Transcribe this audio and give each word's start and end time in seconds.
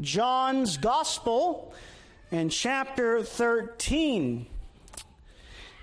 John's 0.00 0.76
Gospel 0.76 1.72
and 2.30 2.50
chapter 2.50 3.22
13. 3.22 4.46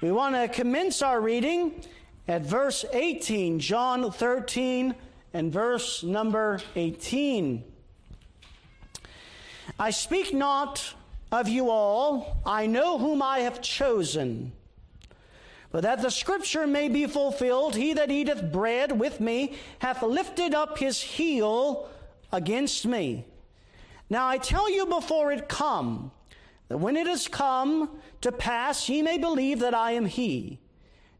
We 0.01 0.11
want 0.11 0.35
to 0.35 0.47
commence 0.47 1.01
our 1.01 1.19
reading 1.19 1.83
at 2.27 2.43
verse 2.43 2.85
18, 2.93 3.59
John 3.59 4.11
13 4.11 4.93
and 5.33 5.51
verse 5.51 6.03
number 6.03 6.59
18. 6.75 7.63
I 9.79 9.89
speak 9.89 10.31
not 10.31 10.93
of 11.31 11.47
you 11.47 11.71
all, 11.71 12.37
I 12.45 12.67
know 12.67 12.99
whom 12.99 13.23
I 13.23 13.39
have 13.39 13.63
chosen. 13.63 14.51
But 15.71 15.81
that 15.81 16.03
the 16.03 16.11
scripture 16.11 16.67
may 16.67 16.87
be 16.87 17.07
fulfilled, 17.07 17.75
he 17.75 17.93
that 17.93 18.11
eateth 18.11 18.51
bread 18.51 18.91
with 18.91 19.19
me 19.19 19.57
hath 19.79 20.03
lifted 20.03 20.53
up 20.53 20.77
his 20.77 21.01
heel 21.01 21.89
against 22.31 22.85
me. 22.85 23.25
Now 24.13 24.27
I 24.27 24.37
tell 24.37 24.69
you 24.69 24.85
before 24.85 25.31
it 25.31 25.49
come, 25.49 26.11
that 26.67 26.77
when 26.77 26.95
it 26.95 27.07
is 27.07 27.27
come 27.27 27.89
to 28.21 28.31
pass, 28.31 28.87
ye 28.87 29.01
may 29.01 29.17
believe 29.17 29.61
that 29.61 29.73
I 29.73 29.93
am 29.93 30.05
he. 30.05 30.59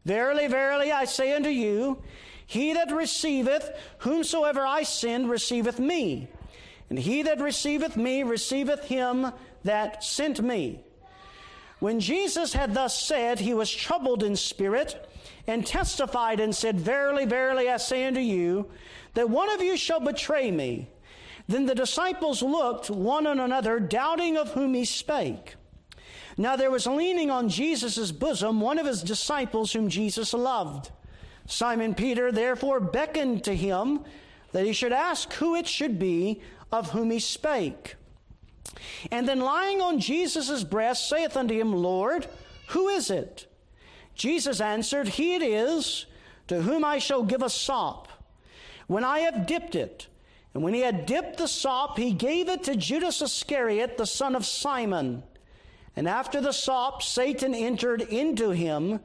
Verily, 0.04 0.46
verily, 0.46 0.92
I 0.92 1.04
say 1.04 1.32
unto 1.32 1.48
you, 1.48 2.00
he 2.46 2.72
that 2.74 2.92
receiveth 2.92 3.76
whomsoever 3.98 4.64
I 4.64 4.84
send 4.84 5.28
receiveth 5.28 5.80
me, 5.80 6.28
and 6.88 6.96
he 6.96 7.22
that 7.22 7.40
receiveth 7.40 7.96
me 7.96 8.22
receiveth 8.22 8.84
him 8.84 9.32
that 9.64 10.04
sent 10.04 10.40
me. 10.40 10.78
When 11.80 11.98
Jesus 11.98 12.52
had 12.52 12.74
thus 12.74 12.96
said, 12.96 13.40
he 13.40 13.54
was 13.54 13.74
troubled 13.74 14.22
in 14.22 14.36
spirit, 14.36 15.10
and 15.48 15.66
testified 15.66 16.38
and 16.38 16.54
said, 16.54 16.78
Verily, 16.78 17.24
verily, 17.24 17.68
I 17.68 17.78
say 17.78 18.06
unto 18.06 18.20
you, 18.20 18.70
that 19.14 19.28
one 19.28 19.50
of 19.50 19.60
you 19.60 19.76
shall 19.76 19.98
betray 19.98 20.52
me. 20.52 20.90
Then 21.46 21.66
the 21.66 21.74
disciples 21.74 22.42
looked 22.42 22.90
one 22.90 23.26
on 23.26 23.38
another, 23.38 23.78
doubting 23.78 24.36
of 24.36 24.52
whom 24.52 24.74
he 24.74 24.84
spake. 24.84 25.56
Now 26.36 26.56
there 26.56 26.70
was 26.70 26.86
leaning 26.86 27.30
on 27.30 27.48
Jesus' 27.48 28.10
bosom 28.10 28.60
one 28.60 28.78
of 28.78 28.86
his 28.86 29.02
disciples 29.02 29.72
whom 29.72 29.88
Jesus 29.88 30.32
loved. 30.32 30.90
Simon 31.46 31.94
Peter 31.94 32.32
therefore 32.32 32.80
beckoned 32.80 33.44
to 33.44 33.54
him 33.54 34.00
that 34.52 34.64
he 34.64 34.72
should 34.72 34.92
ask 34.92 35.32
who 35.34 35.54
it 35.54 35.66
should 35.66 35.98
be 35.98 36.40
of 36.72 36.90
whom 36.90 37.10
he 37.10 37.20
spake. 37.20 37.96
And 39.10 39.28
then 39.28 39.40
lying 39.40 39.80
on 39.80 40.00
Jesus' 40.00 40.64
breast 40.64 41.08
saith 41.08 41.36
unto 41.36 41.54
him, 41.54 41.72
Lord, 41.72 42.26
who 42.68 42.88
is 42.88 43.10
it? 43.10 43.46
Jesus 44.14 44.60
answered, 44.60 45.08
He 45.08 45.34
it 45.34 45.42
is 45.42 46.06
to 46.48 46.62
whom 46.62 46.84
I 46.84 46.98
shall 46.98 47.22
give 47.22 47.42
a 47.42 47.50
sop. 47.50 48.08
When 48.86 49.04
I 49.04 49.20
have 49.20 49.46
dipped 49.46 49.74
it, 49.74 50.08
and 50.54 50.62
when 50.62 50.72
he 50.72 50.80
had 50.80 51.04
dipped 51.04 51.38
the 51.38 51.48
sop, 51.48 51.98
he 51.98 52.12
gave 52.12 52.48
it 52.48 52.62
to 52.64 52.76
Judas 52.76 53.20
Iscariot, 53.20 53.96
the 53.98 54.06
son 54.06 54.36
of 54.36 54.46
Simon. 54.46 55.24
And 55.96 56.08
after 56.08 56.40
the 56.40 56.52
sop, 56.52 57.02
Satan 57.02 57.54
entered 57.54 58.02
into 58.02 58.50
him. 58.50 59.00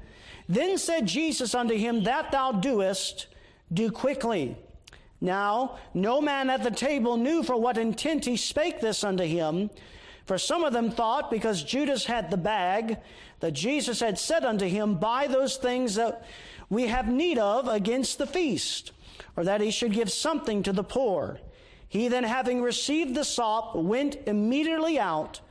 Then 0.48 0.78
said 0.78 1.08
Jesus 1.08 1.56
unto 1.56 1.76
him, 1.76 2.04
That 2.04 2.32
thou 2.32 2.52
doest, 2.52 3.28
do 3.74 3.92
quickly. 3.92 4.58
Now, 5.22 5.80
no 5.94 6.22
man 6.22 6.52
at 6.52 6.64
the 6.64 6.72
table 6.72 7.18
knew 7.18 7.44
for 7.44 7.58
what 7.58 7.78
intent 7.78 8.26
he 8.26 8.38
spake 8.38 8.80
this 8.80 9.04
unto 9.04 9.24
him. 9.24 9.72
For 10.26 10.38
some 10.38 10.64
of 10.64 10.74
them 10.74 10.92
thought, 10.92 11.32
because 11.32 11.64
Judas 11.64 12.06
had 12.06 12.30
the 12.30 12.38
bag, 12.38 12.98
that 13.40 13.54
Jesus 13.54 14.00
had 14.00 14.20
said 14.20 14.46
unto 14.46 14.66
him, 14.66 14.96
Buy 14.96 15.26
those 15.26 15.58
things 15.58 15.96
that 15.96 16.24
we 16.70 16.88
have 16.88 17.08
need 17.08 17.40
of 17.40 17.68
against 17.68 18.20
the 18.20 18.28
feast 18.28 18.92
or 19.36 19.44
that 19.44 19.62
he 19.62 19.72
should 19.72 19.94
give 19.94 20.12
something 20.12 20.64
to 20.64 20.74
the 20.74 20.84
poor. 20.84 21.40
He 21.88 22.08
then, 22.08 22.24
having 22.24 22.62
received 22.62 23.16
the 23.16 23.24
sop, 23.24 23.76
went 23.76 24.18
immediately 24.28 25.00
out, 25.00 25.42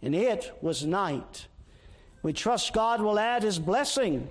and 0.00 0.14
it 0.14 0.56
was 0.60 0.84
night. 0.84 1.46
We 2.22 2.32
trust 2.32 2.72
God 2.72 3.00
will 3.00 3.18
add 3.18 3.42
his 3.42 3.58
blessing 3.58 4.28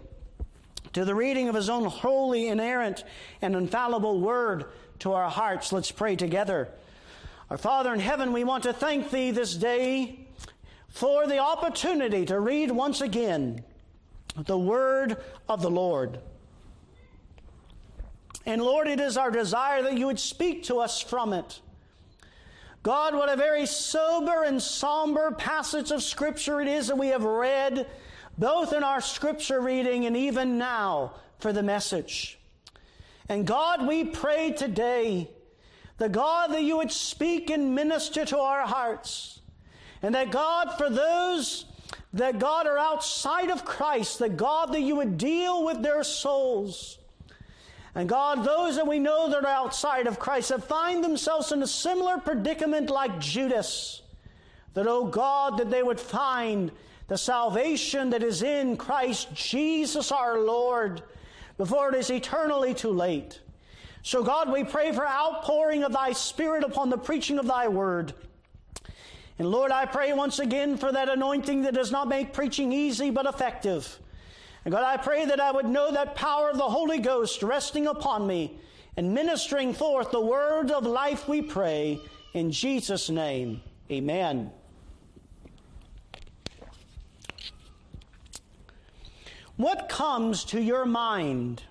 to 0.94 1.06
the 1.06 1.16
reading 1.16 1.50
of 1.50 1.56
his 1.56 1.70
own 1.70 1.86
holy, 1.86 2.48
inerrant, 2.48 3.04
and 3.42 3.56
infallible 3.56 4.20
word 4.20 4.66
to 5.00 5.14
our 5.14 5.30
hearts. 5.30 5.72
Let's 5.72 5.92
pray 5.92 6.16
together. 6.16 6.70
Our 7.50 7.58
Father 7.58 7.94
in 7.94 8.00
heaven, 8.00 8.34
we 8.34 8.44
want 8.44 8.64
to 8.64 8.74
thank 8.74 9.12
thee 9.12 9.32
this 9.32 9.56
day 9.56 10.28
for 10.90 11.28
the 11.28 11.38
opportunity 11.38 12.26
to 12.26 12.40
read 12.40 12.72
once 12.72 13.02
again 13.02 13.64
the 14.36 14.58
word 14.58 15.18
of 15.48 15.62
the 15.62 15.70
Lord. 15.70 16.20
And 18.48 18.62
Lord, 18.62 18.88
it 18.88 19.02
is 19.02 19.18
our 19.18 19.30
desire 19.30 19.84
that 19.84 19.98
you 19.98 20.06
would 20.06 20.22
speak 20.22 20.64
to 20.64 20.78
us 20.78 21.02
from 21.02 21.34
it. 21.34 21.60
God, 22.82 23.14
what 23.14 23.28
a 23.28 23.36
very 23.36 23.66
sober 23.66 24.44
and 24.44 24.62
somber 24.62 25.32
passage 25.32 25.92
of 25.92 26.02
Scripture 26.02 26.62
it 26.62 26.70
is 26.70 26.88
that 26.88 26.98
we 26.98 27.10
have 27.10 27.26
read, 27.26 27.88
both 28.38 28.72
in 28.72 28.84
our 28.84 29.02
Scripture 29.02 29.60
reading 29.60 30.06
and 30.06 30.16
even 30.16 30.58
now 30.58 31.16
for 31.40 31.52
the 31.52 31.62
message. 31.62 32.40
And 33.28 33.46
God, 33.46 33.86
we 33.86 34.06
pray 34.06 34.54
today, 34.54 35.30
the 35.98 36.08
God 36.08 36.54
that 36.54 36.64
you 36.64 36.78
would 36.78 36.94
speak 36.94 37.50
and 37.50 37.76
minister 37.76 38.24
to 38.24 38.40
our 38.40 38.66
hearts. 38.66 39.42
And 40.02 40.16
that 40.16 40.32
God, 40.32 40.78
for 40.78 40.90
those 40.90 41.66
that 42.14 42.40
God 42.40 42.66
are 42.66 42.78
outside 42.78 43.52
of 43.52 43.66
Christ, 43.66 44.20
that 44.20 44.38
God, 44.38 44.72
that 44.72 44.80
you 44.80 44.96
would 44.96 45.18
deal 45.18 45.66
with 45.66 45.84
their 45.84 46.02
souls. 46.06 46.98
And 47.98 48.08
God, 48.08 48.46
those 48.46 48.76
that 48.76 48.86
we 48.86 49.00
know 49.00 49.28
that 49.28 49.44
are 49.44 49.48
outside 49.48 50.06
of 50.06 50.20
Christ 50.20 50.50
that 50.50 50.64
find 50.64 51.04
themselves 51.04 51.52
in 51.52 51.64
a 51.64 51.68
similar 51.68 52.20
predicament 52.20 52.92
like 52.92 53.20
Judas, 53.20 54.04
that, 54.76 54.86
oh 54.86 55.06
God, 55.06 55.58
that 55.58 55.72
they 55.72 55.82
would 55.82 56.00
find 56.00 56.72
the 57.08 57.18
salvation 57.18 58.12
that 58.12 58.22
is 58.22 58.44
in 58.44 58.78
Christ 58.78 59.34
Jesus 59.34 60.12
our 60.12 60.40
Lord 60.40 61.02
before 61.58 61.90
it 61.90 61.96
is 61.96 62.12
eternally 62.12 62.76
too 62.76 62.92
late. 62.92 63.42
So, 64.04 64.22
God, 64.22 64.52
we 64.52 64.64
pray 64.64 64.92
for 64.92 65.08
outpouring 65.08 65.84
of 65.84 65.92
thy 65.92 66.12
Spirit 66.12 66.64
upon 66.64 66.92
the 66.92 67.00
preaching 67.00 67.40
of 67.40 67.48
thy 67.48 67.68
word. 67.68 68.14
And 69.40 69.50
Lord, 69.50 69.72
I 69.72 69.88
pray 69.88 70.14
once 70.14 70.38
again 70.38 70.78
for 70.78 70.92
that 70.92 71.10
anointing 71.10 71.64
that 71.64 71.74
does 71.74 71.92
not 71.92 72.08
make 72.08 72.32
preaching 72.32 72.72
easy 72.72 73.10
but 73.10 73.26
effective. 73.26 74.00
And 74.68 74.74
God, 74.74 74.84
I 74.84 74.98
pray 74.98 75.24
that 75.24 75.40
I 75.40 75.50
would 75.50 75.66
know 75.66 75.94
that 75.94 76.16
power 76.16 76.50
of 76.50 76.58
the 76.58 76.64
Holy 76.64 77.00
Ghost 77.00 77.42
resting 77.42 77.88
upon 77.88 78.28
me 78.28 78.60
and 78.98 79.14
ministering 79.14 79.74
forth 79.74 80.12
the 80.12 80.20
word 80.20 80.72
of 80.72 80.86
life, 80.86 81.26
we 81.26 81.42
pray. 81.42 82.02
In 82.34 82.52
Jesus' 82.52 83.10
name, 83.10 83.62
amen. 83.90 84.52
What 89.56 89.88
comes 89.88 90.44
to 90.44 90.62
your 90.62 90.84
mind 90.86 91.64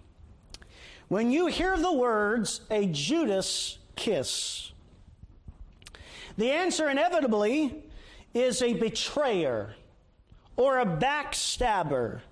when 1.09 1.31
you 1.31 1.49
hear 1.49 1.77
the 1.77 1.93
words, 1.93 2.63
a 2.71 2.87
Judas 2.87 3.77
kiss? 3.97 4.73
The 6.39 6.51
answer 6.51 6.89
inevitably 6.89 7.85
is 8.33 8.63
a 8.63 8.73
betrayer 8.73 9.75
or 10.57 10.79
a 10.79 10.87
backstabber 10.87 12.23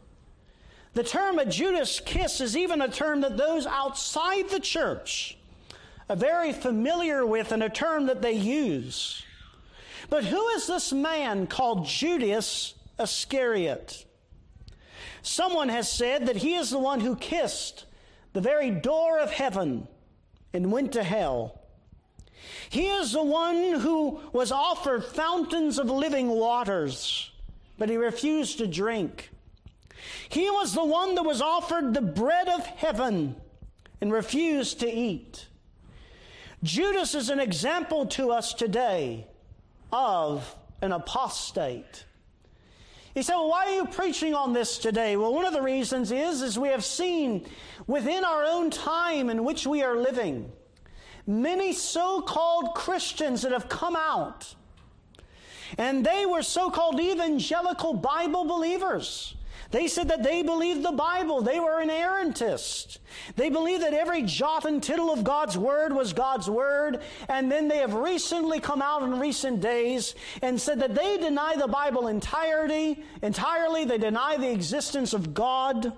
the 0.95 1.05
term 1.05 1.39
a 1.39 1.45
Judas 1.45 2.01
kiss 2.01 2.41
is 2.41 2.57
even 2.57 2.81
a 2.81 2.89
term 2.89 3.21
that 3.23 3.37
those 3.37 3.67
outside 3.67 4.49
the 4.49 4.61
church 4.61 5.37
are 6.09 6.17
very 6.17 6.53
familiar 6.53 7.27
with 7.27 7.53
and 7.53 7.63
a 7.63 7.69
term 7.69 8.07
that 8.07 8.23
they 8.23 8.33
use. 8.33 9.23
But 10.09 10.25
who 10.25 10.49
is 10.51 10.67
this 10.67 10.93
man 10.93 11.47
called 11.47 11.87
Judas 11.87 12.75
Iscariot? 12.99 14.05
Someone 15.23 15.69
has 15.71 15.91
said 15.91 16.27
that 16.27 16.37
he 16.37 16.55
is 16.55 16.71
the 16.71 16.79
one 16.79 17.01
who 17.01 17.17
kissed 17.17 17.87
the 18.33 18.41
very 18.41 18.71
door 18.71 19.19
of 19.19 19.31
heaven 19.31 19.89
and 20.53 20.71
went 20.71 20.93
to 20.93 21.03
hell. 21.03 21.61
He 22.69 22.87
is 22.87 23.13
the 23.13 23.23
one 23.23 23.81
who 23.81 24.21
was 24.33 24.53
offered 24.53 25.05
fountains 25.05 25.79
of 25.79 25.89
living 25.89 26.29
waters, 26.29 27.31
but 27.79 27.89
he 27.89 27.97
refused 27.97 28.59
to 28.59 28.67
drink. 28.67 29.31
He 30.29 30.51
was 30.51 30.75
the 30.75 30.85
one 30.85 31.15
that 31.15 31.23
was 31.23 31.41
offered 31.41 31.95
the 31.95 32.01
bread 32.01 32.49
of 32.49 32.67
heaven 32.67 33.37
and 34.01 34.13
refused 34.13 34.81
to 34.81 34.91
eat. 34.91 35.47
Judas 36.63 37.15
is 37.15 37.31
an 37.31 37.41
example 37.41 38.07
to 38.07 38.31
us 38.31 38.55
today 38.55 39.27
of 39.93 40.57
an 40.81 40.93
apostate. 40.93 42.05
He 43.15 43.23
said, 43.23 43.37
well, 43.37 43.49
why 43.49 43.67
are 43.67 43.75
you 43.75 43.85
preaching 43.87 44.35
on 44.35 44.53
this 44.53 44.79
today? 44.79 45.17
Well, 45.17 45.33
one 45.33 45.45
of 45.45 45.53
the 45.53 45.63
reasons 45.63 46.11
is, 46.11 46.43
is 46.43 46.59
we 46.59 46.69
have 46.69 46.85
seen 46.85 47.47
within 47.87 48.25
our 48.25 48.45
own 48.45 48.71
time 48.71 49.31
in 49.31 49.45
which 49.45 49.67
we 49.67 49.83
are 49.83 49.97
living, 49.97 50.51
many 51.27 51.73
so-called 51.73 52.75
Christians 52.75 53.43
that 53.43 53.53
have 53.53 53.69
come 53.69 53.95
out. 53.95 54.55
And 55.79 56.05
they 56.05 56.27
were 56.27 56.43
so-called 56.43 57.01
evangelical 57.01 57.95
Bible 57.95 58.47
believers. 58.47 59.37
They 59.75 59.89
said 59.89 60.07
that 60.11 60.23
they 60.23 60.43
believed 60.43 60.85
the 60.85 60.93
Bible. 60.93 61.43
They 61.43 61.59
were 61.59 61.83
inerrantists. 61.85 62.99
They 63.35 63.51
believed 63.51 63.83
that 63.83 63.93
every 63.93 64.23
jot 64.23 64.67
and 64.67 64.81
tittle 64.81 65.13
of 65.13 65.25
God's 65.25 65.59
Word 65.59 65.93
was 65.93 66.13
God's 66.13 66.49
Word. 66.49 67.01
And 67.29 67.51
then 67.51 67.67
they 67.67 67.79
have 67.79 67.93
recently 67.93 68.61
come 68.61 68.81
out 68.81 69.03
in 69.03 69.19
recent 69.19 69.61
days 69.61 70.15
and 70.43 70.61
said 70.61 70.79
that 70.79 70.95
they 70.95 71.19
deny 71.19 71.57
the 71.57 71.67
Bible 71.67 72.07
entirety, 72.07 73.03
entirely. 73.21 73.85
They 73.85 73.99
deny 73.99 74.37
the 74.37 74.53
existence 74.53 75.13
of 75.13 75.35
God. 75.35 75.93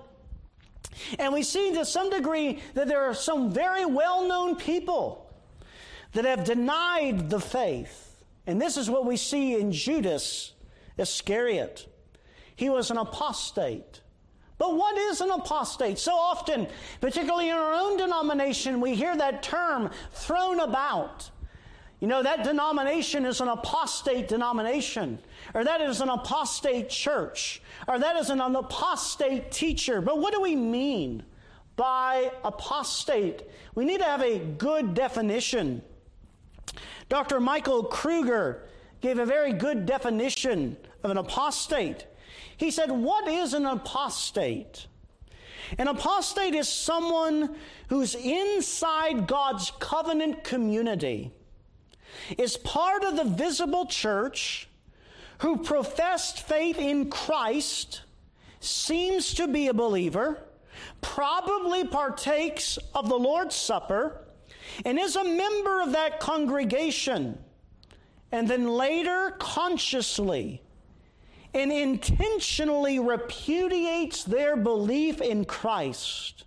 And 1.19 1.35
we 1.35 1.43
see 1.43 1.75
to 1.75 1.85
some 1.85 2.09
degree 2.09 2.63
that 2.73 2.89
there 2.89 3.03
are 3.03 3.13
some 3.13 3.53
very 3.53 3.85
well 3.85 4.27
known 4.27 4.57
people 4.57 5.31
that 6.15 6.25
have 6.25 6.45
denied 6.45 7.29
the 7.29 7.41
faith. 7.41 8.25
And 8.47 8.59
this 8.59 8.79
is 8.79 8.89
what 8.89 9.05
we 9.05 9.19
see 9.19 9.61
in 9.61 9.71
Judas 9.71 10.55
Iscariot. 10.97 11.87
He 12.57 12.71
was 12.71 12.91
an 12.91 12.97
apostate. 12.97 14.01
But 14.59 14.75
what 14.75 14.97
is 14.97 15.21
an 15.21 15.31
apostate? 15.31 15.99
So 15.99 16.13
often, 16.13 16.67
particularly 17.01 17.51
in 17.51 17.55
our 17.55 17.75
own 17.75 17.99
denomination, 17.99 18.81
we 18.81 18.95
hear 18.95 19.15
that 19.17 19.43
term 19.43 19.91
thrown 20.13 20.61
about. 20.61 21.31
You 22.01 22.09
know, 22.09 22.23
that 22.23 22.45
denomination 22.45 23.25
is 23.25 23.41
an 23.41 23.49
apostate 23.49 24.29
denomination, 24.29 25.19
or 25.55 25.65
that 25.65 25.81
is 25.81 26.01
an 26.01 26.09
apostate 26.09 26.91
church, 26.91 27.63
or 27.89 27.99
that 27.99 28.17
is 28.17 28.29
an 28.31 28.41
apostate 28.41 29.51
teacher. 29.51 30.01
But 30.01 30.19
what 30.19 30.35
do 30.35 30.41
we 30.41 30.57
mean 30.57 31.23
by 31.77 32.33
apostate? 32.45 33.43
We 33.75 33.85
need 33.85 34.01
to 34.01 34.05
have 34.05 34.23
a 34.23 34.39
good 34.39 34.95
definition. 34.95 35.83
Dr. 37.09 37.41
Michael 37.41 37.85
Kruger 37.85 38.69
gave 39.01 39.19
a 39.19 39.27
very 39.27 39.53
good 39.53 39.87
definition 39.87 40.77
of 41.03 41.11
an 41.11 41.19
apostate. 41.19 42.07
He 42.57 42.71
said, 42.71 42.91
What 42.91 43.29
is 43.29 43.55
an 43.55 43.67
apostate? 43.67 44.87
An 45.79 45.89
apostate 45.89 46.55
is 46.55 46.69
someone 46.69 47.57
who's 47.89 48.15
inside 48.15 49.27
God's 49.27 49.73
covenant 49.79 50.45
community, 50.45 51.33
is 52.39 52.57
part 52.57 53.05
of 53.05 53.17
the 53.17 53.25
visible 53.25 53.87
church, 53.87 54.69
who 55.39 55.59
professed 55.59 56.47
faith 56.47 56.79
in 56.79 57.11
Christ, 57.11 58.03
seems 58.61 59.35
to 59.35 59.49
be 59.49 59.69
a 59.69 59.75
believer, 59.75 60.39
probably 61.01 61.85
partakes 61.85 62.79
of 62.95 63.09
the 63.09 63.19
Lord's 63.19 63.55
Supper, 63.55 64.25
and 64.85 64.99
is 64.99 65.17
a 65.17 65.25
member 65.25 65.83
of 65.83 65.93
that 65.93 66.21
congregation, 66.21 67.39
and 68.33 68.49
then 68.49 68.67
later 68.69 69.35
consciously 69.39 70.63
and 71.57 71.73
intentionally 71.73 72.99
repudiates 72.99 74.25
their 74.25 74.57
belief 74.57 75.23
in 75.23 75.47
Christ 75.47 76.45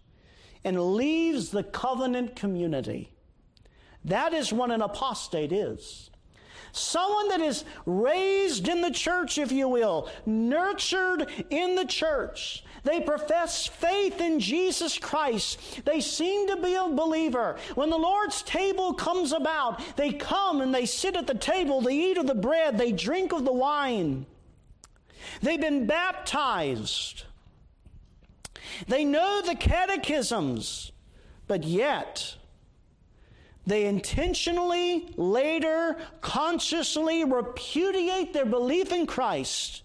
and 0.63 0.95
leaves 0.95 1.49
the 1.49 1.63
covenant 1.63 2.35
community. 2.35 3.11
That 4.05 4.33
is 4.33 4.53
what 4.53 4.69
an 4.69 4.83
apostate 4.83 5.51
is. 5.51 6.11
Someone 6.71 7.29
that 7.29 7.41
is 7.41 7.65
raised 7.87 8.67
in 8.67 8.81
the 8.81 8.91
church, 8.91 9.39
if 9.39 9.51
you 9.51 9.67
will, 9.67 10.07
nurtured 10.27 11.27
in 11.49 11.73
the 11.73 11.85
church. 11.85 12.63
They 12.83 13.01
profess 13.01 13.65
faith 13.65 14.21
in 14.21 14.39
Jesus 14.39 14.99
Christ. 14.99 15.81
They 15.85 16.01
seem 16.01 16.47
to 16.49 16.57
be 16.57 16.75
a 16.75 16.87
believer. 16.87 17.57
When 17.73 17.89
the 17.89 17.97
Lord's 17.97 18.43
table 18.43 18.93
comes 18.93 19.31
about, 19.31 19.81
they 19.95 20.13
come 20.13 20.61
and 20.61 20.73
they 20.73 20.85
sit 20.85 21.15
at 21.15 21.25
the 21.25 21.33
table, 21.33 21.81
they 21.81 21.95
eat 21.95 22.19
of 22.19 22.27
the 22.27 22.35
bread, 22.35 22.77
they 22.77 22.91
drink 22.91 23.33
of 23.33 23.43
the 23.43 23.51
wine. 23.51 24.27
They've 25.41 25.59
been 25.59 25.85
baptized. 25.85 27.23
They 28.87 29.03
know 29.05 29.41
the 29.41 29.55
catechisms, 29.55 30.91
but 31.47 31.63
yet 31.63 32.35
they 33.65 33.85
intentionally, 33.85 35.13
later, 35.15 35.97
consciously 36.21 37.23
repudiate 37.23 38.33
their 38.33 38.45
belief 38.45 38.91
in 38.91 39.05
Christ 39.05 39.83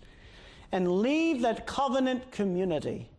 and 0.72 1.00
leave 1.00 1.42
that 1.42 1.66
covenant 1.66 2.30
community. 2.32 3.10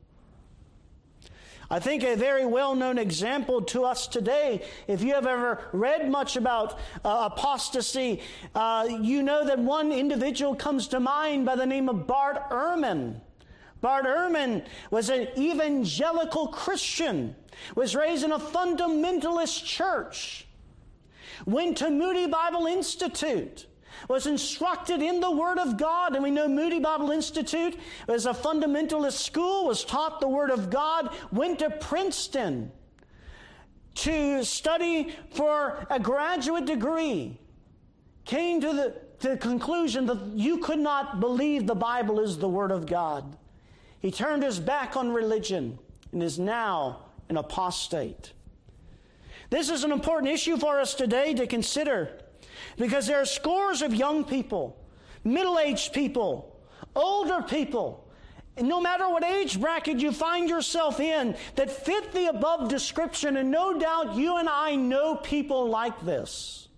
I 1.69 1.79
think 1.79 2.03
a 2.03 2.15
very 2.15 2.45
well 2.45 2.75
known 2.75 2.97
example 2.97 3.61
to 3.63 3.85
us 3.85 4.07
today, 4.07 4.61
if 4.87 5.01
you 5.01 5.13
have 5.13 5.25
ever 5.25 5.61
read 5.73 6.09
much 6.09 6.35
about 6.35 6.77
uh, 7.03 7.29
apostasy, 7.31 8.21
uh, 8.53 8.87
you 9.01 9.23
know 9.23 9.45
that 9.45 9.57
one 9.57 9.91
individual 9.91 10.55
comes 10.55 10.87
to 10.89 10.99
mind 10.99 11.45
by 11.45 11.55
the 11.55 11.65
name 11.65 11.89
of 11.89 12.05
Bart 12.05 12.49
Ehrman. 12.49 13.19
Bart 13.81 14.05
Ehrman 14.05 14.65
was 14.91 15.09
an 15.09 15.27
evangelical 15.37 16.47
Christian, 16.47 17.35
was 17.75 17.95
raised 17.95 18.23
in 18.23 18.31
a 18.31 18.39
fundamentalist 18.39 19.65
church, 19.65 20.47
went 21.45 21.77
to 21.77 21.89
Moody 21.89 22.27
Bible 22.27 22.67
Institute 22.67 23.65
was 24.07 24.27
instructed 24.27 25.01
in 25.01 25.19
the 25.19 25.31
Word 25.31 25.57
of 25.57 25.77
God. 25.77 26.15
And 26.15 26.23
we 26.23 26.31
know 26.31 26.47
Moody 26.47 26.79
Bible 26.79 27.11
Institute 27.11 27.77
was 28.07 28.25
a 28.25 28.33
fundamentalist 28.33 29.23
school, 29.23 29.67
was 29.67 29.83
taught 29.83 30.19
the 30.19 30.27
Word 30.27 30.51
of 30.51 30.69
God, 30.69 31.15
went 31.31 31.59
to 31.59 31.69
Princeton 31.69 32.71
to 33.95 34.43
study 34.43 35.13
for 35.31 35.85
a 35.89 35.99
graduate 35.99 36.65
degree, 36.65 37.39
came 38.25 38.61
to 38.61 38.73
the, 38.73 38.95
to 39.19 39.29
the 39.29 39.37
conclusion 39.37 40.05
that 40.05 40.21
you 40.35 40.57
could 40.57 40.79
not 40.79 41.19
believe 41.19 41.65
the 41.65 41.75
Bible 41.75 42.19
is 42.19 42.37
the 42.37 42.49
Word 42.49 42.71
of 42.71 42.85
God. 42.85 43.37
He 43.99 44.11
turned 44.11 44.43
his 44.43 44.59
back 44.59 44.95
on 44.95 45.11
religion 45.11 45.79
and 46.11 46.21
is 46.21 46.37
now 46.37 47.05
an 47.29 47.37
apostate. 47.37 48.33
This 49.49 49.69
is 49.69 49.83
an 49.83 49.91
important 49.91 50.31
issue 50.31 50.57
for 50.57 50.79
us 50.79 50.93
today 50.93 51.33
to 51.33 51.47
consider. 51.47 52.09
Because 52.77 53.07
there 53.07 53.21
are 53.21 53.25
scores 53.25 53.81
of 53.81 53.93
young 53.93 54.23
people, 54.23 54.77
middle 55.23 55.59
aged 55.59 55.93
people, 55.93 56.59
older 56.95 57.41
people, 57.41 58.05
and 58.57 58.69
no 58.69 58.79
matter 58.79 59.09
what 59.09 59.23
age 59.23 59.59
bracket 59.59 59.99
you 59.99 60.11
find 60.11 60.49
yourself 60.49 60.99
in 60.99 61.35
that 61.55 61.69
fit 61.69 62.13
the 62.13 62.27
above 62.27 62.69
description, 62.69 63.37
and 63.37 63.51
no 63.51 63.77
doubt 63.77 64.15
you 64.15 64.37
and 64.37 64.47
I 64.47 64.75
know 64.75 65.15
people 65.15 65.67
like 65.67 65.99
this. 66.05 66.69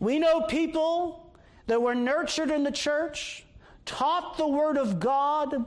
We 0.00 0.18
know 0.18 0.40
people 0.40 1.32
that 1.68 1.80
were 1.80 1.94
nurtured 1.94 2.50
in 2.50 2.64
the 2.64 2.72
church, 2.72 3.44
taught 3.86 4.36
the 4.36 4.48
Word 4.48 4.76
of 4.76 4.98
God, 4.98 5.64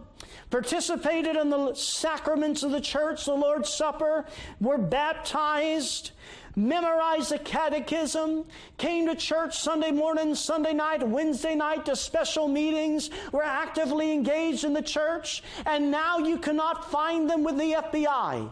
participated 0.49 1.37
in 1.37 1.49
the 1.49 1.73
sacraments 1.73 2.63
of 2.63 2.71
the 2.71 2.81
church, 2.81 3.25
the 3.25 3.33
Lord's 3.33 3.69
Supper, 3.69 4.25
were 4.59 4.77
baptized, 4.77 6.11
memorized 6.55 7.31
the 7.31 7.39
catechism, 7.39 8.45
came 8.77 9.07
to 9.07 9.15
church 9.15 9.59
Sunday 9.59 9.91
morning, 9.91 10.35
Sunday 10.35 10.73
night, 10.73 11.07
Wednesday 11.07 11.55
night 11.55 11.85
to 11.85 11.95
special 11.95 12.47
meetings, 12.47 13.09
were 13.31 13.43
actively 13.43 14.11
engaged 14.11 14.63
in 14.63 14.73
the 14.73 14.81
church, 14.81 15.43
and 15.65 15.91
now 15.91 16.17
you 16.17 16.37
cannot 16.37 16.89
find 16.89 17.29
them 17.29 17.43
with 17.43 17.57
the 17.57 17.73
FBI. 17.73 18.49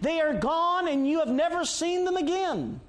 They 0.00 0.20
are 0.20 0.34
gone 0.34 0.88
and 0.88 1.06
you 1.06 1.18
have 1.20 1.28
never 1.28 1.64
seen 1.64 2.04
them 2.04 2.16
again. 2.16 2.80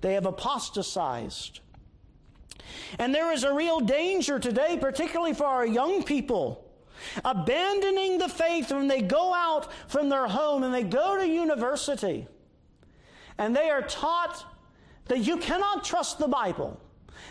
They 0.00 0.14
have 0.14 0.26
apostatized. 0.26 1.60
And 2.98 3.14
there 3.14 3.32
is 3.32 3.44
a 3.44 3.52
real 3.52 3.80
danger 3.80 4.38
today, 4.38 4.78
particularly 4.80 5.34
for 5.34 5.44
our 5.44 5.66
young 5.66 6.02
people, 6.02 6.64
abandoning 7.24 8.18
the 8.18 8.28
faith 8.28 8.72
when 8.72 8.88
they 8.88 9.02
go 9.02 9.34
out 9.34 9.72
from 9.88 10.08
their 10.08 10.26
home 10.26 10.62
and 10.62 10.72
they 10.72 10.82
go 10.82 11.16
to 11.16 11.26
university 11.26 12.26
and 13.40 13.56
they 13.56 13.70
are 13.70 13.80
taught 13.80 14.44
that 15.06 15.20
you 15.20 15.38
cannot 15.38 15.82
trust 15.82 16.18
the 16.18 16.28
Bible. 16.28 16.78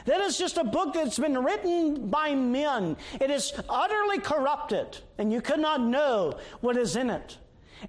That 0.06 0.22
is 0.22 0.40
just 0.40 0.58
a 0.58 0.64
book 0.64 0.96
that's 0.96 1.20
been 1.20 1.38
written 1.38 2.10
by 2.10 2.34
men. 2.34 2.98
It 3.22 3.30
is 3.30 3.54
utterly 3.70 4.18
corrupted, 4.18 4.98
and 5.20 5.32
you 5.32 5.40
cannot 5.40 5.82
know 5.82 6.40
what 6.62 6.78
is 6.78 6.96
in 6.96 7.12
it. 7.12 7.38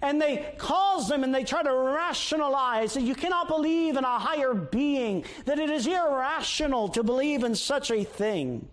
And 0.02 0.20
they 0.20 0.54
cause 0.58 1.08
them 1.08 1.24
and 1.24 1.34
they 1.34 1.44
try 1.44 1.62
to 1.62 1.72
rationalize 1.72 2.92
that 2.94 3.02
you 3.02 3.14
cannot 3.14 3.48
believe 3.48 3.96
in 3.96 4.04
a 4.04 4.18
higher 4.18 4.52
being, 4.52 5.24
that 5.46 5.58
it 5.58 5.70
is 5.70 5.86
irrational 5.86 6.90
to 6.90 7.02
believe 7.02 7.42
in 7.42 7.54
such 7.54 7.90
a 7.90 8.04
thing. 8.04 8.68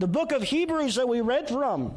The 0.00 0.08
book 0.08 0.32
of 0.32 0.42
Hebrews 0.42 0.96
that 0.96 1.08
we 1.08 1.20
read 1.20 1.48
from 1.48 1.94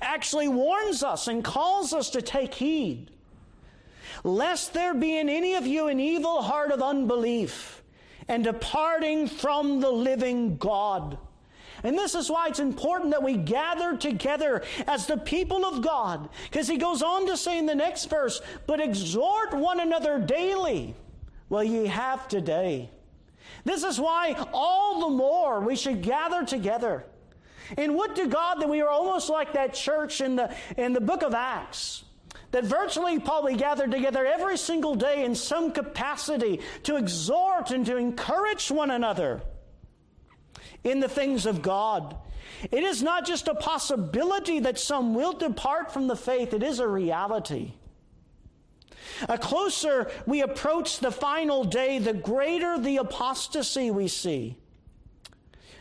actually 0.00 0.48
warns 0.48 1.02
us 1.02 1.28
and 1.28 1.44
calls 1.44 1.92
us 1.92 2.10
to 2.10 2.22
take 2.22 2.54
heed 2.54 3.10
lest 4.24 4.72
there 4.74 4.94
be 4.94 5.18
in 5.18 5.28
any 5.28 5.54
of 5.54 5.66
you 5.66 5.88
an 5.88 6.00
evil 6.00 6.42
heart 6.42 6.70
of 6.70 6.82
unbelief 6.82 7.82
and 8.28 8.44
departing 8.44 9.26
from 9.26 9.80
the 9.80 9.90
living 9.90 10.56
God. 10.56 11.18
And 11.82 11.96
this 11.96 12.14
is 12.14 12.30
why 12.30 12.48
it's 12.48 12.60
important 12.60 13.10
that 13.10 13.22
we 13.22 13.36
gather 13.36 13.96
together 13.96 14.62
as 14.86 15.06
the 15.06 15.16
people 15.16 15.64
of 15.64 15.82
God. 15.82 16.28
Because 16.44 16.68
he 16.68 16.76
goes 16.76 17.02
on 17.02 17.26
to 17.26 17.36
say 17.36 17.58
in 17.58 17.66
the 17.66 17.74
next 17.74 18.06
verse, 18.06 18.40
but 18.66 18.80
exhort 18.80 19.54
one 19.54 19.80
another 19.80 20.18
daily. 20.18 20.94
Well, 21.48 21.64
ye 21.64 21.86
have 21.86 22.28
today. 22.28 22.90
This 23.64 23.82
is 23.82 23.98
why 23.98 24.36
all 24.52 25.00
the 25.00 25.16
more 25.16 25.60
we 25.60 25.74
should 25.74 26.02
gather 26.02 26.44
together. 26.44 27.06
And 27.76 27.96
would 27.96 28.14
to 28.16 28.26
God 28.26 28.60
that 28.60 28.68
we 28.68 28.82
are 28.82 28.88
almost 28.88 29.30
like 29.30 29.54
that 29.54 29.74
church 29.74 30.20
in 30.20 30.36
the, 30.36 30.54
in 30.76 30.92
the 30.92 31.00
book 31.00 31.22
of 31.22 31.34
Acts 31.34 32.04
that 32.50 32.64
virtually 32.64 33.18
probably 33.18 33.56
gathered 33.56 33.90
together 33.90 34.26
every 34.26 34.56
single 34.56 34.94
day 34.94 35.24
in 35.24 35.34
some 35.34 35.72
capacity 35.72 36.60
to 36.82 36.96
exhort 36.96 37.70
and 37.70 37.86
to 37.86 37.96
encourage 37.96 38.70
one 38.70 38.90
another 38.90 39.42
in 40.84 41.00
the 41.00 41.08
things 41.08 41.46
of 41.46 41.62
God. 41.62 42.16
It 42.70 42.82
is 42.82 43.02
not 43.02 43.26
just 43.26 43.48
a 43.48 43.54
possibility 43.54 44.60
that 44.60 44.78
some 44.78 45.14
will 45.14 45.32
depart 45.32 45.92
from 45.92 46.08
the 46.08 46.16
faith, 46.16 46.52
it 46.52 46.62
is 46.62 46.78
a 46.78 46.88
reality. 46.88 47.74
A 49.28 49.38
closer 49.38 50.10
we 50.26 50.42
approach 50.42 50.98
the 50.98 51.10
final 51.10 51.64
day, 51.64 51.98
the 51.98 52.14
greater 52.14 52.78
the 52.78 52.98
apostasy 52.98 53.90
we 53.90 54.08
see. 54.08 54.56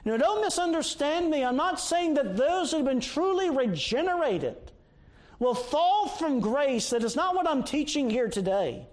Now, 0.05 0.17
don't 0.17 0.41
misunderstand 0.41 1.29
me. 1.29 1.43
I'm 1.43 1.57
not 1.57 1.79
saying 1.79 2.13
that 2.15 2.37
those 2.37 2.71
who 2.71 2.77
have 2.77 2.85
been 2.85 3.01
truly 3.01 3.49
regenerated 3.49 4.68
will 5.39 5.55
fall 5.55 6.07
from 6.07 6.39
grace. 6.39 6.89
That 6.91 7.03
is 7.03 7.15
not 7.15 7.35
what 7.35 7.47
I'm 7.47 7.63
teaching 7.63 8.09
here 8.09 8.29
today. 8.29 8.85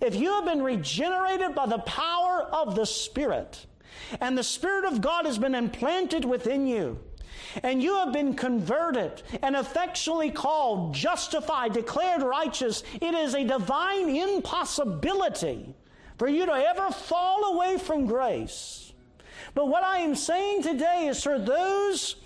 If 0.00 0.14
you 0.14 0.32
have 0.34 0.44
been 0.44 0.62
regenerated 0.62 1.54
by 1.54 1.66
the 1.66 1.78
power 1.78 2.42
of 2.42 2.74
the 2.74 2.86
Spirit, 2.86 3.66
and 4.20 4.36
the 4.36 4.44
Spirit 4.44 4.84
of 4.84 5.00
God 5.00 5.24
has 5.24 5.38
been 5.38 5.54
implanted 5.54 6.24
within 6.24 6.66
you, 6.66 6.98
and 7.62 7.82
you 7.82 7.94
have 7.94 8.12
been 8.12 8.34
converted 8.34 9.22
and 9.42 9.54
effectually 9.54 10.30
called, 10.30 10.94
justified, 10.94 11.72
declared 11.72 12.22
righteous, 12.22 12.82
it 13.00 13.14
is 13.14 13.34
a 13.34 13.44
divine 13.44 14.08
impossibility 14.14 15.74
for 16.18 16.28
you 16.28 16.46
to 16.46 16.52
ever 16.52 16.90
fall 16.90 17.54
away 17.54 17.78
from 17.78 18.06
grace. 18.06 18.92
But 19.54 19.68
what 19.68 19.84
I 19.84 19.98
am 19.98 20.16
saying 20.16 20.62
today 20.62 21.06
is 21.06 21.22
for 21.22 21.38
those 21.38 22.16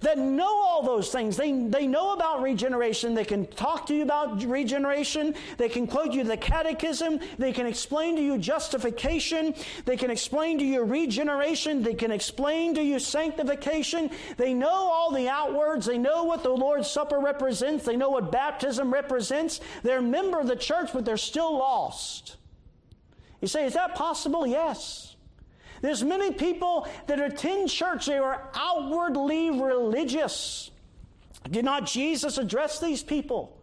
that 0.00 0.18
know 0.18 0.62
all 0.64 0.82
those 0.82 1.10
things. 1.10 1.36
They, 1.36 1.52
they 1.52 1.86
know 1.86 2.12
about 2.12 2.42
regeneration. 2.42 3.14
They 3.14 3.24
can 3.24 3.46
talk 3.46 3.86
to 3.86 3.94
you 3.94 4.02
about 4.02 4.42
regeneration. 4.44 5.34
They 5.56 5.68
can 5.68 5.86
quote 5.86 6.12
you 6.12 6.24
the 6.24 6.36
catechism. 6.36 7.20
They 7.38 7.52
can 7.52 7.66
explain 7.66 8.16
to 8.16 8.22
you 8.22 8.38
justification. 8.38 9.54
They 9.84 9.96
can 9.96 10.10
explain 10.10 10.58
to 10.58 10.64
you 10.64 10.84
regeneration. 10.84 11.82
They 11.82 11.94
can 11.94 12.10
explain 12.10 12.74
to 12.76 12.82
you 12.82 12.98
sanctification. 12.98 14.10
They 14.36 14.54
know 14.54 14.68
all 14.68 15.10
the 15.10 15.28
outwards. 15.28 15.86
They 15.86 15.98
know 15.98 16.24
what 16.24 16.42
the 16.42 16.50
Lord's 16.50 16.88
Supper 16.88 17.18
represents. 17.18 17.84
They 17.84 17.96
know 17.96 18.10
what 18.10 18.30
baptism 18.30 18.92
represents. 18.92 19.60
They're 19.82 19.98
a 19.98 20.02
member 20.02 20.38
of 20.38 20.46
the 20.46 20.56
church, 20.56 20.90
but 20.92 21.04
they're 21.04 21.16
still 21.16 21.58
lost. 21.58 22.36
You 23.40 23.48
say, 23.48 23.66
is 23.66 23.74
that 23.74 23.94
possible? 23.94 24.46
Yes. 24.46 25.07
There's 25.80 26.02
many 26.02 26.32
people 26.32 26.88
that 27.06 27.20
attend 27.20 27.68
church, 27.68 28.06
they 28.06 28.18
are 28.18 28.50
outwardly 28.54 29.50
religious. 29.50 30.70
Did 31.50 31.64
not 31.64 31.86
Jesus 31.86 32.38
address 32.38 32.80
these 32.80 33.02
people? 33.02 33.56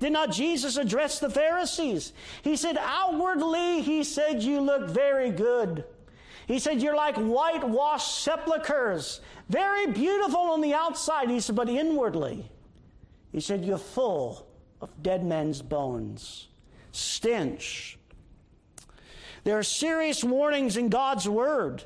Did 0.00 0.12
not 0.12 0.30
Jesus 0.30 0.76
address 0.76 1.18
the 1.18 1.30
Pharisees? 1.30 2.12
He 2.42 2.56
said, 2.56 2.76
outwardly, 2.78 3.80
he 3.80 4.04
said, 4.04 4.42
you 4.42 4.60
look 4.60 4.88
very 4.90 5.30
good. 5.30 5.84
He 6.46 6.58
said, 6.58 6.80
you're 6.80 6.96
like 6.96 7.16
whitewashed 7.16 8.22
sepulchres, 8.22 9.20
very 9.48 9.86
beautiful 9.88 10.40
on 10.40 10.60
the 10.60 10.74
outside. 10.74 11.28
He 11.28 11.40
said, 11.40 11.56
but 11.56 11.68
inwardly, 11.68 12.50
he 13.32 13.40
said, 13.40 13.64
you're 13.64 13.76
full 13.76 14.46
of 14.80 14.90
dead 15.02 15.24
men's 15.24 15.60
bones, 15.60 16.48
stench, 16.92 17.97
there 19.44 19.58
are 19.58 19.62
serious 19.62 20.22
warnings 20.24 20.76
in 20.76 20.88
God's 20.88 21.28
Word 21.28 21.84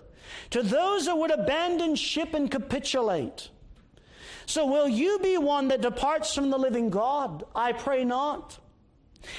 to 0.51 0.63
those 0.63 1.07
that 1.07 1.17
would 1.17 1.31
abandon 1.31 1.95
ship 1.95 2.35
and 2.35 2.51
capitulate. 2.51 3.51
So, 4.47 4.67
will 4.67 4.89
you 4.89 5.19
be 5.19 5.39
one 5.39 5.69
that 5.69 5.81
departs 5.81 6.35
from 6.35 6.51
the 6.51 6.59
living 6.59 6.91
God? 6.91 7.45
I 7.55 7.73
pray 7.73 8.05
not. 8.05 8.59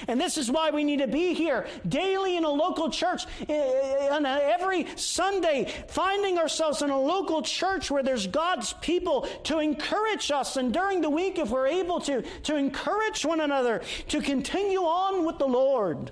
And 0.08 0.20
this 0.20 0.38
is 0.38 0.50
why 0.50 0.72
we 0.72 0.84
need 0.84 1.00
to 1.00 1.08
be 1.08 1.34
here 1.34 1.67
daily 1.88 2.38
in 2.38 2.46
a 2.46 2.50
local 2.50 2.89
church, 2.89 3.25
eh, 3.50 3.53
eh, 3.53 4.15
and 4.15 4.25
every 4.25 4.88
Sunday, 4.96 5.72
finding 5.88 6.38
ourselves 6.38 6.82
in 6.82 6.89
a 6.89 7.00
local 7.00 7.41
church 7.41 7.91
where 7.91 8.03
there's 8.03 8.27
God's 8.27 8.74
people 8.74 9.27
to 9.43 9.60
encourage 9.60 10.32
us. 10.32 10.55
And 10.55 10.74
during 10.74 11.01
the 11.01 11.10
week, 11.10 11.38
if 11.38 11.50
we're 11.50 11.67
able 11.67 12.00
to, 12.01 12.22
to 12.22 12.55
encourage 12.55 13.25
one 13.25 13.41
another 13.41 13.82
to 14.10 14.22
continue 14.22 14.82
on 14.82 15.25
with 15.25 15.38
the 15.38 15.48
Lord. 15.48 16.12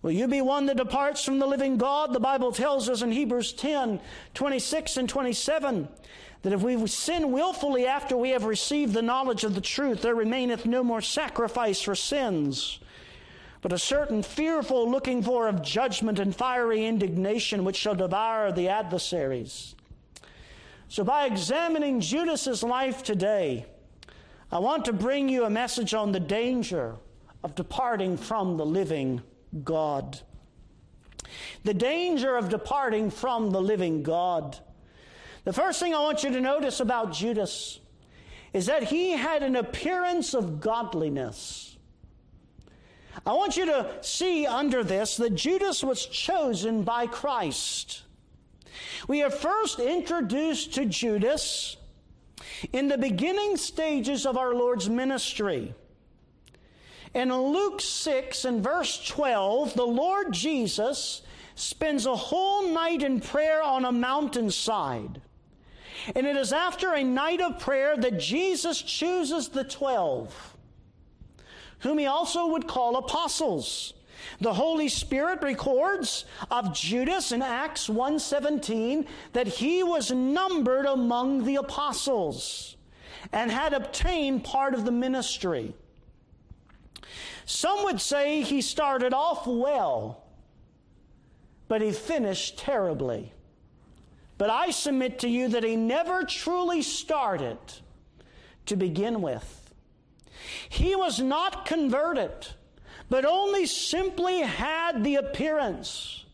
Will 0.00 0.12
you 0.12 0.28
be 0.28 0.40
one 0.40 0.66
that 0.66 0.76
departs 0.76 1.24
from 1.24 1.38
the 1.38 1.46
living 1.46 1.76
God? 1.76 2.12
The 2.12 2.20
Bible 2.20 2.52
tells 2.52 2.88
us 2.88 3.02
in 3.02 3.10
Hebrews 3.10 3.52
10 3.52 4.00
26 4.34 4.96
and 4.96 5.08
27 5.08 5.88
that 6.42 6.52
if 6.52 6.62
we 6.62 6.86
sin 6.86 7.32
willfully 7.32 7.86
after 7.86 8.16
we 8.16 8.30
have 8.30 8.44
received 8.44 8.94
the 8.94 9.02
knowledge 9.02 9.42
of 9.42 9.56
the 9.56 9.60
truth, 9.60 10.02
there 10.02 10.14
remaineth 10.14 10.64
no 10.64 10.84
more 10.84 11.00
sacrifice 11.00 11.80
for 11.80 11.96
sins, 11.96 12.78
but 13.60 13.72
a 13.72 13.78
certain 13.78 14.22
fearful 14.22 14.88
looking 14.88 15.20
for 15.20 15.48
of 15.48 15.62
judgment 15.62 16.20
and 16.20 16.34
fiery 16.34 16.86
indignation 16.86 17.64
which 17.64 17.74
shall 17.74 17.96
devour 17.96 18.52
the 18.52 18.68
adversaries. 18.68 19.74
So, 20.88 21.02
by 21.02 21.26
examining 21.26 22.00
Judas's 22.00 22.62
life 22.62 23.02
today, 23.02 23.66
I 24.52 24.60
want 24.60 24.84
to 24.84 24.92
bring 24.92 25.28
you 25.28 25.44
a 25.44 25.50
message 25.50 25.92
on 25.92 26.12
the 26.12 26.20
danger 26.20 26.94
of 27.42 27.56
departing 27.56 28.16
from 28.16 28.56
the 28.56 28.64
living 28.64 29.22
God. 29.64 30.20
The 31.64 31.74
danger 31.74 32.36
of 32.36 32.48
departing 32.48 33.10
from 33.10 33.50
the 33.50 33.60
living 33.60 34.02
God. 34.02 34.58
The 35.44 35.52
first 35.52 35.80
thing 35.80 35.94
I 35.94 36.00
want 36.00 36.22
you 36.22 36.30
to 36.30 36.40
notice 36.40 36.80
about 36.80 37.12
Judas 37.12 37.80
is 38.52 38.66
that 38.66 38.84
he 38.84 39.10
had 39.12 39.42
an 39.42 39.56
appearance 39.56 40.34
of 40.34 40.60
godliness. 40.60 41.76
I 43.26 43.32
want 43.32 43.56
you 43.56 43.66
to 43.66 43.90
see 44.00 44.46
under 44.46 44.82
this 44.84 45.16
that 45.16 45.34
Judas 45.34 45.82
was 45.82 46.06
chosen 46.06 46.82
by 46.82 47.06
Christ. 47.06 48.02
We 49.06 49.22
are 49.22 49.30
first 49.30 49.80
introduced 49.80 50.74
to 50.74 50.86
Judas 50.86 51.76
in 52.72 52.88
the 52.88 52.98
beginning 52.98 53.56
stages 53.56 54.24
of 54.26 54.36
our 54.36 54.54
Lord's 54.54 54.88
ministry. 54.88 55.74
In 57.14 57.34
Luke 57.34 57.80
6 57.80 58.44
and 58.44 58.62
verse 58.62 59.04
12, 59.06 59.74
the 59.74 59.86
Lord 59.86 60.32
Jesus 60.32 61.22
spends 61.54 62.06
a 62.06 62.14
whole 62.14 62.68
night 62.68 63.02
in 63.02 63.20
prayer 63.20 63.62
on 63.62 63.84
a 63.84 63.92
mountainside. 63.92 65.20
And 66.14 66.26
it 66.26 66.36
is 66.36 66.52
after 66.52 66.94
a 66.94 67.02
night 67.02 67.40
of 67.40 67.58
prayer 67.58 67.96
that 67.96 68.18
Jesus 68.18 68.80
chooses 68.80 69.48
the 69.48 69.64
12, 69.64 70.56
whom 71.80 71.98
he 71.98 72.06
also 72.06 72.48
would 72.48 72.68
call 72.68 72.96
apostles. 72.96 73.94
The 74.40 74.54
Holy 74.54 74.88
Spirit 74.88 75.42
records 75.42 76.24
of 76.50 76.74
Judas 76.74 77.32
in 77.32 77.42
Acts 77.42 77.88
1:17 77.88 79.06
that 79.32 79.48
he 79.48 79.82
was 79.82 80.10
numbered 80.10 80.86
among 80.86 81.44
the 81.44 81.56
apostles 81.56 82.76
and 83.32 83.50
had 83.50 83.72
obtained 83.72 84.44
part 84.44 84.74
of 84.74 84.84
the 84.84 84.92
ministry. 84.92 85.74
Some 87.46 87.84
would 87.84 88.00
say 88.00 88.42
he 88.42 88.60
started 88.60 89.14
off 89.14 89.46
well, 89.46 90.24
but 91.66 91.80
he 91.80 91.92
finished 91.92 92.58
terribly. 92.58 93.32
But 94.36 94.50
I 94.50 94.70
submit 94.70 95.18
to 95.20 95.28
you 95.28 95.48
that 95.48 95.64
he 95.64 95.76
never 95.76 96.24
truly 96.24 96.82
started 96.82 97.58
to 98.66 98.76
begin 98.76 99.20
with. 99.20 99.74
He 100.68 100.94
was 100.94 101.20
not 101.20 101.66
converted, 101.66 102.46
but 103.10 103.24
only 103.24 103.66
simply 103.66 104.40
had 104.40 105.02
the 105.02 105.16
appearance. 105.16 106.24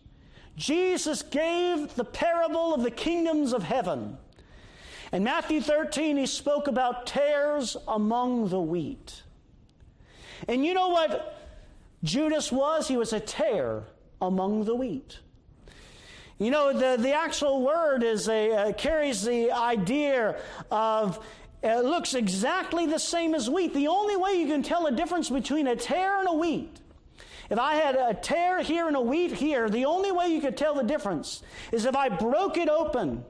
Jesus 0.56 1.22
gave 1.22 1.94
the 1.94 2.04
parable 2.04 2.74
of 2.74 2.82
the 2.82 2.90
kingdoms 2.90 3.52
of 3.52 3.62
heaven. 3.62 4.18
In 5.12 5.24
Matthew 5.24 5.60
13, 5.60 6.16
he 6.16 6.26
spoke 6.26 6.66
about 6.66 7.06
tares 7.06 7.76
among 7.88 8.48
the 8.48 8.60
wheat. 8.60 9.22
And 10.48 10.64
you 10.64 10.74
know 10.74 10.88
what 10.88 11.38
Judas 12.02 12.52
was? 12.52 12.88
He 12.88 12.96
was 12.96 13.12
a 13.12 13.20
tare 13.20 13.84
among 14.20 14.64
the 14.64 14.74
wheat. 14.74 15.18
You 16.38 16.50
know, 16.50 16.72
the, 16.72 17.00
the 17.00 17.12
actual 17.12 17.62
word 17.62 18.02
is 18.02 18.28
a, 18.28 18.52
uh, 18.52 18.72
carries 18.72 19.22
the 19.22 19.52
idea 19.52 20.40
of 20.70 21.24
it 21.62 21.84
looks 21.84 22.12
exactly 22.12 22.86
the 22.86 22.98
same 22.98 23.34
as 23.34 23.48
wheat. 23.48 23.72
The 23.72 23.86
only 23.86 24.16
way 24.16 24.34
you 24.34 24.46
can 24.46 24.62
tell 24.62 24.86
a 24.86 24.92
difference 24.92 25.30
between 25.30 25.66
a 25.66 25.76
tare 25.76 26.18
and 26.18 26.28
a 26.28 26.34
wheat, 26.34 26.78
if 27.48 27.58
I 27.58 27.76
had 27.76 27.94
a 27.94 28.14
tare 28.14 28.60
here 28.60 28.86
and 28.86 28.96
a 28.96 29.00
wheat 29.00 29.32
here, 29.32 29.70
the 29.70 29.84
only 29.86 30.12
way 30.12 30.28
you 30.28 30.40
could 30.40 30.56
tell 30.56 30.74
the 30.74 30.82
difference 30.82 31.42
is 31.72 31.84
if 31.84 31.96
I 31.96 32.08
broke 32.08 32.56
it 32.56 32.68
open 32.68 33.24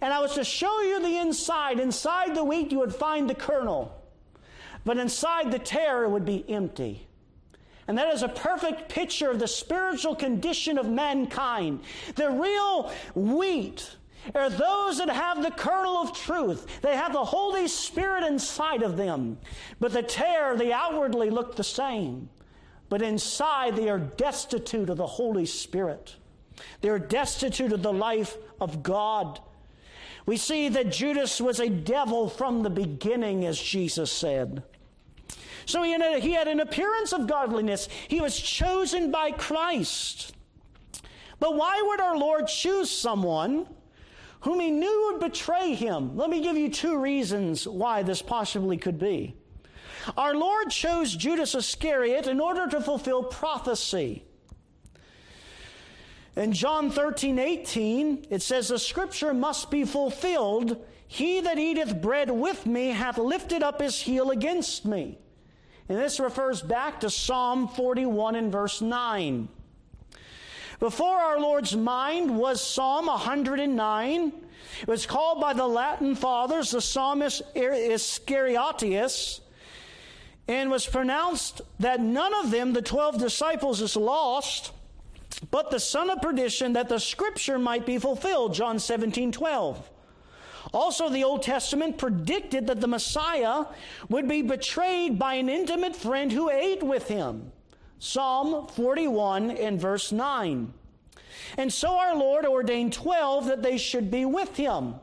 and 0.00 0.12
I 0.12 0.20
was 0.20 0.34
to 0.34 0.44
show 0.44 0.80
you 0.82 1.00
the 1.00 1.16
inside. 1.18 1.78
Inside 1.78 2.34
the 2.34 2.44
wheat, 2.44 2.72
you 2.72 2.80
would 2.80 2.94
find 2.94 3.30
the 3.30 3.34
kernel 3.34 3.94
but 4.86 4.98
inside 4.98 5.50
the 5.50 5.58
tare 5.58 6.08
would 6.08 6.24
be 6.24 6.48
empty. 6.48 7.08
And 7.88 7.98
that 7.98 8.14
is 8.14 8.22
a 8.22 8.28
perfect 8.28 8.88
picture 8.88 9.30
of 9.30 9.40
the 9.40 9.48
spiritual 9.48 10.14
condition 10.14 10.78
of 10.78 10.88
mankind. 10.88 11.80
The 12.14 12.30
real 12.30 12.92
wheat 13.16 13.96
are 14.32 14.48
those 14.48 14.98
that 14.98 15.08
have 15.08 15.42
the 15.42 15.50
kernel 15.50 15.96
of 15.96 16.16
truth. 16.16 16.80
They 16.82 16.94
have 16.96 17.12
the 17.12 17.24
Holy 17.24 17.66
Spirit 17.66 18.22
inside 18.22 18.82
of 18.82 18.96
them. 18.96 19.38
But 19.80 19.92
the 19.92 20.04
tare, 20.04 20.56
they 20.56 20.72
outwardly 20.72 21.30
look 21.30 21.56
the 21.56 21.64
same. 21.64 22.28
But 22.88 23.02
inside, 23.02 23.74
they 23.74 23.88
are 23.88 23.98
destitute 23.98 24.88
of 24.88 24.98
the 24.98 25.06
Holy 25.06 25.46
Spirit. 25.46 26.14
They 26.80 26.90
are 26.90 26.98
destitute 27.00 27.72
of 27.72 27.82
the 27.82 27.92
life 27.92 28.36
of 28.60 28.84
God. 28.84 29.40
We 30.26 30.36
see 30.36 30.68
that 30.68 30.92
Judas 30.92 31.40
was 31.40 31.58
a 31.58 31.68
devil 31.68 32.28
from 32.28 32.62
the 32.62 32.70
beginning, 32.70 33.44
as 33.44 33.60
Jesus 33.60 34.12
said. 34.12 34.62
So 35.66 35.82
he 35.82 35.90
had, 35.92 36.22
he 36.22 36.32
had 36.32 36.48
an 36.48 36.60
appearance 36.60 37.12
of 37.12 37.26
godliness. 37.26 37.88
He 38.08 38.20
was 38.20 38.38
chosen 38.38 39.10
by 39.10 39.32
Christ. 39.32 40.34
But 41.38 41.56
why 41.56 41.82
would 41.84 42.00
our 42.00 42.16
Lord 42.16 42.46
choose 42.46 42.90
someone 42.90 43.66
whom 44.40 44.60
he 44.60 44.70
knew 44.70 45.10
would 45.10 45.20
betray 45.20 45.74
him? 45.74 46.16
Let 46.16 46.30
me 46.30 46.40
give 46.40 46.56
you 46.56 46.70
two 46.70 46.98
reasons 46.98 47.66
why 47.66 48.04
this 48.04 48.22
possibly 48.22 48.76
could 48.76 48.98
be. 48.98 49.34
Our 50.16 50.36
Lord 50.36 50.70
chose 50.70 51.14
Judas 51.16 51.54
Iscariot 51.56 52.28
in 52.28 52.38
order 52.38 52.68
to 52.68 52.80
fulfill 52.80 53.24
prophecy. 53.24 54.24
In 56.36 56.52
John 56.52 56.90
13, 56.90 57.38
18, 57.40 58.26
it 58.30 58.40
says, 58.40 58.68
The 58.68 58.78
scripture 58.78 59.34
must 59.34 59.70
be 59.70 59.84
fulfilled. 59.84 60.84
He 61.08 61.40
that 61.40 61.58
eateth 61.58 62.00
bread 62.00 62.30
with 62.30 62.66
me 62.66 62.88
hath 62.88 63.18
lifted 63.18 63.64
up 63.64 63.80
his 63.80 64.00
heel 64.00 64.30
against 64.30 64.84
me. 64.84 65.18
And 65.88 65.98
this 65.98 66.18
refers 66.18 66.62
back 66.62 67.00
to 67.00 67.10
Psalm 67.10 67.68
41 67.68 68.34
and 68.34 68.50
verse 68.50 68.80
9. 68.80 69.48
Before 70.78 71.16
our 71.16 71.40
Lord's 71.40 71.76
mind 71.76 72.36
was 72.36 72.60
Psalm 72.60 73.06
109. 73.06 74.32
It 74.82 74.88
was 74.88 75.06
called 75.06 75.40
by 75.40 75.52
the 75.52 75.66
Latin 75.66 76.14
fathers 76.14 76.72
the 76.72 76.80
Psalmus 76.80 77.40
Iscarioticus 77.54 79.40
and 80.48 80.70
was 80.70 80.86
pronounced 80.86 81.62
that 81.80 82.00
none 82.00 82.34
of 82.34 82.50
them, 82.50 82.72
the 82.72 82.82
12 82.82 83.18
disciples, 83.18 83.80
is 83.80 83.96
lost, 83.96 84.72
but 85.50 85.70
the 85.70 85.80
son 85.80 86.10
of 86.10 86.20
perdition, 86.20 86.74
that 86.74 86.88
the 86.88 87.00
scripture 87.00 87.58
might 87.58 87.86
be 87.86 87.98
fulfilled. 87.98 88.54
John 88.54 88.78
17, 88.78 89.32
12. 89.32 89.90
Also, 90.72 91.08
the 91.08 91.24
Old 91.24 91.42
Testament 91.42 91.98
predicted 91.98 92.66
that 92.66 92.80
the 92.80 92.88
Messiah 92.88 93.66
would 94.08 94.28
be 94.28 94.42
betrayed 94.42 95.18
by 95.18 95.34
an 95.34 95.48
intimate 95.48 95.94
friend 95.94 96.32
who 96.32 96.50
ate 96.50 96.82
with 96.82 97.08
him. 97.08 97.52
Psalm 97.98 98.66
41 98.68 99.52
and 99.52 99.80
verse 99.80 100.12
9. 100.12 100.72
And 101.56 101.72
so 101.72 101.96
our 101.96 102.16
Lord 102.16 102.44
ordained 102.44 102.92
12 102.92 103.46
that 103.46 103.62
they 103.62 103.78
should 103.78 104.10
be 104.10 104.24
with 104.24 104.56
him. 104.56 104.96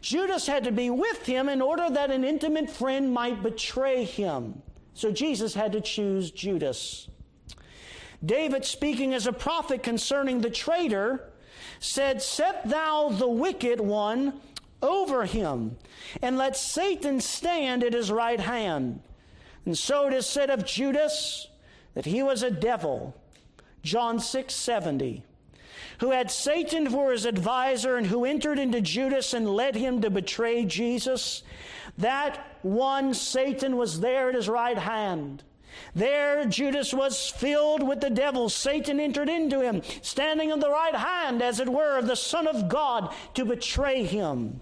Judas 0.00 0.46
had 0.46 0.64
to 0.64 0.72
be 0.72 0.90
with 0.90 1.24
him 1.24 1.48
in 1.48 1.62
order 1.62 1.88
that 1.88 2.10
an 2.10 2.24
intimate 2.24 2.68
friend 2.68 3.12
might 3.12 3.42
betray 3.42 4.04
him. 4.04 4.60
So 4.94 5.12
Jesus 5.12 5.54
had 5.54 5.72
to 5.72 5.80
choose 5.80 6.30
Judas. 6.30 7.08
David, 8.24 8.64
speaking 8.64 9.14
as 9.14 9.26
a 9.26 9.32
prophet 9.32 9.82
concerning 9.82 10.40
the 10.40 10.50
traitor, 10.50 11.32
said, 11.80 12.22
Set 12.22 12.68
thou 12.68 13.08
the 13.10 13.28
wicked 13.28 13.80
one 13.80 14.40
over 14.82 15.24
him, 15.24 15.76
and 16.20 16.36
let 16.36 16.56
Satan 16.56 17.20
stand 17.20 17.84
at 17.84 17.92
his 17.92 18.10
right 18.10 18.40
hand. 18.40 19.00
And 19.64 19.78
so 19.78 20.08
it 20.08 20.14
is 20.14 20.26
said 20.26 20.50
of 20.50 20.64
Judas, 20.64 21.48
that 21.94 22.04
he 22.04 22.22
was 22.22 22.42
a 22.42 22.50
devil, 22.50 23.14
John 23.82 24.18
6 24.18 24.54
70, 24.54 25.22
who 25.98 26.10
had 26.10 26.30
Satan 26.30 26.88
for 26.90 27.12
his 27.12 27.26
advisor 27.26 27.96
and 27.96 28.06
who 28.06 28.24
entered 28.24 28.58
into 28.58 28.80
Judas 28.80 29.34
and 29.34 29.48
led 29.48 29.76
him 29.76 30.00
to 30.02 30.10
betray 30.10 30.64
Jesus. 30.64 31.42
That 31.98 32.58
one 32.62 33.14
Satan 33.14 33.76
was 33.76 34.00
there 34.00 34.30
at 34.30 34.34
his 34.34 34.48
right 34.48 34.78
hand. 34.78 35.42
There, 35.94 36.44
Judas 36.44 36.92
was 36.92 37.28
filled 37.30 37.86
with 37.86 38.00
the 38.00 38.10
devil. 38.10 38.48
Satan 38.48 39.00
entered 39.00 39.28
into 39.28 39.60
him, 39.60 39.82
standing 40.02 40.52
on 40.52 40.60
the 40.60 40.70
right 40.70 40.94
hand, 40.94 41.42
as 41.42 41.60
it 41.60 41.68
were, 41.68 41.98
of 41.98 42.06
the 42.06 42.16
Son 42.16 42.46
of 42.46 42.68
God 42.68 43.14
to 43.34 43.44
betray 43.44 44.04
him. 44.04 44.60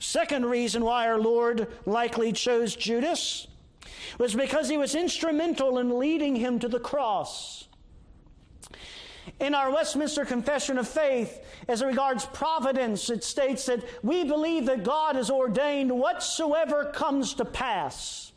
Second 0.00 0.46
reason 0.46 0.82
why 0.82 1.06
our 1.06 1.20
Lord 1.20 1.68
likely 1.84 2.32
chose 2.32 2.74
Judas 2.74 3.46
was 4.18 4.34
because 4.34 4.68
he 4.68 4.78
was 4.78 4.94
instrumental 4.94 5.78
in 5.78 5.98
leading 5.98 6.34
him 6.34 6.58
to 6.58 6.68
the 6.68 6.80
cross. 6.80 7.68
In 9.38 9.54
our 9.54 9.70
Westminster 9.70 10.24
Confession 10.24 10.78
of 10.78 10.88
Faith, 10.88 11.44
as 11.68 11.82
regards 11.82 12.24
providence, 12.24 13.10
it 13.10 13.22
states 13.22 13.66
that 13.66 13.84
we 14.02 14.24
believe 14.24 14.66
that 14.66 14.84
God 14.84 15.16
has 15.16 15.30
ordained 15.30 15.92
whatsoever 15.92 16.86
comes 16.86 17.34
to 17.34 17.44
pass. 17.44 18.32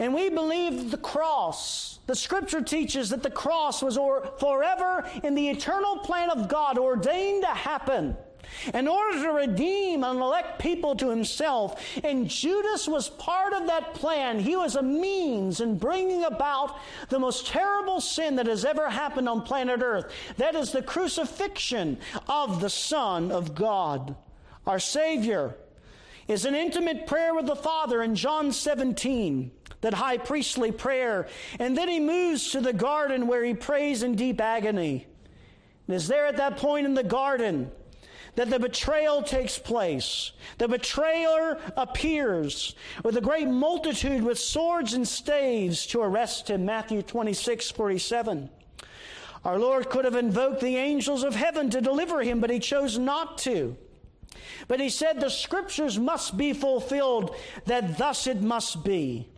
And 0.00 0.12
we 0.12 0.30
believe 0.30 0.90
the 0.90 0.98
cross. 0.98 2.00
The 2.06 2.16
scripture 2.16 2.60
teaches 2.60 3.10
that 3.10 3.22
the 3.22 3.30
cross 3.30 3.82
was 3.82 3.96
or, 3.96 4.32
forever 4.38 5.08
in 5.22 5.36
the 5.36 5.48
eternal 5.48 5.98
plan 5.98 6.30
of 6.30 6.48
God 6.48 6.76
ordained 6.76 7.42
to 7.42 7.48
happen 7.48 8.16
in 8.74 8.88
order 8.88 9.22
to 9.22 9.32
redeem 9.32 10.04
and 10.04 10.20
elect 10.20 10.58
people 10.58 10.94
to 10.96 11.08
himself. 11.08 11.82
And 12.04 12.28
Judas 12.28 12.86
was 12.88 13.08
part 13.08 13.52
of 13.52 13.66
that 13.66 13.94
plan. 13.94 14.38
He 14.38 14.56
was 14.56 14.76
a 14.76 14.82
means 14.82 15.60
in 15.60 15.78
bringing 15.78 16.24
about 16.24 16.78
the 17.08 17.18
most 17.18 17.46
terrible 17.46 18.00
sin 18.00 18.36
that 18.36 18.46
has 18.46 18.64
ever 18.64 18.88
happened 18.88 19.28
on 19.28 19.42
planet 19.42 19.82
Earth. 19.82 20.12
That 20.36 20.54
is 20.54 20.72
the 20.72 20.82
crucifixion 20.82 21.98
of 22.28 22.60
the 22.60 22.70
Son 22.70 23.30
of 23.30 23.54
God. 23.54 24.16
Our 24.66 24.78
Savior 24.78 25.56
is 26.28 26.44
an 26.44 26.54
intimate 26.54 27.06
prayer 27.06 27.34
with 27.34 27.46
the 27.46 27.56
Father 27.56 28.02
in 28.02 28.14
John 28.14 28.52
17 28.52 29.50
that 29.80 29.94
high 29.94 30.16
priestly 30.16 30.72
prayer. 30.72 31.28
And 31.58 31.76
then 31.76 31.88
he 31.88 32.00
moves 32.00 32.50
to 32.52 32.60
the 32.60 32.72
garden 32.72 33.26
where 33.26 33.44
he 33.44 33.54
prays 33.54 34.02
in 34.02 34.14
deep 34.14 34.40
agony. 34.40 35.06
And 35.86 35.96
is 35.96 36.08
there 36.08 36.26
at 36.26 36.36
that 36.36 36.56
point 36.56 36.86
in 36.86 36.94
the 36.94 37.02
garden 37.02 37.70
that 38.34 38.48
the 38.48 38.58
betrayal 38.58 39.22
takes 39.22 39.58
place. 39.58 40.32
The 40.58 40.68
betrayer 40.68 41.58
appears 41.76 42.74
with 43.04 43.16
a 43.16 43.20
great 43.20 43.48
multitude 43.48 44.22
with 44.22 44.38
swords 44.38 44.94
and 44.94 45.06
staves 45.06 45.86
to 45.88 46.00
arrest 46.00 46.48
him. 46.48 46.64
Matthew 46.64 47.02
26, 47.02 47.70
47. 47.70 48.48
Our 49.44 49.58
Lord 49.58 49.90
could 49.90 50.04
have 50.04 50.14
invoked 50.14 50.60
the 50.60 50.76
angels 50.76 51.24
of 51.24 51.34
heaven 51.34 51.68
to 51.70 51.80
deliver 51.80 52.22
him, 52.22 52.40
but 52.40 52.50
he 52.50 52.58
chose 52.58 52.98
not 52.98 53.38
to. 53.38 53.76
But 54.68 54.80
he 54.80 54.88
said, 54.88 55.20
The 55.20 55.28
scriptures 55.28 55.98
must 55.98 56.36
be 56.36 56.52
fulfilled, 56.52 57.34
that 57.66 57.98
thus 57.98 58.26
it 58.26 58.40
must 58.40 58.84
be. 58.84 59.28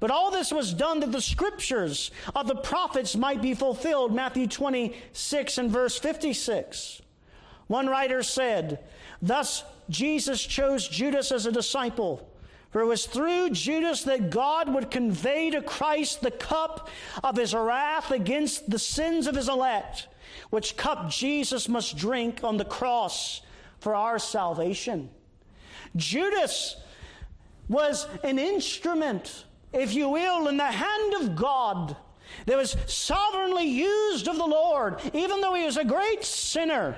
But 0.00 0.10
all 0.10 0.30
this 0.30 0.52
was 0.52 0.74
done 0.74 1.00
that 1.00 1.12
the 1.12 1.22
scriptures 1.22 2.10
of 2.34 2.46
the 2.46 2.56
prophets 2.56 3.16
might 3.16 3.40
be 3.40 3.54
fulfilled. 3.54 4.14
Matthew 4.14 4.46
26 4.46 5.58
and 5.58 5.70
verse 5.70 5.98
56. 5.98 7.00
One 7.66 7.86
writer 7.86 8.22
said, 8.22 8.80
Thus 9.22 9.64
Jesus 9.88 10.42
chose 10.42 10.86
Judas 10.86 11.32
as 11.32 11.46
a 11.46 11.52
disciple. 11.52 12.28
For 12.70 12.80
it 12.80 12.86
was 12.86 13.06
through 13.06 13.50
Judas 13.50 14.02
that 14.02 14.30
God 14.30 14.74
would 14.74 14.90
convey 14.90 15.50
to 15.50 15.62
Christ 15.62 16.22
the 16.22 16.32
cup 16.32 16.88
of 17.22 17.36
his 17.36 17.54
wrath 17.54 18.10
against 18.10 18.68
the 18.68 18.80
sins 18.80 19.28
of 19.28 19.36
his 19.36 19.48
elect, 19.48 20.08
which 20.50 20.76
cup 20.76 21.08
Jesus 21.08 21.68
must 21.68 21.96
drink 21.96 22.42
on 22.42 22.56
the 22.56 22.64
cross 22.64 23.42
for 23.78 23.94
our 23.94 24.18
salvation. 24.18 25.08
Judas 25.94 26.76
was 27.68 28.08
an 28.24 28.40
instrument, 28.40 29.44
if 29.72 29.94
you 29.94 30.08
will, 30.08 30.48
in 30.48 30.56
the 30.56 30.64
hand 30.64 31.14
of 31.14 31.36
God 31.36 31.96
that 32.46 32.56
was 32.56 32.76
sovereignly 32.86 33.68
used 33.68 34.26
of 34.26 34.36
the 34.36 34.44
Lord, 34.44 35.00
even 35.12 35.40
though 35.40 35.54
he 35.54 35.64
was 35.64 35.76
a 35.76 35.84
great 35.84 36.24
sinner 36.24 36.96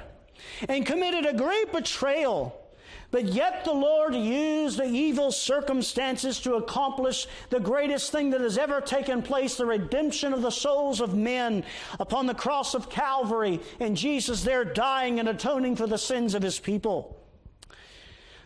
and 0.68 0.86
committed 0.86 1.26
a 1.26 1.34
great 1.34 1.72
betrayal. 1.72 2.62
But 3.10 3.26
yet 3.26 3.64
the 3.64 3.72
Lord 3.72 4.14
used 4.14 4.78
the 4.78 4.84
evil 4.84 5.30
circumstances 5.30 6.40
to 6.40 6.54
accomplish 6.54 7.26
the 7.50 7.60
greatest 7.60 8.10
thing 8.10 8.30
that 8.30 8.40
has 8.40 8.58
ever 8.58 8.80
taken 8.80 9.22
place 9.22 9.56
the 9.56 9.66
redemption 9.66 10.32
of 10.32 10.42
the 10.42 10.50
souls 10.50 11.00
of 11.00 11.14
men 11.14 11.64
upon 12.00 12.26
the 12.26 12.34
cross 12.34 12.74
of 12.74 12.90
Calvary, 12.90 13.60
and 13.78 13.96
Jesus 13.96 14.42
there 14.42 14.64
dying 14.64 15.20
and 15.20 15.28
atoning 15.28 15.76
for 15.76 15.86
the 15.86 15.98
sins 15.98 16.34
of 16.34 16.42
his 16.42 16.58
people. 16.58 17.16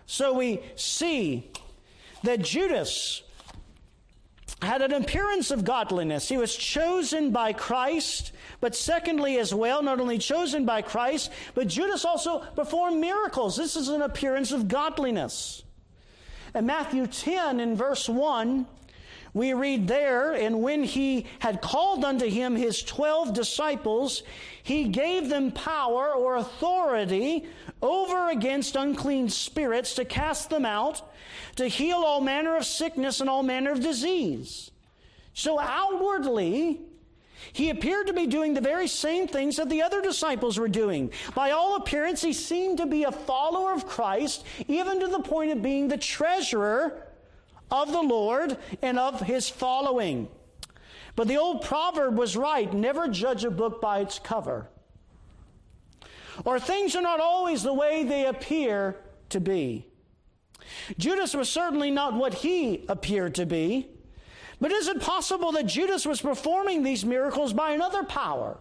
So 0.05 0.35
we 0.35 0.61
see 0.76 1.50
that 2.22 2.42
Judas 2.42 3.22
had 4.62 4.83
an 4.83 4.92
appearance 4.92 5.51
of 5.51 5.64
godliness. 5.64 6.29
He 6.29 6.37
was 6.37 6.55
chosen 6.55 7.31
by 7.31 7.53
Christ, 7.53 8.33
but 8.61 8.77
secondly, 8.77 9.38
as 9.38 9.55
well, 9.55 9.83
not 9.83 10.01
only 10.01 10.18
chosen 10.18 10.66
by 10.66 10.83
Christ, 10.83 11.31
but 11.55 11.68
Judas 11.68 12.05
also 12.05 12.40
performed 12.40 13.01
miracles. 13.01 13.57
This 13.57 13.75
is 13.75 13.88
an 13.88 14.03
appearance 14.03 14.53
of 14.53 14.68
godliness. 14.68 15.62
In 16.55 16.66
Matthew 16.66 17.07
10, 17.07 17.61
in 17.61 17.77
verse 17.77 18.09
1, 18.09 18.66
we 19.33 19.55
read 19.55 19.87
there, 19.87 20.33
and 20.33 20.62
when 20.62 20.83
he 20.83 21.27
had 21.38 21.61
called 21.61 22.05
unto 22.05 22.27
him 22.27 22.57
his 22.57 22.83
twelve 22.83 23.33
disciples, 23.33 24.23
he 24.62 24.85
gave 24.85 25.29
them 25.29 25.53
power 25.53 26.12
or 26.12 26.37
authority 26.37 27.47
over 27.81 28.31
against 28.31 28.77
unclean 28.77 29.29
spirits 29.29 29.95
to 29.95 30.05
cast 30.05 30.51
them 30.51 30.64
out, 30.64 31.03
to 31.57 31.66
heal 31.69 31.99
all 31.99 32.21
manner 32.21 32.57
of 32.57 32.64
sickness 32.64 33.21
and 33.21 33.31
all 33.31 33.43
manner 33.43 33.73
of 33.73 33.81
disease. 33.81 34.71
So 35.33 35.59
outwardly, 35.61 36.81
he 37.53 37.71
appeared 37.71 38.09
to 38.09 38.12
be 38.12 38.27
doing 38.27 38.53
the 38.53 38.61
very 38.61 38.87
same 38.87 39.27
things 39.27 39.57
that 39.57 39.71
the 39.71 39.83
other 39.83 40.03
disciples 40.03 40.59
were 40.59 40.69
doing. 40.69 41.12
By 41.35 41.53
all 41.53 41.77
appearance, 41.77 42.21
he 42.21 42.33
seemed 42.33 42.79
to 42.79 42.87
be 42.87 43.05
a 43.05 43.12
follower 43.12 43.73
of 43.73 43.87
Christ, 43.87 44.45
even 44.69 45.01
to 45.01 45.09
the 45.09 45.21
point 45.21 45.53
of 45.53 45.62
being 45.62 45.88
the 45.88 45.97
treasurer 45.97 47.07
of 47.70 47.92
the 47.92 48.02
Lord 48.02 48.56
and 48.83 48.98
of 48.98 49.20
his 49.20 49.48
following. 49.48 50.28
But 51.16 51.28
the 51.28 51.37
old 51.37 51.62
proverb 51.62 52.16
was 52.16 52.37
right 52.37 52.72
never 52.72 53.09
judge 53.09 53.44
a 53.44 53.50
book 53.50 53.80
by 53.80 54.00
its 54.00 54.18
cover. 54.18 54.68
Or 56.44 56.59
things 56.59 56.96
are 56.96 57.02
not 57.02 57.20
always 57.20 57.62
the 57.62 57.74
way 57.74 58.04
they 58.04 58.26
appear 58.26 58.96
to 59.30 59.40
be. 59.40 59.87
Judas 60.98 61.35
was 61.35 61.48
certainly 61.48 61.90
not 61.90 62.14
what 62.14 62.35
he 62.35 62.85
appeared 62.88 63.35
to 63.37 63.46
be. 63.46 63.88
But 64.61 64.72
is 64.72 64.88
it 64.88 65.00
possible 65.00 65.52
that 65.52 65.66
Judas 65.66 66.04
was 66.04 66.20
performing 66.20 66.83
these 66.83 67.04
miracles 67.04 67.52
by 67.52 67.70
another 67.70 68.04
power? 68.04 68.59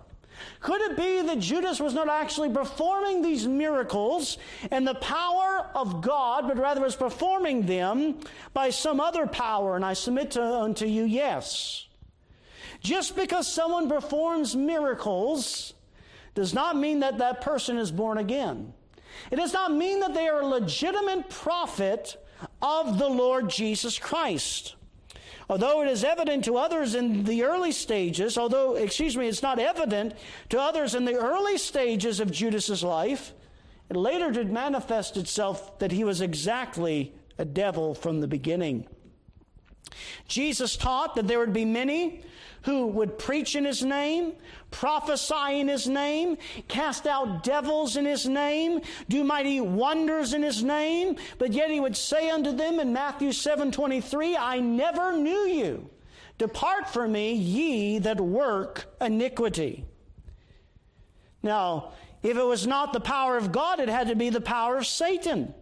Could 0.59 0.81
it 0.81 0.97
be 0.97 1.21
that 1.21 1.39
Judas 1.39 1.79
was 1.79 1.93
not 1.93 2.09
actually 2.09 2.49
performing 2.49 3.21
these 3.21 3.47
miracles 3.47 4.37
and 4.71 4.87
the 4.87 4.95
power 4.95 5.69
of 5.73 6.01
God, 6.01 6.47
but 6.47 6.57
rather 6.57 6.81
was 6.81 6.95
performing 6.95 7.65
them 7.65 8.19
by 8.53 8.69
some 8.69 8.99
other 8.99 9.27
power? 9.27 9.75
And 9.75 9.85
I 9.85 9.93
submit 9.93 10.31
to, 10.31 10.43
unto 10.43 10.85
you, 10.85 11.03
yes. 11.03 11.87
Just 12.81 13.15
because 13.15 13.47
someone 13.47 13.89
performs 13.89 14.55
miracles 14.55 15.73
does 16.35 16.53
not 16.53 16.77
mean 16.77 17.01
that 17.01 17.17
that 17.17 17.41
person 17.41 17.77
is 17.77 17.91
born 17.91 18.17
again. 18.17 18.73
It 19.31 19.35
does 19.35 19.53
not 19.53 19.73
mean 19.73 19.99
that 19.99 20.13
they 20.13 20.27
are 20.27 20.41
a 20.41 20.45
legitimate 20.45 21.29
prophet 21.29 22.15
of 22.61 22.97
the 22.97 23.09
Lord 23.09 23.49
Jesus 23.49 23.99
Christ. 23.99 24.75
Although 25.49 25.81
it 25.81 25.89
is 25.89 26.03
evident 26.03 26.45
to 26.45 26.57
others 26.57 26.93
in 26.93 27.23
the 27.23 27.43
early 27.43 27.71
stages, 27.71 28.37
although, 28.37 28.75
excuse 28.75 29.17
me, 29.17 29.27
it's 29.27 29.41
not 29.41 29.57
evident 29.57 30.13
to 30.49 30.59
others 30.59 30.93
in 30.93 31.05
the 31.05 31.15
early 31.15 31.57
stages 31.57 32.19
of 32.19 32.31
Judas's 32.31 32.83
life, 32.83 33.33
it 33.89 33.97
later 33.97 34.29
did 34.29 34.51
manifest 34.51 35.17
itself 35.17 35.79
that 35.79 35.91
he 35.91 36.03
was 36.03 36.21
exactly 36.21 37.15
a 37.39 37.45
devil 37.45 37.95
from 37.95 38.21
the 38.21 38.27
beginning. 38.27 38.87
Jesus 40.27 40.75
taught 40.77 41.15
that 41.15 41.27
there 41.27 41.39
would 41.39 41.53
be 41.53 41.65
many 41.65 42.21
who 42.63 42.87
would 42.87 43.17
preach 43.17 43.55
in 43.55 43.65
his 43.65 43.83
name, 43.83 44.33
prophesy 44.71 45.59
in 45.59 45.67
his 45.67 45.87
name, 45.87 46.37
cast 46.67 47.07
out 47.07 47.43
devils 47.43 47.95
in 47.95 48.05
his 48.05 48.27
name, 48.27 48.81
do 49.07 49.23
mighty 49.23 49.61
wonders 49.61 50.33
in 50.33 50.43
his 50.43 50.63
name, 50.63 51.15
but 51.37 51.53
yet 51.53 51.71
he 51.71 51.79
would 51.79 51.95
say 51.95 52.29
unto 52.29 52.51
them 52.51 52.79
in 52.79 52.91
Matthew 52.91 53.31
7:23, 53.31 54.35
I 54.35 54.59
never 54.59 55.13
knew 55.13 55.45
you. 55.45 55.89
Depart 56.37 56.89
from 56.89 57.13
me, 57.13 57.33
ye 57.33 57.99
that 57.99 58.19
work 58.19 58.93
iniquity. 59.01 59.85
Now, 61.41 61.91
if 62.23 62.37
it 62.37 62.43
was 62.43 62.67
not 62.67 62.91
the 62.91 62.99
power 62.99 63.37
of 63.37 63.51
God, 63.51 63.79
it 63.79 63.89
had 63.89 64.07
to 64.07 64.15
be 64.15 64.29
the 64.29 64.41
power 64.41 64.77
of 64.77 64.87
Satan. 64.87 65.53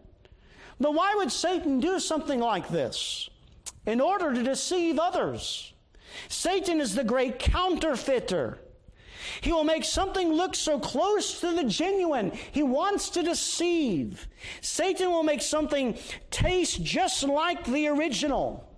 But 0.80 0.94
why 0.94 1.16
would 1.16 1.32
Satan 1.32 1.80
do 1.80 2.00
something 2.00 2.40
like 2.40 2.70
this? 2.70 3.30
In 3.88 4.02
order 4.02 4.34
to 4.34 4.44
deceive 4.44 5.00
others. 5.00 5.74
Satan 6.28 6.82
is 6.82 6.94
the 6.94 7.06
great 7.06 7.40
counterfeiter. 7.40 8.60
He 9.40 9.54
will 9.54 9.64
make 9.64 9.86
something 9.86 10.34
look 10.34 10.56
so 10.56 10.78
close 10.78 11.40
to 11.40 11.54
the 11.54 11.64
genuine. 11.64 12.32
He 12.52 12.64
wants 12.64 13.10
to 13.12 13.24
deceive. 13.24 14.28
Satan 14.62 15.10
will 15.10 15.24
make 15.24 15.42
something 15.42 15.98
taste 16.32 16.84
just 16.84 17.24
like 17.24 17.66
the 17.66 17.88
original, 17.88 18.70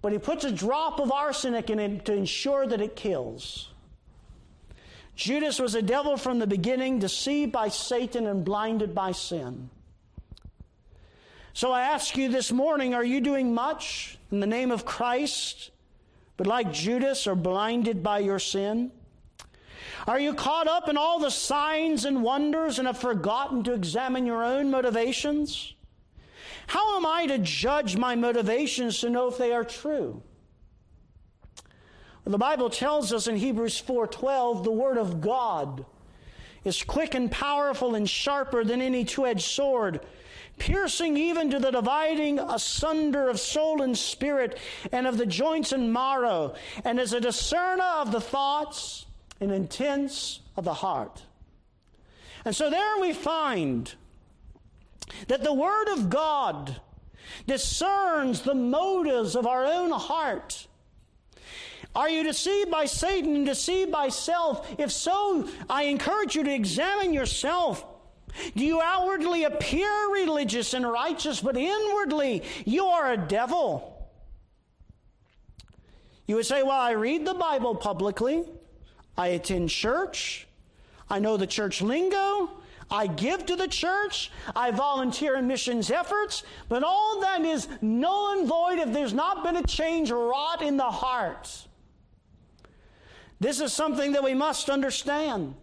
but 0.00 0.12
he 0.12 0.18
puts 0.18 0.44
a 0.44 0.52
drop 0.52 1.00
of 1.00 1.10
arsenic 1.10 1.68
in 1.68 1.80
it 1.80 2.04
to 2.04 2.14
ensure 2.14 2.66
that 2.68 2.80
it 2.80 2.94
kills. 2.94 3.70
Judas 5.16 5.58
was 5.58 5.74
a 5.74 5.82
devil 5.82 6.16
from 6.16 6.38
the 6.38 6.46
beginning, 6.46 7.00
deceived 7.00 7.52
by 7.52 7.68
Satan 7.68 8.26
and 8.28 8.44
blinded 8.44 8.94
by 8.94 9.12
sin. 9.12 9.70
So 11.52 11.72
I 11.72 11.82
ask 11.82 12.16
you 12.16 12.28
this 12.28 12.52
morning 12.52 12.94
are 12.94 13.04
you 13.04 13.20
doing 13.20 13.52
much 13.52 14.19
in 14.30 14.40
the 14.40 14.46
name 14.46 14.70
of 14.70 14.84
Christ, 14.84 15.70
but 16.36 16.46
like 16.46 16.72
Judas 16.72 17.26
are 17.26 17.34
blinded 17.34 18.02
by 18.02 18.20
your 18.20 18.38
sin? 18.38 18.92
Are 20.06 20.18
you 20.18 20.34
caught 20.34 20.66
up 20.66 20.88
in 20.88 20.96
all 20.96 21.18
the 21.18 21.30
signs 21.30 22.04
and 22.04 22.22
wonders 22.22 22.78
and 22.78 22.86
have 22.86 22.98
forgotten 22.98 23.62
to 23.64 23.74
examine 23.74 24.26
your 24.26 24.42
own 24.42 24.70
motivations? 24.70 25.74
How 26.68 26.96
am 26.96 27.04
I 27.04 27.26
to 27.26 27.38
judge 27.38 27.96
my 27.96 28.14
motivations 28.14 29.00
to 29.00 29.10
know 29.10 29.28
if 29.28 29.36
they 29.36 29.52
are 29.52 29.64
true? 29.64 30.22
Well, 32.24 32.32
the 32.32 32.38
Bible 32.38 32.70
tells 32.70 33.12
us 33.12 33.26
in 33.26 33.36
Hebrews 33.36 33.80
4:12 33.80 34.64
the 34.64 34.70
word 34.70 34.96
of 34.96 35.20
God 35.20 35.84
is 36.64 36.82
quick 36.82 37.14
and 37.14 37.30
powerful 37.30 37.94
and 37.94 38.08
sharper 38.08 38.64
than 38.64 38.82
any 38.82 39.04
two-edged 39.04 39.42
sword 39.42 40.00
piercing 40.60 41.16
even 41.16 41.50
to 41.50 41.58
the 41.58 41.72
dividing 41.72 42.38
asunder 42.38 43.28
of 43.28 43.40
soul 43.40 43.82
and 43.82 43.98
spirit 43.98 44.58
and 44.92 45.08
of 45.08 45.18
the 45.18 45.26
joints 45.26 45.72
and 45.72 45.92
marrow, 45.92 46.54
and 46.84 47.00
is 47.00 47.12
a 47.12 47.20
discerner 47.20 47.82
of 47.82 48.12
the 48.12 48.20
thoughts 48.20 49.06
and 49.40 49.50
intents 49.50 50.40
of 50.56 50.64
the 50.64 50.74
heart. 50.74 51.22
And 52.44 52.54
so 52.54 52.70
there 52.70 53.00
we 53.00 53.12
find 53.12 53.92
that 55.26 55.42
the 55.42 55.52
Word 55.52 55.88
of 55.88 56.08
God 56.08 56.80
discerns 57.46 58.42
the 58.42 58.54
motives 58.54 59.34
of 59.34 59.46
our 59.46 59.64
own 59.64 59.90
heart. 59.90 60.66
Are 61.94 62.08
you 62.08 62.22
deceived 62.22 62.70
by 62.70 62.84
Satan 62.84 63.34
and 63.34 63.46
deceived 63.46 63.90
by 63.90 64.10
self? 64.10 64.68
If 64.78 64.92
so, 64.92 65.48
I 65.68 65.84
encourage 65.84 66.36
you 66.36 66.44
to 66.44 66.54
examine 66.54 67.12
yourself. 67.12 67.84
Do 68.56 68.64
you 68.64 68.80
outwardly 68.80 69.44
appear 69.44 69.90
religious 70.12 70.74
and 70.74 70.90
righteous, 70.90 71.40
but 71.40 71.56
inwardly 71.56 72.42
you 72.64 72.86
are 72.86 73.12
a 73.12 73.16
devil? 73.16 74.08
You 76.26 76.36
would 76.36 76.46
say, 76.46 76.62
Well, 76.62 76.72
I 76.72 76.92
read 76.92 77.26
the 77.26 77.34
Bible 77.34 77.74
publicly. 77.74 78.44
I 79.16 79.28
attend 79.28 79.68
church. 79.70 80.46
I 81.08 81.18
know 81.18 81.36
the 81.36 81.46
church 81.46 81.82
lingo. 81.82 82.50
I 82.90 83.06
give 83.06 83.46
to 83.46 83.56
the 83.56 83.68
church. 83.68 84.30
I 84.54 84.70
volunteer 84.70 85.36
in 85.36 85.46
missions 85.46 85.90
efforts. 85.90 86.42
But 86.68 86.82
all 86.82 87.20
that 87.20 87.40
is 87.42 87.68
null 87.80 88.38
and 88.38 88.48
void 88.48 88.78
if 88.78 88.92
there's 88.92 89.12
not 89.12 89.44
been 89.44 89.56
a 89.56 89.62
change 89.62 90.10
wrought 90.10 90.62
in 90.62 90.76
the 90.76 90.84
heart. 90.84 91.66
This 93.40 93.60
is 93.60 93.72
something 93.72 94.12
that 94.12 94.22
we 94.22 94.34
must 94.34 94.68
understand. 94.68 95.54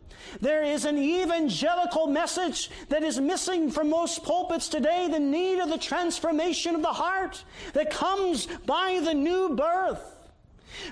There 0.42 0.64
is 0.64 0.86
an 0.86 0.98
evangelical 0.98 2.08
message 2.08 2.72
that 2.90 3.04
is 3.04 3.20
missing 3.20 3.70
from 3.70 3.90
most 3.90 4.24
pulpits 4.24 4.68
today 4.68 5.08
the 5.10 5.20
need 5.20 5.60
of 5.60 5.70
the 5.70 5.78
transformation 5.78 6.76
of 6.76 6.82
the 6.82 6.88
heart 6.88 7.44
that 7.74 7.92
comes 7.92 8.48
by 8.66 9.00
the 9.04 9.14
new 9.14 9.56
birth. 9.56 10.17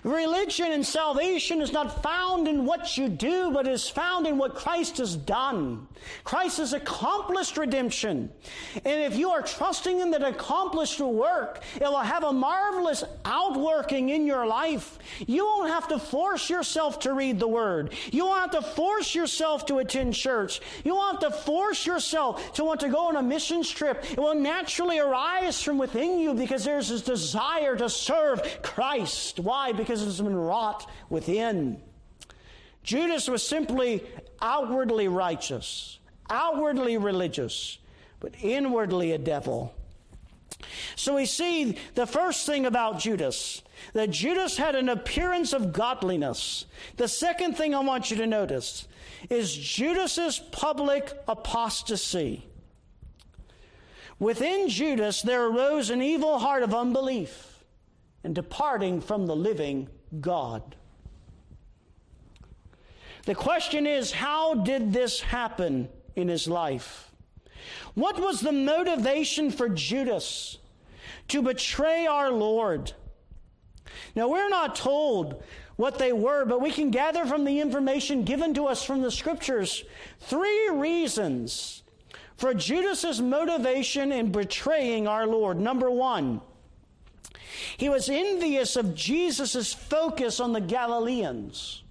Religion 0.04 0.72
and 0.72 0.86
salvation 0.86 1.62
is 1.62 1.72
not 1.72 2.02
found 2.04 2.48
in 2.48 2.66
what 2.66 2.98
you 2.98 3.10
do, 3.10 3.52
but 3.52 3.68
is 3.68 3.88
found 3.88 4.28
in 4.28 4.38
what 4.38 4.56
Christ 4.56 4.98
has 4.98 5.16
done. 5.16 5.88
Christ 6.24 6.58
has 6.58 6.74
accomplished 6.74 7.58
redemption. 7.58 8.32
And 8.76 9.02
if 9.02 9.16
you 9.18 9.32
are 9.32 9.42
trusting 9.42 10.00
in 10.00 10.12
that 10.12 10.24
accomplished 10.24 11.00
work, 11.00 11.62
it 11.76 11.84
will 11.84 12.00
have 12.00 12.24
a 12.24 12.34
marvelous 12.34 13.04
outworking 13.24 14.10
in 14.10 14.26
your 14.26 14.46
life. 14.46 14.98
You 15.26 15.46
won't 15.46 15.70
have 15.70 15.88
to 15.90 16.00
force 16.00 16.50
yourself 16.50 17.00
to 17.00 17.14
read 17.14 17.40
the 17.40 17.48
Word. 17.48 17.94
You 18.12 18.26
won't 18.26 18.54
have 18.54 18.64
to 18.64 18.70
force 18.70 19.16
yourself 19.16 19.66
to 19.68 19.80
attend 19.80 20.14
church. 20.14 20.62
You 20.84 20.96
won't 20.96 21.22
have 21.22 21.32
to 21.32 21.38
force 21.38 21.86
yourself 21.86 22.54
to 22.54 22.64
want 22.64 22.80
to 22.82 22.90
go 22.90 23.08
on 23.08 23.16
a 23.16 23.24
missions 23.24 23.70
trip. 23.70 24.04
It 24.12 24.20
will 24.20 24.36
naturally 24.36 25.00
arise 25.00 25.62
from 25.62 25.78
within 25.78 26.20
you 26.20 26.34
because 26.34 26.64
there's 26.64 26.90
this 26.90 27.02
desire 27.02 27.76
to 27.78 27.90
serve 27.90 28.62
Christ. 28.62 29.40
Why? 29.40 29.65
Because 29.72 30.02
it 30.02 30.06
has 30.06 30.22
been 30.22 30.36
wrought 30.36 30.90
within. 31.10 31.82
Judas 32.84 33.28
was 33.28 33.46
simply 33.46 34.04
outwardly 34.42 35.08
righteous, 35.08 36.00
outwardly 36.30 36.98
religious, 36.98 37.80
but 38.20 38.34
inwardly 38.42 39.12
a 39.12 39.18
devil. 39.18 39.74
So 40.96 41.16
we 41.16 41.26
see 41.26 41.78
the 41.96 42.06
first 42.06 42.46
thing 42.46 42.66
about 42.66 43.00
Judas 43.00 43.62
that 43.94 44.12
Judas 44.12 44.58
had 44.58 44.76
an 44.76 44.90
appearance 44.90 45.52
of 45.54 45.74
godliness. 45.74 46.66
The 46.98 47.08
second 47.08 47.58
thing 47.58 47.76
I 47.76 47.80
want 47.80 48.12
you 48.12 48.18
to 48.18 48.28
notice 48.28 48.88
is 49.30 49.54
Judas's 49.54 50.40
public 50.52 51.12
apostasy. 51.28 52.46
Within 54.20 54.70
Judas 54.70 55.22
there 55.22 55.46
arose 55.48 55.90
an 55.90 56.02
evil 56.02 56.40
heart 56.40 56.64
of 56.64 56.74
unbelief 56.74 57.55
and 58.26 58.34
departing 58.34 59.00
from 59.00 59.28
the 59.28 59.36
living 59.36 59.88
God. 60.20 60.76
The 63.26 63.36
question 63.36 63.86
is 63.86 64.12
how 64.12 64.56
did 64.56 64.92
this 64.92 65.22
happen 65.22 65.90
in 66.16 66.28
his 66.28 66.48
life? 66.48 67.12
What 67.94 68.20
was 68.20 68.42
the 68.42 68.52
motivation 68.52 69.52
for 69.52 69.70
Judas 69.70 70.58
to 71.28 71.44
betray 71.44 72.08
our 72.08 72.32
Lord? 72.32 72.94
Now, 74.16 74.28
we're 74.28 74.50
not 74.50 74.76
told 74.76 75.44
what 75.76 76.00
they 76.00 76.12
were, 76.12 76.46
but 76.46 76.62
we 76.62 76.72
can 76.72 76.90
gather 76.90 77.28
from 77.28 77.46
the 77.46 77.60
information 77.60 78.24
given 78.24 78.56
to 78.56 78.66
us 78.66 78.84
from 78.84 79.04
the 79.04 79.12
scriptures 79.12 79.84
three 80.20 80.70
reasons 80.70 81.84
for 82.38 82.56
Judas's 82.56 83.22
motivation 83.22 84.12
in 84.12 84.32
betraying 84.32 85.08
our 85.08 85.28
Lord. 85.28 85.60
Number 85.60 85.92
one, 85.92 86.42
he 87.78 87.90
was 87.90 88.10
envious 88.10 88.76
of 88.76 88.96
Jesus' 88.96 89.74
focus 89.74 90.40
on 90.40 90.54
the 90.54 90.62
Galileans. 90.62 91.84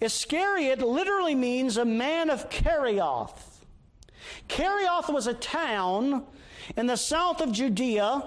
Iscariot 0.00 0.80
literally 0.80 1.34
means 1.34 1.76
a 1.76 1.84
man 1.84 2.30
of 2.30 2.50
Kerioth. 2.50 3.64
Kerioth 4.48 5.08
was 5.08 5.26
a 5.26 5.34
town 5.34 6.24
in 6.76 6.86
the 6.86 6.96
south 6.96 7.40
of 7.40 7.52
Judea, 7.52 8.22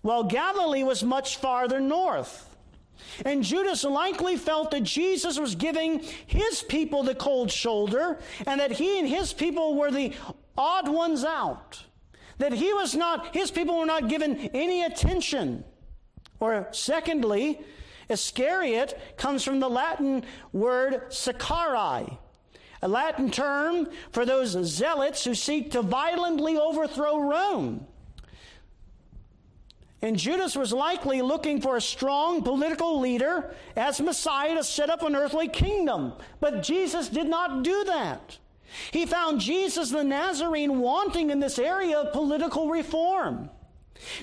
while 0.00 0.24
Galilee 0.24 0.82
was 0.82 1.04
much 1.04 1.36
farther 1.36 1.80
north. 1.80 2.48
And 3.24 3.42
Judas 3.42 3.84
likely 3.84 4.36
felt 4.36 4.70
that 4.70 4.82
Jesus 4.82 5.38
was 5.38 5.54
giving 5.54 6.00
his 6.26 6.62
people 6.62 7.02
the 7.02 7.14
cold 7.14 7.50
shoulder 7.50 8.18
and 8.46 8.58
that 8.60 8.72
he 8.72 8.98
and 8.98 9.08
his 9.08 9.32
people 9.32 9.74
were 9.74 9.90
the 9.90 10.12
odd 10.56 10.88
ones 10.88 11.24
out. 11.24 11.84
That 12.42 12.54
he 12.54 12.74
was 12.74 12.96
not, 12.96 13.36
his 13.36 13.52
people 13.52 13.78
were 13.78 13.86
not 13.86 14.08
given 14.08 14.36
any 14.52 14.82
attention. 14.82 15.62
Or 16.40 16.66
secondly, 16.72 17.60
Iscariot 18.08 19.00
comes 19.16 19.44
from 19.44 19.60
the 19.60 19.70
Latin 19.70 20.24
word 20.52 21.10
sicari, 21.10 22.18
a 22.82 22.88
Latin 22.88 23.30
term 23.30 23.86
for 24.10 24.26
those 24.26 24.58
zealots 24.64 25.22
who 25.22 25.36
seek 25.36 25.70
to 25.70 25.82
violently 25.82 26.58
overthrow 26.58 27.20
Rome. 27.20 27.86
And 30.02 30.16
Judas 30.18 30.56
was 30.56 30.72
likely 30.72 31.22
looking 31.22 31.60
for 31.60 31.76
a 31.76 31.80
strong 31.80 32.42
political 32.42 32.98
leader 32.98 33.54
as 33.76 34.00
Messiah 34.00 34.56
to 34.56 34.64
set 34.64 34.90
up 34.90 35.04
an 35.04 35.14
earthly 35.14 35.46
kingdom. 35.46 36.14
But 36.40 36.64
Jesus 36.64 37.08
did 37.08 37.28
not 37.28 37.62
do 37.62 37.84
that. 37.84 38.38
He 38.90 39.06
found 39.06 39.40
Jesus 39.40 39.90
the 39.90 40.04
Nazarene 40.04 40.80
wanting 40.80 41.30
in 41.30 41.40
this 41.40 41.58
area 41.58 41.98
of 41.98 42.12
political 42.12 42.70
reform. 42.70 43.50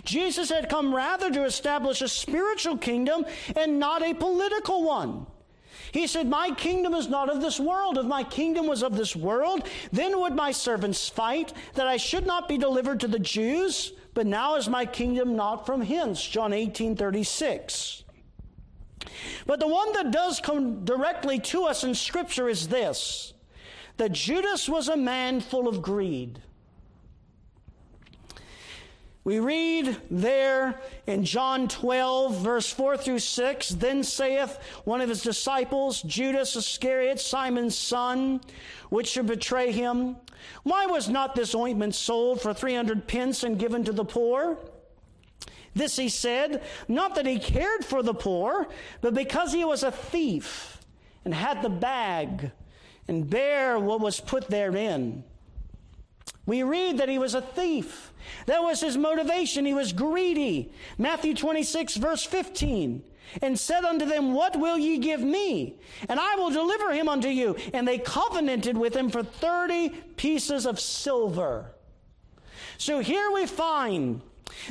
Jesus 0.04 0.50
had 0.50 0.70
come 0.70 0.94
rather 0.94 1.32
to 1.32 1.46
establish 1.46 2.02
a 2.02 2.08
spiritual 2.08 2.78
kingdom 2.78 3.26
and 3.56 3.80
not 3.80 4.04
a 4.04 4.14
political 4.14 4.84
one. 4.84 5.26
He 5.92 6.08
said, 6.08 6.28
My 6.28 6.52
kingdom 6.52 6.94
is 6.94 7.08
not 7.08 7.30
of 7.30 7.42
this 7.42 7.60
world. 7.60 7.98
If 7.98 8.06
my 8.06 8.24
kingdom 8.24 8.68
was 8.68 8.84
of 8.84 8.96
this 8.96 9.16
world, 9.16 9.68
then 9.92 10.20
would 10.20 10.36
my 10.36 10.52
servants 10.52 11.10
fight, 11.10 11.54
that 11.76 11.88
I 11.88 11.98
should 11.98 12.28
not 12.28 12.48
be 12.48 12.58
delivered 12.58 13.00
to 13.02 13.08
the 13.08 13.20
Jews. 13.20 13.94
But 14.14 14.28
now 14.28 14.56
is 14.56 14.68
my 14.68 14.86
kingdom 14.86 15.36
not 15.36 15.66
from 15.66 15.82
hence. 15.82 16.26
John 16.26 16.54
18 16.54 16.96
36. 16.96 18.04
But 19.46 19.60
the 19.60 19.68
one 19.68 19.94
that 19.94 20.12
does 20.12 20.40
come 20.40 20.84
directly 20.86 21.40
to 21.40 21.66
us 21.66 21.84
in 21.84 21.96
Scripture 21.96 22.50
is 22.50 22.68
this 22.68 23.34
that 24.00 24.14
Judas 24.14 24.70
was 24.70 24.88
a 24.88 24.96
man 24.96 25.42
full 25.42 25.68
of 25.68 25.82
greed. 25.82 26.40
We 29.26 29.40
read 29.40 29.98
there 30.10 30.80
in 31.06 31.26
John 31.26 31.68
12, 31.68 32.38
verse 32.38 32.72
4 32.72 32.96
through 32.96 33.20
6 33.20 33.70
Then 33.70 34.04
saith 34.04 34.58
one 34.86 35.02
of 35.02 35.10
his 35.10 35.22
disciples, 35.22 36.02
Judas 36.02 36.56
Iscariot, 36.56 37.20
Simon's 37.20 37.78
son, 37.78 38.40
which 38.90 39.10
should 39.10 39.28
betray 39.28 39.74
him, 39.74 40.16
Why 40.64 40.86
was 40.86 41.10
not 41.10 41.36
this 41.36 41.54
ointment 41.54 41.94
sold 41.94 42.42
for 42.42 42.54
300 42.54 43.06
pence 43.06 43.44
and 43.44 43.60
given 43.60 43.84
to 43.84 43.92
the 43.92 44.06
poor? 44.06 44.58
This 45.76 45.98
he 45.98 46.08
said, 46.08 46.64
not 46.88 47.16
that 47.16 47.26
he 47.26 47.38
cared 47.38 47.84
for 47.84 48.02
the 48.02 48.14
poor, 48.14 48.70
but 49.02 49.14
because 49.14 49.52
he 49.52 49.66
was 49.66 49.84
a 49.84 49.92
thief 49.92 50.80
and 51.26 51.34
had 51.34 51.62
the 51.62 51.70
bag 51.70 52.52
and 53.10 53.28
bear 53.28 53.80
what 53.80 54.00
was 54.00 54.19
put 54.19 54.48
therein. 54.50 55.24
We 56.45 56.62
read 56.62 57.00
that 57.00 57.10
he 57.10 57.17
was 57.17 57.34
a 57.34 57.41
thief. 57.41 58.13
That 58.45 58.62
was 58.62 58.82
his 58.82 58.98
motivation. 58.98 59.65
He 59.65 59.74
was 59.74 59.93
greedy. 59.93 60.72
Matthew 61.00 61.34
26, 61.34 61.98
verse 61.98 62.24
15. 62.24 63.04
And 63.41 63.60
said 63.60 63.84
unto 63.84 64.06
them, 64.06 64.34
What 64.34 64.60
will 64.60 64.78
ye 64.78 65.00
give 65.00 65.22
me? 65.22 65.80
And 66.08 66.19
I 66.19 66.36
will 66.36 66.52
deliver 66.52 66.93
him 66.93 67.10
unto 67.10 67.30
you. 67.30 67.56
And 67.74 67.88
they 67.88 67.98
covenanted 67.98 68.78
with 68.78 68.95
him 68.95 69.10
for 69.10 69.24
30 69.24 69.89
pieces 70.15 70.67
of 70.67 70.80
silver. 70.80 71.72
So 72.78 73.00
here 73.00 73.32
we 73.32 73.48
find 73.48 74.22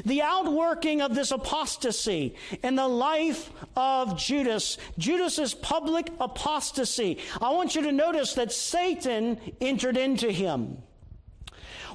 the 0.04 0.22
outworking 0.22 1.00
of 1.00 1.14
this 1.14 1.30
apostasy 1.30 2.34
in 2.62 2.76
the 2.76 2.88
life 2.88 3.50
of 3.76 4.16
Judas, 4.18 4.78
Judas's 4.98 5.54
public 5.54 6.10
apostasy. 6.20 7.18
I 7.40 7.50
want 7.50 7.74
you 7.74 7.82
to 7.82 7.92
notice 7.92 8.34
that 8.34 8.52
Satan 8.52 9.40
entered 9.60 9.96
into 9.96 10.30
him. 10.30 10.78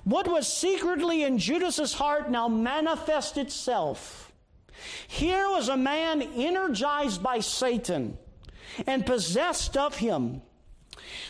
What 0.03 0.27
was 0.27 0.51
secretly 0.51 1.23
in 1.23 1.37
Judas's 1.37 1.93
heart 1.93 2.29
now 2.29 2.47
manifest 2.47 3.37
itself. 3.37 4.33
Here 5.07 5.47
was 5.49 5.69
a 5.69 5.77
man 5.77 6.21
energized 6.21 7.23
by 7.23 7.39
Satan 7.39 8.17
and 8.85 9.05
possessed 9.05 9.77
of 9.77 9.97
him. 9.97 10.41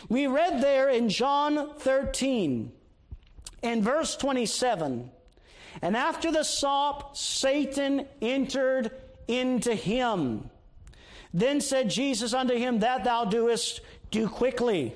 We 0.08 0.26
read 0.26 0.60
there 0.60 0.88
in 0.88 1.08
John 1.08 1.74
13 1.76 2.72
in 3.62 3.82
verse 3.82 4.16
27 4.16 5.10
and 5.84 5.98
after 5.98 6.32
the 6.32 6.44
sop, 6.44 7.14
Satan 7.14 8.06
entered 8.22 8.90
into 9.28 9.74
him. 9.74 10.48
Then 11.34 11.60
said 11.60 11.90
Jesus 11.90 12.32
unto 12.32 12.54
him, 12.54 12.78
That 12.78 13.04
thou 13.04 13.26
doest, 13.26 13.82
do 14.10 14.26
quickly. 14.26 14.94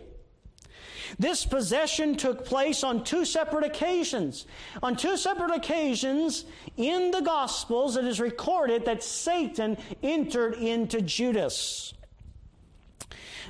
This 1.18 1.44
possession 1.44 2.16
took 2.16 2.46
place 2.46 2.82
on 2.82 3.04
two 3.04 3.26
separate 3.26 3.64
occasions. 3.64 4.46
On 4.82 4.96
two 4.96 5.18
separate 5.18 5.54
occasions 5.54 6.46
in 6.78 7.10
the 7.10 7.20
Gospels, 7.20 7.98
it 7.98 8.06
is 8.06 8.18
recorded 8.18 8.86
that 8.86 9.02
Satan 9.02 9.76
entered 10.02 10.54
into 10.54 11.02
Judas. 11.02 11.92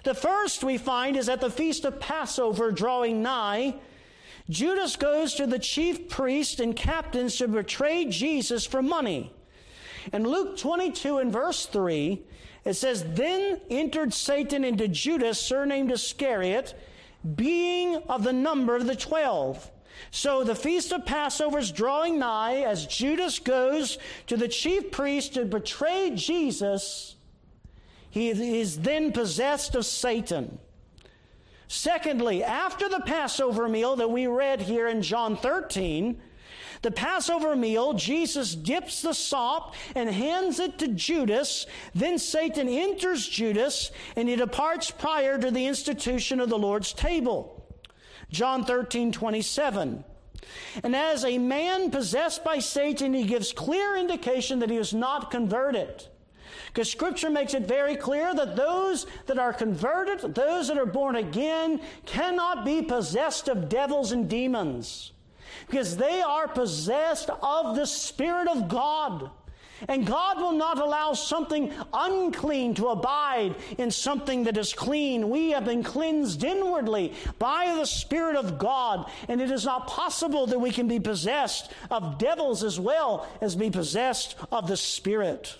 The 0.03 0.15
first 0.15 0.65
we 0.65 0.77
find 0.77 1.17
is 1.17 1.29
at 1.29 1.41
the 1.41 1.51
feast 1.51 1.85
of 1.85 2.01
Passover 2.01 2.73
drawing 2.73 3.23
nigh. 3.23 3.77
Judas 4.51 4.97
goes 4.97 5.35
to 5.35 5.47
the 5.47 5.59
chief 5.59 6.09
priests 6.09 6.61
and 6.61 6.75
captains 6.75 7.37
to 7.37 7.49
betray 7.49 8.07
Jesus 8.07 8.65
for 8.65 8.83
money. 8.83 9.33
In 10.13 10.25
Luke 10.25 10.57
22 10.57 11.19
and 11.19 11.33
verse 11.33 11.67
3, 11.67 12.23
it 12.65 12.75
says, 12.75 13.05
Then 13.15 13.61
entered 13.71 14.15
Satan 14.15 14.65
into 14.65 14.89
Judas, 14.89 15.41
surnamed 15.41 15.93
Iscariot, 15.93 16.75
being 17.35 17.97
of 18.09 18.25
the 18.25 18.33
number 18.33 18.77
of 18.77 18.87
the 18.87 18.97
twelve. 18.97 19.71
So 20.11 20.45
the 20.45 20.55
feast 20.55 20.93
of 20.93 21.05
Passover 21.05 21.59
is 21.59 21.73
drawing 21.73 22.19
nigh 22.19 22.63
as 22.63 22.87
Judas 22.87 23.39
goes 23.39 23.99
to 24.29 24.37
the 24.37 24.49
chief 24.49 24.91
priest 24.93 25.35
to 25.35 25.45
betray 25.45 26.13
Jesus. 26.15 27.17
He 28.09 28.31
is 28.31 28.81
then 28.81 29.13
possessed 29.13 29.75
of 29.75 29.85
Satan. 29.85 30.59
Secondly, 31.69 32.43
after 32.43 32.89
the 32.89 33.01
Passover 33.01 33.69
meal 33.69 33.97
that 33.97 34.11
we 34.11 34.27
read 34.27 34.63
here 34.63 34.89
in 34.89 35.03
John 35.03 35.37
13, 35.37 36.21
the 36.81 36.91
Passover 36.91 37.55
meal, 37.55 37.93
Jesus 37.93 38.55
dips 38.55 39.03
the 39.03 39.13
sop 39.13 39.75
and 39.95 40.09
hands 40.09 40.61
it 40.61 40.79
to 40.79 40.89
Judas. 40.89 41.67
Then 41.95 42.19
Satan 42.19 42.69
enters 42.69 43.29
Judas 43.29 43.91
and 44.17 44.29
he 44.29 44.37
departs 44.37 44.91
prior 44.91 45.39
to 45.39 45.51
the 45.51 45.67
institution 45.67 46.41
of 46.41 46.49
the 46.49 46.59
Lord's 46.59 46.93
table. 46.93 47.67
John 48.31 48.65
13, 48.65 49.13
27. 49.13 50.05
And 50.83 50.97
as 50.97 51.25
a 51.25 51.39
man 51.39 51.91
possessed 51.91 52.45
by 52.45 52.61
Satan, 52.61 53.13
he 53.13 53.25
gives 53.25 53.53
clear 53.53 53.97
indication 53.97 54.61
that 54.61 54.71
he 54.71 54.77
is 54.77 54.95
not 54.95 55.31
converted. 55.31 56.07
Because 56.79 56.93
Scripture 56.93 57.29
makes 57.29 57.55
it 57.55 57.67
very 57.67 57.97
clear 57.97 58.33
that 58.33 58.55
those 58.55 59.07
that 59.27 59.37
are 59.37 59.53
converted, 59.53 60.33
those 60.33 60.69
that 60.69 60.79
are 60.79 60.87
born 60.87 61.17
again, 61.17 61.81
cannot 62.07 62.65
be 62.65 62.83
possessed 62.83 63.49
of 63.49 63.69
devils 63.69 64.13
and 64.13 64.31
demons. 64.31 65.11
Because 65.69 65.97
they 65.97 66.23
are 66.23 66.47
possessed 66.47 67.31
of 67.43 67.75
the 67.75 67.85
Spirit 67.85 68.47
of 68.47 68.69
God. 68.69 69.29
And 69.89 70.07
God 70.07 70.39
will 70.39 70.53
not 70.53 70.79
allow 70.79 71.15
something 71.15 71.73
unclean 71.93 72.77
to 72.77 72.91
abide 72.91 73.57
in 73.77 73.91
something 73.91 74.45
that 74.45 74.57
is 74.57 74.73
clean. 74.73 75.31
We 75.31 75.51
have 75.51 75.65
been 75.65 75.83
cleansed 75.83 76.45
inwardly 76.45 77.13
by 77.41 77.75
the 77.77 77.87
Spirit 77.87 78.37
of 78.37 78.57
God, 78.57 79.11
and 79.27 79.41
it 79.41 79.51
is 79.51 79.65
not 79.65 79.89
possible 79.89 80.47
that 80.47 80.61
we 80.61 80.71
can 80.71 80.87
be 80.87 81.01
possessed 81.01 81.73
of 81.91 82.19
devils 82.19 82.63
as 82.63 82.79
well 82.79 83.27
as 83.41 83.57
be 83.57 83.69
possessed 83.69 84.37
of 84.53 84.69
the 84.69 84.77
Spirit. 84.77 85.57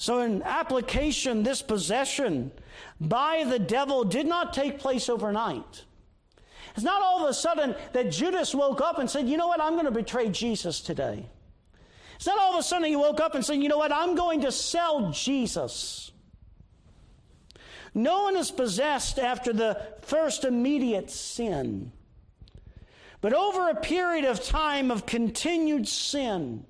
So, 0.00 0.20
in 0.20 0.42
application, 0.44 1.42
this 1.42 1.60
possession 1.60 2.52
by 3.02 3.44
the 3.44 3.58
devil 3.58 4.02
did 4.02 4.26
not 4.26 4.54
take 4.54 4.78
place 4.78 5.10
overnight. 5.10 5.84
It's 6.74 6.82
not 6.82 7.02
all 7.02 7.22
of 7.22 7.28
a 7.28 7.34
sudden 7.34 7.74
that 7.92 8.10
Judas 8.10 8.54
woke 8.54 8.80
up 8.80 8.98
and 8.98 9.10
said, 9.10 9.28
You 9.28 9.36
know 9.36 9.48
what, 9.48 9.60
I'm 9.60 9.74
going 9.74 9.84
to 9.84 9.90
betray 9.90 10.30
Jesus 10.30 10.80
today. 10.80 11.26
It's 12.16 12.24
not 12.24 12.38
all 12.38 12.54
of 12.54 12.60
a 12.60 12.62
sudden 12.62 12.88
he 12.88 12.96
woke 12.96 13.20
up 13.20 13.34
and 13.34 13.44
said, 13.44 13.58
You 13.58 13.68
know 13.68 13.76
what? 13.76 13.92
I'm 13.92 14.14
going 14.14 14.40
to 14.40 14.52
sell 14.52 15.10
Jesus. 15.10 16.10
No 17.92 18.22
one 18.22 18.38
is 18.38 18.50
possessed 18.50 19.18
after 19.18 19.52
the 19.52 19.82
first 20.00 20.44
immediate 20.44 21.10
sin. 21.10 21.92
But 23.20 23.34
over 23.34 23.68
a 23.68 23.74
period 23.74 24.24
of 24.24 24.42
time 24.42 24.90
of 24.90 25.04
continued 25.04 25.86
sin 25.86 26.64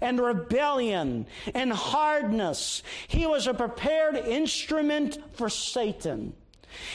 and 0.00 0.20
rebellion 0.20 1.26
and 1.54 1.72
hardness, 1.72 2.82
he 3.08 3.26
was 3.26 3.46
a 3.46 3.54
prepared 3.54 4.16
instrument 4.16 5.18
for 5.34 5.48
Satan. 5.48 6.34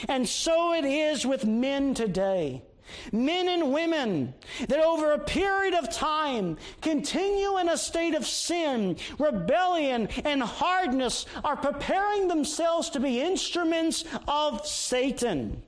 And 0.07 0.27
so 0.27 0.73
it 0.73 0.85
is 0.85 1.25
with 1.25 1.45
men 1.45 1.93
today 1.93 2.63
men 3.11 3.47
and 3.47 3.73
women 3.73 4.33
that 4.67 4.79
over 4.79 5.11
a 5.11 5.19
period 5.19 5.73
of 5.73 5.91
time 5.91 6.57
continue 6.81 7.57
in 7.57 7.69
a 7.69 7.77
state 7.77 8.15
of 8.15 8.25
sin, 8.25 8.97
rebellion, 9.19 10.07
and 10.23 10.41
hardness 10.41 11.25
are 11.43 11.55
preparing 11.55 12.27
themselves 12.27 12.89
to 12.91 12.99
be 12.99 13.21
instruments 13.21 14.05
of 14.27 14.65
Satan. 14.65 15.63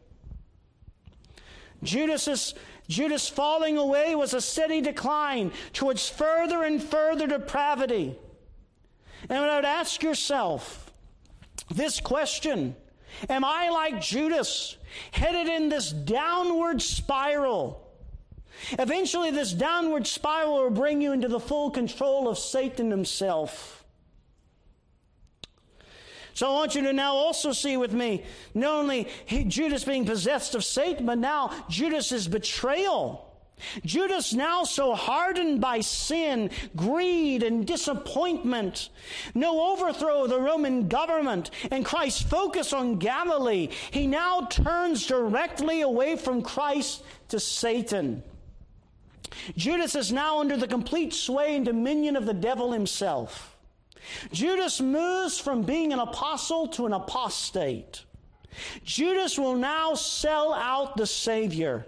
Judas's 1.84 2.56
Judas 2.88 3.28
falling 3.28 3.78
away 3.78 4.16
was 4.16 4.34
a 4.34 4.42
steady 4.42 4.82
decline 4.82 5.52
towards 5.74 6.08
further 6.10 6.64
and 6.64 6.82
further 6.82 7.28
depravity. 7.28 8.16
And 9.30 9.40
I 9.40 9.56
would 9.56 9.66
ask 9.66 10.02
yourself 10.04 10.92
this 11.70 12.00
question 12.00 12.76
Am 13.30 13.44
I 13.44 13.70
like 13.70 14.02
Judas, 14.02 14.78
headed 15.12 15.48
in 15.48 15.70
this 15.70 15.92
downward 15.92 16.82
spiral? 16.82 17.84
Eventually, 18.72 19.32
this 19.32 19.54
downward 19.54 20.08
spiral 20.08 20.64
will 20.64 20.70
bring 20.70 21.02
you 21.02 21.14
into 21.14 21.28
the 21.28 21.40
full 21.40 21.70
control 21.72 22.28
of 22.28 22.38
Satan 22.38 22.90
himself. 22.90 23.77
So 26.38 26.52
I 26.52 26.54
want 26.54 26.76
you 26.76 26.84
to 26.84 26.94
now 26.94 27.16
also 27.16 27.52
see 27.52 27.78
with 27.78 27.94
me 27.94 28.24
not 28.54 28.76
only 28.76 29.08
Judas 29.48 29.84
being 29.84 30.06
possessed 30.06 30.54
of 30.54 30.64
Satan, 30.64 31.08
but 31.08 31.18
now 31.18 31.50
Judas's 31.68 32.28
betrayal. 32.28 33.34
Judas, 33.84 34.36
now 34.36 34.64
so 34.64 34.94
hardened 34.94 35.60
by 35.60 35.82
sin, 35.82 36.52
greed, 36.76 37.42
and 37.42 37.66
disappointment, 37.66 38.90
no 39.34 39.72
overthrow 39.72 40.26
of 40.26 40.30
the 40.30 40.40
Roman 40.40 40.88
government, 40.88 41.50
and 41.72 41.84
Christ's 41.84 42.22
focus 42.22 42.72
on 42.72 43.00
Galilee, 43.00 43.70
he 43.90 44.06
now 44.06 44.42
turns 44.42 45.08
directly 45.08 45.82
away 45.82 46.18
from 46.18 46.44
Christ 46.44 47.04
to 47.30 47.40
Satan. 47.40 48.22
Judas 49.56 49.96
is 49.96 50.12
now 50.12 50.40
under 50.40 50.56
the 50.56 50.68
complete 50.68 51.16
sway 51.16 51.56
and 51.56 51.66
dominion 51.66 52.16
of 52.16 52.28
the 52.28 52.34
devil 52.36 52.74
himself. 52.74 53.57
Judas 54.32 54.80
moves 54.82 55.40
from 55.40 55.64
being 55.64 55.94
an 55.94 56.00
apostle 56.00 56.68
to 56.70 56.86
an 56.86 56.94
apostate. 56.94 58.04
Judas 58.84 59.38
will 59.38 59.56
now 59.56 59.94
sell 59.94 60.54
out 60.54 60.98
the 60.98 61.08
Savior. 61.08 61.86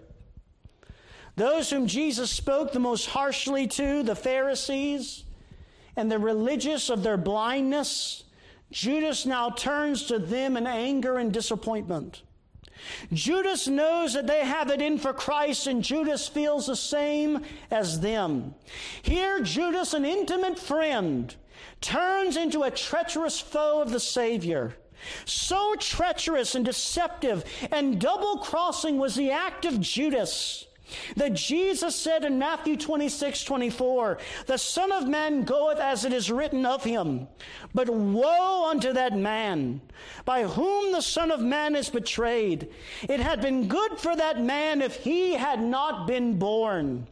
Those 1.35 1.69
whom 1.69 1.87
Jesus 1.87 2.29
spoke 2.29 2.71
the 2.71 2.79
most 2.79 3.07
harshly 3.07 3.65
to, 3.67 4.03
the 4.03 4.15
Pharisees, 4.15 5.23
and 5.95 6.11
the 6.11 6.19
religious 6.19 6.89
of 6.89 7.01
their 7.01 7.17
blindness, 7.17 8.25
Judas 8.71 9.25
now 9.25 9.49
turns 9.49 10.03
to 10.07 10.19
them 10.19 10.57
in 10.57 10.67
anger 10.67 11.17
and 11.17 11.31
disappointment. 11.31 12.23
Judas 13.11 13.67
knows 13.67 14.13
that 14.13 14.27
they 14.27 14.45
have 14.45 14.69
it 14.69 14.81
in 14.81 14.97
for 14.97 15.13
Christ, 15.13 15.67
and 15.67 15.83
Judas 15.83 16.27
feels 16.27 16.67
the 16.67 16.75
same 16.75 17.43
as 17.71 17.99
them. 17.99 18.53
Here, 19.01 19.41
Judas, 19.41 19.93
an 19.93 20.05
intimate 20.05 20.59
friend, 20.59 21.33
turns 21.81 22.37
into 22.37 22.63
a 22.63 22.71
treacherous 22.71 23.39
foe 23.39 23.81
of 23.81 23.91
the 23.91 23.99
Savior. 23.99 24.75
So 25.25 25.75
treacherous 25.79 26.55
and 26.55 26.65
deceptive 26.65 27.45
and 27.71 27.99
double 28.01 28.37
crossing 28.39 28.97
was 28.97 29.15
the 29.15 29.31
act 29.31 29.65
of 29.65 29.79
Judas 29.79 30.67
that 31.15 31.33
Jesus 31.33 31.95
said 31.95 32.23
in 32.23 32.39
Matthew 32.39 32.77
26, 32.77 33.43
24, 33.43 34.17
The 34.47 34.57
Son 34.57 34.91
of 34.91 35.07
Man 35.07 35.43
goeth 35.43 35.77
as 35.77 36.05
it 36.05 36.13
is 36.13 36.31
written 36.31 36.65
of 36.65 36.83
him. 36.83 37.27
But 37.73 37.89
woe 37.89 38.69
unto 38.69 38.93
that 38.93 39.15
man 39.15 39.81
by 40.25 40.43
whom 40.43 40.91
the 40.91 41.01
Son 41.01 41.31
of 41.31 41.41
Man 41.41 41.75
is 41.75 41.89
betrayed. 41.89 42.69
It 43.07 43.19
had 43.19 43.41
been 43.41 43.67
good 43.67 43.99
for 43.99 44.15
that 44.15 44.41
man 44.41 44.81
if 44.81 44.95
he 44.95 45.33
had 45.33 45.61
not 45.61 46.07
been 46.07 46.39
born. 46.39 47.07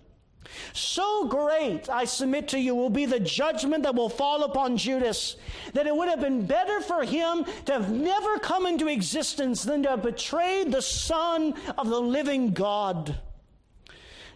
So 0.74 1.26
great, 1.26 1.90
I 1.90 2.06
submit 2.06 2.48
to 2.50 2.60
you, 2.60 2.76
will 2.76 2.90
be 2.90 3.06
the 3.06 3.20
judgment 3.20 3.84
that 3.84 3.96
will 3.96 4.10
fall 4.10 4.44
upon 4.44 4.78
Judas, 4.78 5.38
that 5.74 5.88
it 5.88 5.96
would 5.96 6.10
have 6.10 6.22
been 6.22 6.46
better 6.46 6.82
for 6.82 7.04
him 7.04 7.46
to 7.66 7.74
have 7.74 7.92
never 7.92 8.38
come 8.40 8.66
into 8.66 8.88
existence 8.88 9.64
than 9.64 9.84
to 9.84 9.90
have 9.90 10.04
betrayed 10.04 10.72
the 10.72 10.82
Son 10.82 11.54
of 11.78 11.90
the 11.90 12.02
living 12.02 12.52
God. 12.52 13.20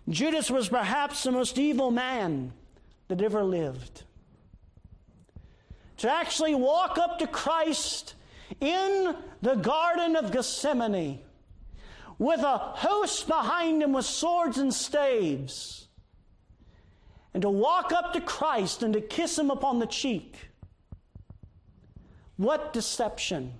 Judas 0.10 0.50
was 0.50 0.70
perhaps 0.70 1.24
the 1.24 1.32
most 1.32 1.58
evil 1.58 1.92
man 1.92 2.54
that 3.08 3.22
ever 3.22 3.44
lived. 3.44 4.04
To 5.98 6.12
actually 6.12 6.56
walk 6.56 6.98
up 6.98 7.20
to 7.20 7.28
Christ 7.28 8.16
in 8.60 9.16
the 9.42 9.56
Garden 9.56 10.16
of 10.16 10.32
Gethsemane 10.32 11.20
with 12.18 12.42
a 12.42 12.58
host 12.58 13.28
behind 13.28 13.82
him 13.82 13.94
with 13.94 14.06
swords 14.06 14.58
and 14.58 14.74
staves, 14.74 15.88
and 17.34 17.42
to 17.42 17.50
walk 17.50 17.92
up 17.92 18.14
to 18.14 18.22
Christ 18.22 18.84
and 18.84 18.94
to 18.94 19.02
kiss 19.02 19.38
him 19.38 19.50
upon 19.50 19.80
the 19.80 19.86
cheek. 19.86 20.36
What 22.38 22.74
deception! 22.74 23.54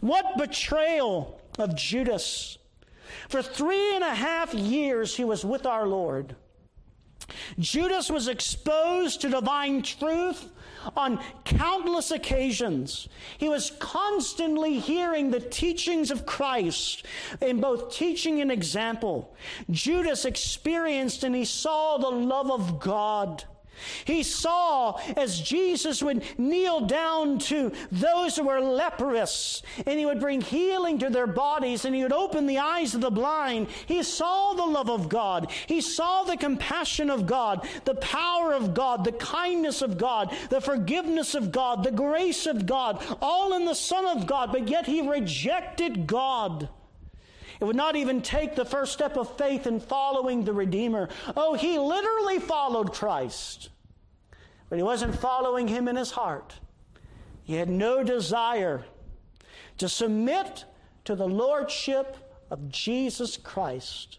What 0.00 0.38
betrayal 0.38 1.40
of 1.58 1.76
Judas! 1.76 2.58
For 3.28 3.42
three 3.42 3.94
and 3.94 4.02
a 4.02 4.14
half 4.14 4.54
years, 4.54 5.14
he 5.14 5.24
was 5.24 5.44
with 5.44 5.66
our 5.66 5.86
Lord. 5.86 6.34
Judas 7.58 8.10
was 8.10 8.28
exposed 8.28 9.20
to 9.20 9.28
divine 9.28 9.82
truth 9.82 10.50
on 10.96 11.20
countless 11.44 12.10
occasions. 12.10 13.08
He 13.38 13.48
was 13.48 13.72
constantly 13.78 14.78
hearing 14.78 15.30
the 15.30 15.40
teachings 15.40 16.10
of 16.10 16.26
Christ 16.26 17.04
in 17.40 17.60
both 17.60 17.94
teaching 17.94 18.40
and 18.40 18.50
example. 18.50 19.34
Judas 19.70 20.24
experienced 20.24 21.24
and 21.24 21.34
he 21.34 21.44
saw 21.44 21.98
the 21.98 22.10
love 22.10 22.50
of 22.50 22.80
God. 22.80 23.44
He 24.04 24.22
saw 24.22 24.98
as 25.16 25.40
Jesus 25.40 26.02
would 26.02 26.24
kneel 26.38 26.80
down 26.80 27.38
to 27.40 27.72
those 27.90 28.36
who 28.36 28.44
were 28.44 28.60
leprous 28.60 29.62
and 29.86 29.98
he 29.98 30.06
would 30.06 30.20
bring 30.20 30.40
healing 30.40 30.98
to 30.98 31.10
their 31.10 31.26
bodies 31.26 31.84
and 31.84 31.94
he 31.94 32.02
would 32.02 32.12
open 32.12 32.46
the 32.46 32.58
eyes 32.58 32.94
of 32.94 33.00
the 33.00 33.10
blind. 33.10 33.68
He 33.86 34.02
saw 34.02 34.54
the 34.54 34.64
love 34.64 34.90
of 34.90 35.08
God. 35.08 35.50
He 35.66 35.80
saw 35.80 36.24
the 36.24 36.36
compassion 36.36 37.10
of 37.10 37.26
God, 37.26 37.66
the 37.84 37.96
power 37.96 38.52
of 38.52 38.74
God, 38.74 39.04
the 39.04 39.12
kindness 39.12 39.82
of 39.82 39.98
God, 39.98 40.34
the 40.50 40.60
forgiveness 40.60 41.34
of 41.34 41.52
God, 41.52 41.84
the 41.84 41.90
grace 41.90 42.46
of 42.46 42.66
God, 42.66 43.04
all 43.20 43.54
in 43.54 43.64
the 43.64 43.74
Son 43.74 44.06
of 44.06 44.26
God, 44.26 44.52
but 44.52 44.68
yet 44.68 44.86
he 44.86 45.08
rejected 45.08 46.06
God. 46.06 46.68
It 47.60 47.64
would 47.64 47.76
not 47.76 47.96
even 47.96 48.20
take 48.22 48.54
the 48.54 48.64
first 48.64 48.92
step 48.92 49.16
of 49.16 49.36
faith 49.36 49.66
in 49.66 49.80
following 49.80 50.44
the 50.44 50.52
Redeemer. 50.52 51.08
Oh, 51.36 51.54
he 51.54 51.78
literally 51.78 52.38
followed 52.38 52.92
Christ, 52.92 53.70
but 54.68 54.76
he 54.76 54.82
wasn't 54.82 55.18
following 55.18 55.68
him 55.68 55.88
in 55.88 55.96
his 55.96 56.10
heart. 56.10 56.54
He 57.44 57.54
had 57.54 57.68
no 57.68 58.02
desire 58.02 58.84
to 59.78 59.88
submit 59.88 60.64
to 61.04 61.14
the 61.14 61.28
lordship 61.28 62.16
of 62.50 62.68
Jesus 62.68 63.36
Christ. 63.36 64.18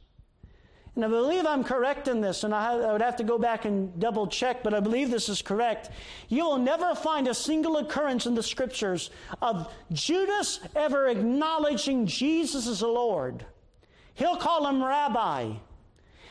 And 0.95 1.03
I 1.03 1.09
believe 1.09 1.45
I'm 1.45 1.63
correct 1.63 2.07
in 2.07 2.21
this, 2.21 2.45
and 2.45 2.55
I, 2.55 2.93
would 2.93 3.01
have 3.01 3.17
to 3.17 3.23
go 3.23 3.37
back 3.37 3.65
and 3.65 3.99
double 3.99 4.27
check, 4.27 4.63
but 4.63 4.73
I 4.73 4.79
believe 4.79 5.11
this 5.11 5.27
is 5.27 5.41
correct. 5.41 5.89
You 6.29 6.45
will 6.45 6.57
never 6.57 6.95
find 6.95 7.27
a 7.27 7.33
single 7.33 7.77
occurrence 7.77 8.25
in 8.25 8.33
the 8.33 8.43
scriptures 8.43 9.09
of 9.41 9.69
Judas 9.91 10.61
ever 10.73 11.07
acknowledging 11.07 12.05
Jesus 12.05 12.65
as 12.65 12.81
a 12.81 12.87
Lord. 12.87 13.45
He'll 14.13 14.37
call 14.37 14.65
him 14.67 14.81
rabbi, 14.81 15.51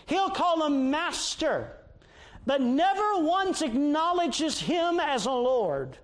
he'll 0.07 0.31
call 0.31 0.67
him 0.67 0.91
master. 0.91 1.71
but 2.47 2.61
never 2.61 3.19
once 3.19 3.63
acknowledges 3.63 4.61
Him 4.61 5.01
as 5.01 5.27
a 5.27 5.33
Lord. 5.33 5.99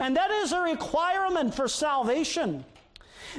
And 0.00 0.16
that 0.16 0.30
is 0.30 0.52
a 0.52 0.60
requirement 0.60 1.54
for 1.54 1.68
salvation. 1.68 2.64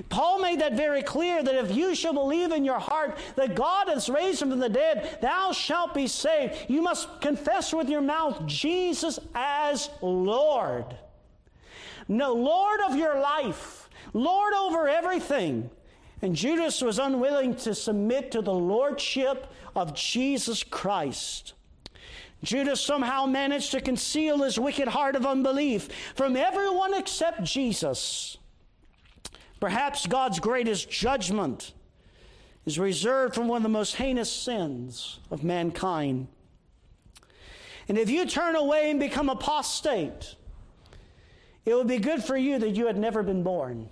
Paul 0.09 0.39
made 0.39 0.59
that 0.61 0.73
very 0.73 1.01
clear 1.01 1.43
that 1.43 1.55
if 1.55 1.75
you 1.75 1.95
shall 1.95 2.13
believe 2.13 2.51
in 2.51 2.65
your 2.65 2.79
heart 2.79 3.17
that 3.35 3.55
God 3.55 3.87
has 3.87 4.09
raised 4.09 4.41
him 4.41 4.49
from 4.49 4.59
the 4.59 4.69
dead, 4.69 5.19
thou 5.21 5.51
shalt 5.51 5.93
be 5.93 6.07
saved. 6.07 6.55
You 6.67 6.81
must 6.81 7.21
confess 7.21 7.73
with 7.73 7.89
your 7.89 8.01
mouth 8.01 8.45
Jesus 8.45 9.19
as 9.35 9.89
Lord. 10.01 10.97
No, 12.07 12.33
Lord 12.33 12.81
of 12.81 12.95
your 12.95 13.19
life, 13.19 13.89
Lord 14.13 14.53
over 14.53 14.87
everything. 14.87 15.69
And 16.21 16.35
Judas 16.35 16.81
was 16.81 16.99
unwilling 16.99 17.55
to 17.57 17.73
submit 17.73 18.31
to 18.31 18.41
the 18.41 18.53
lordship 18.53 19.47
of 19.75 19.93
Jesus 19.93 20.63
Christ. 20.63 21.53
Judas 22.43 22.81
somehow 22.81 23.25
managed 23.25 23.71
to 23.71 23.81
conceal 23.81 24.39
his 24.39 24.59
wicked 24.59 24.87
heart 24.87 25.15
of 25.15 25.25
unbelief 25.25 25.89
from 26.15 26.35
everyone 26.35 26.93
except 26.93 27.43
Jesus. 27.43 28.38
Perhaps 29.59 30.07
God's 30.07 30.39
greatest 30.39 30.89
judgment 30.89 31.73
is 32.65 32.79
reserved 32.79 33.35
for 33.35 33.41
one 33.41 33.57
of 33.57 33.63
the 33.63 33.69
most 33.69 33.95
heinous 33.95 34.31
sins 34.31 35.19
of 35.31 35.43
mankind. 35.43 36.27
And 37.87 37.97
if 37.97 38.09
you 38.09 38.25
turn 38.25 38.55
away 38.55 38.91
and 38.91 38.99
become 38.99 39.29
apostate, 39.29 40.35
it 41.65 41.73
would 41.73 41.87
be 41.87 41.97
good 41.97 42.23
for 42.23 42.37
you 42.37 42.59
that 42.59 42.75
you 42.75 42.87
had 42.87 42.97
never 42.97 43.23
been 43.23 43.43
born. 43.43 43.89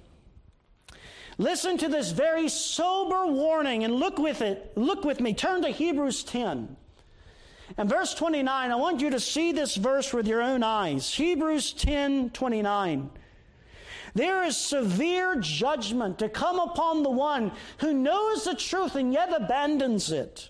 Listen 1.39 1.77
to 1.77 1.87
this 1.87 2.11
very 2.11 2.49
sober 2.49 3.27
warning 3.27 3.83
and 3.83 3.93
look 3.93 4.17
with 4.17 4.41
it. 4.41 4.71
Look 4.75 5.03
with 5.03 5.19
me. 5.19 5.33
Turn 5.33 5.61
to 5.61 5.69
Hebrews 5.69 6.23
10. 6.23 6.75
And 7.77 7.89
verse 7.89 8.13
29, 8.13 8.71
I 8.71 8.75
want 8.75 9.01
you 9.01 9.09
to 9.11 9.19
see 9.19 9.51
this 9.51 9.75
verse 9.75 10.13
with 10.13 10.27
your 10.27 10.41
own 10.41 10.63
eyes. 10.63 11.13
Hebrews 11.13 11.73
10 11.73 12.31
29. 12.31 13.09
There 14.17 14.43
is 14.43 14.57
severe 14.57 15.35
judgment 15.35 16.17
to 16.19 16.27
come 16.27 16.57
upon 16.57 17.03
the 17.03 17.09
one 17.11 17.51
who 17.77 17.93
knows 17.93 18.45
the 18.45 18.55
truth 18.55 18.95
and 18.95 19.13
yet 19.13 19.31
abandons 19.31 20.11
it. 20.11 20.49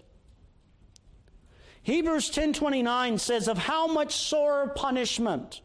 Hebrews 1.84 2.30
10:29 2.32 3.20
says 3.20 3.49
of 3.49 3.57
how 3.57 3.86
much 3.86 4.13
sore 4.15 4.70
punishment 4.70 5.59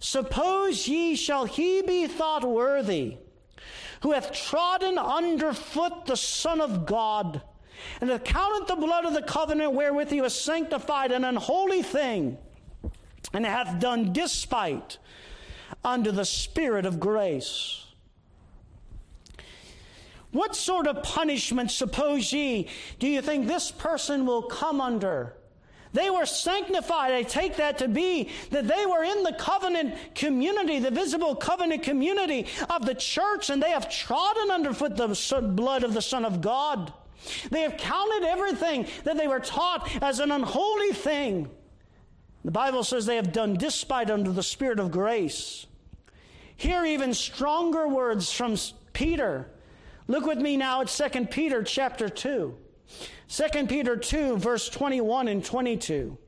suppose 0.00 0.86
ye 0.86 1.16
shall 1.16 1.46
he 1.46 1.80
be 1.80 2.06
thought 2.06 2.44
worthy 2.44 3.16
who 4.02 4.12
hath 4.12 4.32
trodden 4.32 4.98
under 4.98 5.54
foot 5.54 6.04
the 6.04 6.16
son 6.16 6.60
of 6.60 6.84
God 6.84 7.40
and 8.02 8.10
hath 8.10 8.24
counted 8.24 8.68
the 8.68 8.76
blood 8.76 9.06
of 9.06 9.14
the 9.14 9.22
covenant 9.22 9.72
wherewith 9.72 10.10
he 10.10 10.20
was 10.20 10.38
sanctified 10.38 11.10
an 11.10 11.24
unholy 11.24 11.82
thing 11.82 12.36
and 13.32 13.46
hath 13.46 13.80
done 13.80 14.12
despite 14.12 14.98
unto 15.84 16.10
the 16.10 16.24
Spirit 16.24 16.86
of 16.86 17.00
grace. 17.00 17.84
What 20.32 20.54
sort 20.54 20.86
of 20.86 21.02
punishment, 21.02 21.70
suppose 21.70 22.32
ye, 22.32 22.68
do 22.98 23.08
you 23.08 23.20
think 23.20 23.46
this 23.46 23.70
person 23.70 24.26
will 24.26 24.42
come 24.42 24.80
under? 24.80 25.34
They 25.92 26.08
were 26.08 26.26
sanctified. 26.26 27.12
I 27.12 27.22
take 27.22 27.56
that 27.56 27.78
to 27.78 27.88
be 27.88 28.30
that 28.50 28.68
they 28.68 28.86
were 28.86 29.02
in 29.02 29.24
the 29.24 29.32
covenant 29.32 30.14
community, 30.14 30.78
the 30.78 30.92
visible 30.92 31.34
covenant 31.34 31.82
community 31.82 32.46
of 32.68 32.86
the 32.86 32.94
church, 32.94 33.50
and 33.50 33.60
they 33.60 33.70
have 33.70 33.90
trodden 33.90 34.52
underfoot 34.52 34.96
the 34.96 35.42
blood 35.42 35.82
of 35.82 35.94
the 35.94 36.02
Son 36.02 36.24
of 36.24 36.40
God. 36.40 36.92
They 37.50 37.62
have 37.62 37.76
counted 37.76 38.26
everything 38.26 38.86
that 39.02 39.16
they 39.16 39.26
were 39.26 39.40
taught 39.40 39.90
as 40.00 40.20
an 40.20 40.30
unholy 40.30 40.92
thing. 40.92 41.50
The 42.44 42.50
Bible 42.50 42.84
says 42.84 43.06
they 43.06 43.16
have 43.16 43.32
done 43.32 43.54
despite 43.54 44.10
unto 44.10 44.32
the 44.32 44.42
Spirit 44.42 44.78
of 44.78 44.90
grace. 44.90 45.66
Hear 46.56 46.84
even 46.84 47.14
stronger 47.14 47.86
words 47.86 48.32
from 48.32 48.56
Peter. 48.92 49.50
Look 50.08 50.26
with 50.26 50.38
me 50.38 50.56
now 50.56 50.82
at 50.82 50.88
2 50.88 51.26
Peter 51.26 51.62
chapter 51.62 52.08
2. 52.08 52.56
2 53.28 53.66
Peter 53.66 53.96
2, 53.96 54.36
verse 54.38 54.68
21 54.68 55.28
and 55.28 55.44
22. 55.44 56.18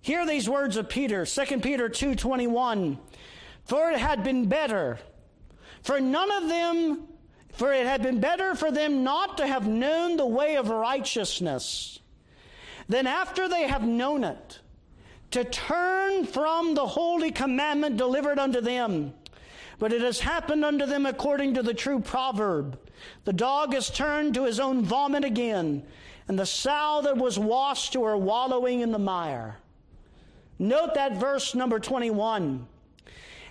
Hear 0.00 0.26
these 0.26 0.48
words 0.48 0.76
of 0.76 0.88
Peter, 0.88 1.24
2 1.24 1.60
Peter 1.60 1.88
2 1.88 2.14
21. 2.16 2.98
For 3.64 3.90
it 3.90 3.98
had 3.98 4.24
been 4.24 4.48
better 4.48 4.98
for 5.82 6.00
none 6.00 6.30
of 6.30 6.48
them, 6.48 7.08
for 7.52 7.72
it 7.72 7.86
had 7.86 8.02
been 8.02 8.20
better 8.20 8.54
for 8.54 8.70
them 8.70 9.04
not 9.04 9.36
to 9.38 9.46
have 9.46 9.66
known 9.66 10.16
the 10.16 10.26
way 10.26 10.56
of 10.56 10.68
righteousness 10.68 12.00
than 12.92 13.06
after 13.06 13.48
they 13.48 13.62
have 13.62 13.82
known 13.82 14.22
it 14.22 14.60
to 15.30 15.44
turn 15.44 16.26
from 16.26 16.74
the 16.74 16.86
holy 16.86 17.30
commandment 17.30 17.96
delivered 17.96 18.38
unto 18.38 18.60
them. 18.60 19.14
But 19.78 19.94
it 19.94 20.02
has 20.02 20.20
happened 20.20 20.62
unto 20.62 20.84
them 20.84 21.06
according 21.06 21.54
to 21.54 21.62
the 21.62 21.72
true 21.72 22.00
proverb 22.00 22.78
The 23.24 23.32
dog 23.32 23.74
is 23.74 23.88
turned 23.88 24.34
to 24.34 24.44
his 24.44 24.60
own 24.60 24.84
vomit 24.84 25.24
again, 25.24 25.82
and 26.28 26.38
the 26.38 26.44
sow 26.44 27.00
that 27.02 27.16
was 27.16 27.38
washed 27.38 27.94
to 27.94 28.04
her 28.04 28.16
wallowing 28.16 28.80
in 28.80 28.92
the 28.92 28.98
mire. 28.98 29.56
Note 30.58 30.94
that 30.94 31.16
verse 31.16 31.54
number 31.54 31.80
21. 31.80 32.66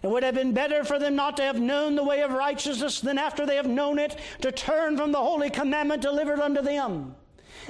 It 0.04 0.08
would 0.08 0.24
have 0.24 0.36
been 0.36 0.54
better 0.54 0.84
for 0.84 1.00
them 1.00 1.16
not 1.16 1.36
to 1.38 1.44
have 1.44 1.60
known 1.60 1.96
the 1.96 2.04
way 2.04 2.22
of 2.22 2.32
righteousness 2.32 3.02
than 3.02 3.18
after 3.18 3.48
they 3.48 3.56
have 3.56 3.68
known 3.68 3.98
it 3.98 4.18
to 4.42 4.52
turn 4.52 4.98
from 4.98 5.12
the 5.12 5.18
holy 5.18 5.50
commandment 5.50 6.04
delivered 6.04 6.40
unto 6.40 6.62
them 6.62 7.16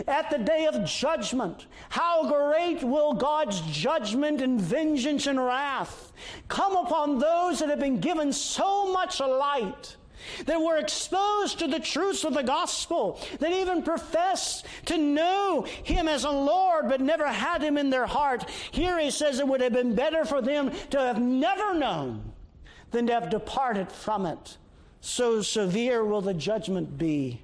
at 0.07 0.29
the 0.29 0.37
day 0.37 0.65
of 0.65 0.85
judgment. 0.85 1.67
How 1.89 2.29
great 2.29 2.83
will 2.83 3.13
God's 3.13 3.61
judgment 3.61 4.41
and 4.41 4.59
vengeance 4.59 5.27
and 5.27 5.43
wrath 5.43 6.13
come 6.47 6.75
upon 6.75 7.19
those 7.19 7.59
that 7.59 7.69
have 7.69 7.79
been 7.79 7.99
given 7.99 8.31
so 8.33 8.91
much 8.91 9.19
light 9.19 9.95
that 10.45 10.61
were 10.61 10.77
exposed 10.77 11.59
to 11.59 11.67
the 11.67 11.79
truths 11.79 12.23
of 12.23 12.33
the 12.33 12.43
gospel, 12.43 13.19
that 13.39 13.51
even 13.51 13.83
profess 13.83 14.63
to 14.85 14.97
know 14.97 15.65
him 15.83 16.07
as 16.07 16.23
a 16.23 16.29
Lord 16.29 16.87
but 16.87 17.01
never 17.01 17.27
had 17.27 17.61
him 17.61 17.77
in 17.77 17.89
their 17.89 18.05
heart. 18.05 18.49
Here 18.71 18.99
he 18.99 19.11
says 19.11 19.39
it 19.39 19.47
would 19.47 19.61
have 19.61 19.73
been 19.73 19.95
better 19.95 20.25
for 20.25 20.41
them 20.41 20.71
to 20.91 20.99
have 20.99 21.19
never 21.19 21.73
known 21.73 22.33
than 22.91 23.07
to 23.07 23.13
have 23.13 23.29
departed 23.29 23.91
from 23.91 24.25
it. 24.25 24.57
So 24.99 25.41
severe 25.41 26.05
will 26.05 26.21
the 26.21 26.33
judgment 26.33 26.97
be 26.97 27.41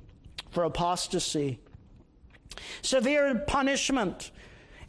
for 0.52 0.64
apostasy. 0.64 1.60
Severe 2.82 3.36
punishment 3.47 4.32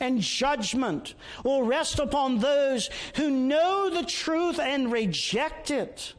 and 0.00 0.20
judgment 0.20 1.14
will 1.44 1.62
rest 1.62 1.98
upon 1.98 2.38
those 2.38 2.88
who 3.16 3.30
know 3.30 3.90
the 3.90 4.04
truth 4.04 4.58
and 4.58 4.92
reject 4.92 5.70
it. 5.70 6.14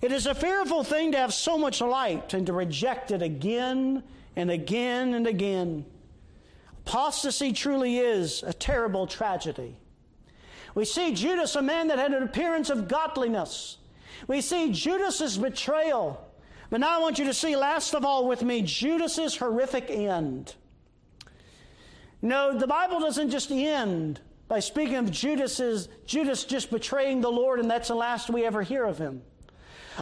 It 0.00 0.12
is 0.12 0.26
a 0.26 0.34
fearful 0.34 0.84
thing 0.84 1.12
to 1.12 1.18
have 1.18 1.32
so 1.32 1.56
much 1.56 1.80
light 1.80 2.34
and 2.34 2.46
to 2.46 2.52
reject 2.52 3.10
it 3.10 3.22
again 3.22 4.02
and 4.36 4.50
again 4.50 5.14
and 5.14 5.26
again. 5.26 5.86
Apostasy 6.86 7.52
truly 7.52 7.98
is 7.98 8.42
a 8.42 8.52
terrible 8.52 9.06
tragedy. 9.06 9.78
We 10.74 10.84
see 10.84 11.14
Judas, 11.14 11.56
a 11.56 11.62
man 11.62 11.88
that 11.88 11.98
had 11.98 12.12
an 12.12 12.22
appearance 12.22 12.68
of 12.68 12.88
godliness. 12.88 13.78
We 14.26 14.40
see 14.40 14.72
Judas's 14.72 15.38
betrayal. 15.38 16.22
But 16.70 16.80
now 16.80 16.96
I 16.96 17.00
want 17.00 17.18
you 17.18 17.24
to 17.26 17.34
see, 17.34 17.56
last 17.56 17.94
of 17.94 18.04
all, 18.04 18.26
with 18.26 18.42
me, 18.42 18.62
Judas's 18.62 19.36
horrific 19.36 19.90
end. 19.90 20.54
No, 22.22 22.58
the 22.58 22.66
Bible 22.66 23.00
doesn't 23.00 23.30
just 23.30 23.50
end 23.50 24.20
by 24.48 24.60
speaking 24.60 24.96
of 24.96 25.10
Judas's, 25.10 25.88
Judas 26.06 26.44
just 26.44 26.70
betraying 26.70 27.20
the 27.20 27.30
Lord, 27.30 27.60
and 27.60 27.70
that's 27.70 27.88
the 27.88 27.94
last 27.94 28.30
we 28.30 28.44
ever 28.44 28.62
hear 28.62 28.84
of 28.84 28.98
him. 28.98 29.22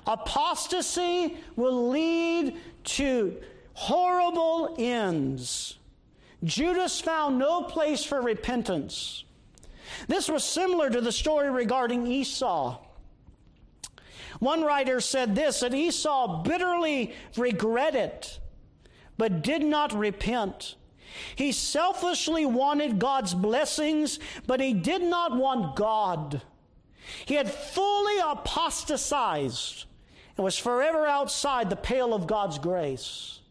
Apostasy 0.06 1.36
will 1.56 1.90
lead 1.90 2.56
to 2.84 3.36
horrible 3.74 4.74
ends. 4.78 5.78
Judas 6.44 7.00
found 7.00 7.38
no 7.38 7.62
place 7.62 8.04
for 8.04 8.20
repentance. 8.20 9.24
This 10.08 10.28
was 10.28 10.42
similar 10.42 10.90
to 10.90 11.00
the 11.00 11.12
story 11.12 11.50
regarding 11.50 12.06
Esau. 12.06 12.78
One 14.42 14.62
writer 14.62 15.00
said 15.00 15.36
this 15.36 15.60
that 15.60 15.72
Esau 15.72 16.42
bitterly 16.42 17.14
regretted, 17.36 18.26
but 19.16 19.40
did 19.40 19.62
not 19.62 19.92
repent. 19.92 20.74
He 21.36 21.52
selfishly 21.52 22.44
wanted 22.44 22.98
God's 22.98 23.34
blessings, 23.34 24.18
but 24.48 24.58
he 24.58 24.72
did 24.72 25.00
not 25.00 25.36
want 25.36 25.76
God. 25.76 26.42
He 27.24 27.36
had 27.36 27.52
fully 27.52 28.18
apostatized 28.18 29.84
and 30.36 30.42
was 30.42 30.58
forever 30.58 31.06
outside 31.06 31.70
the 31.70 31.76
pale 31.76 32.12
of 32.12 32.26
God's 32.26 32.58
grace. 32.58 33.42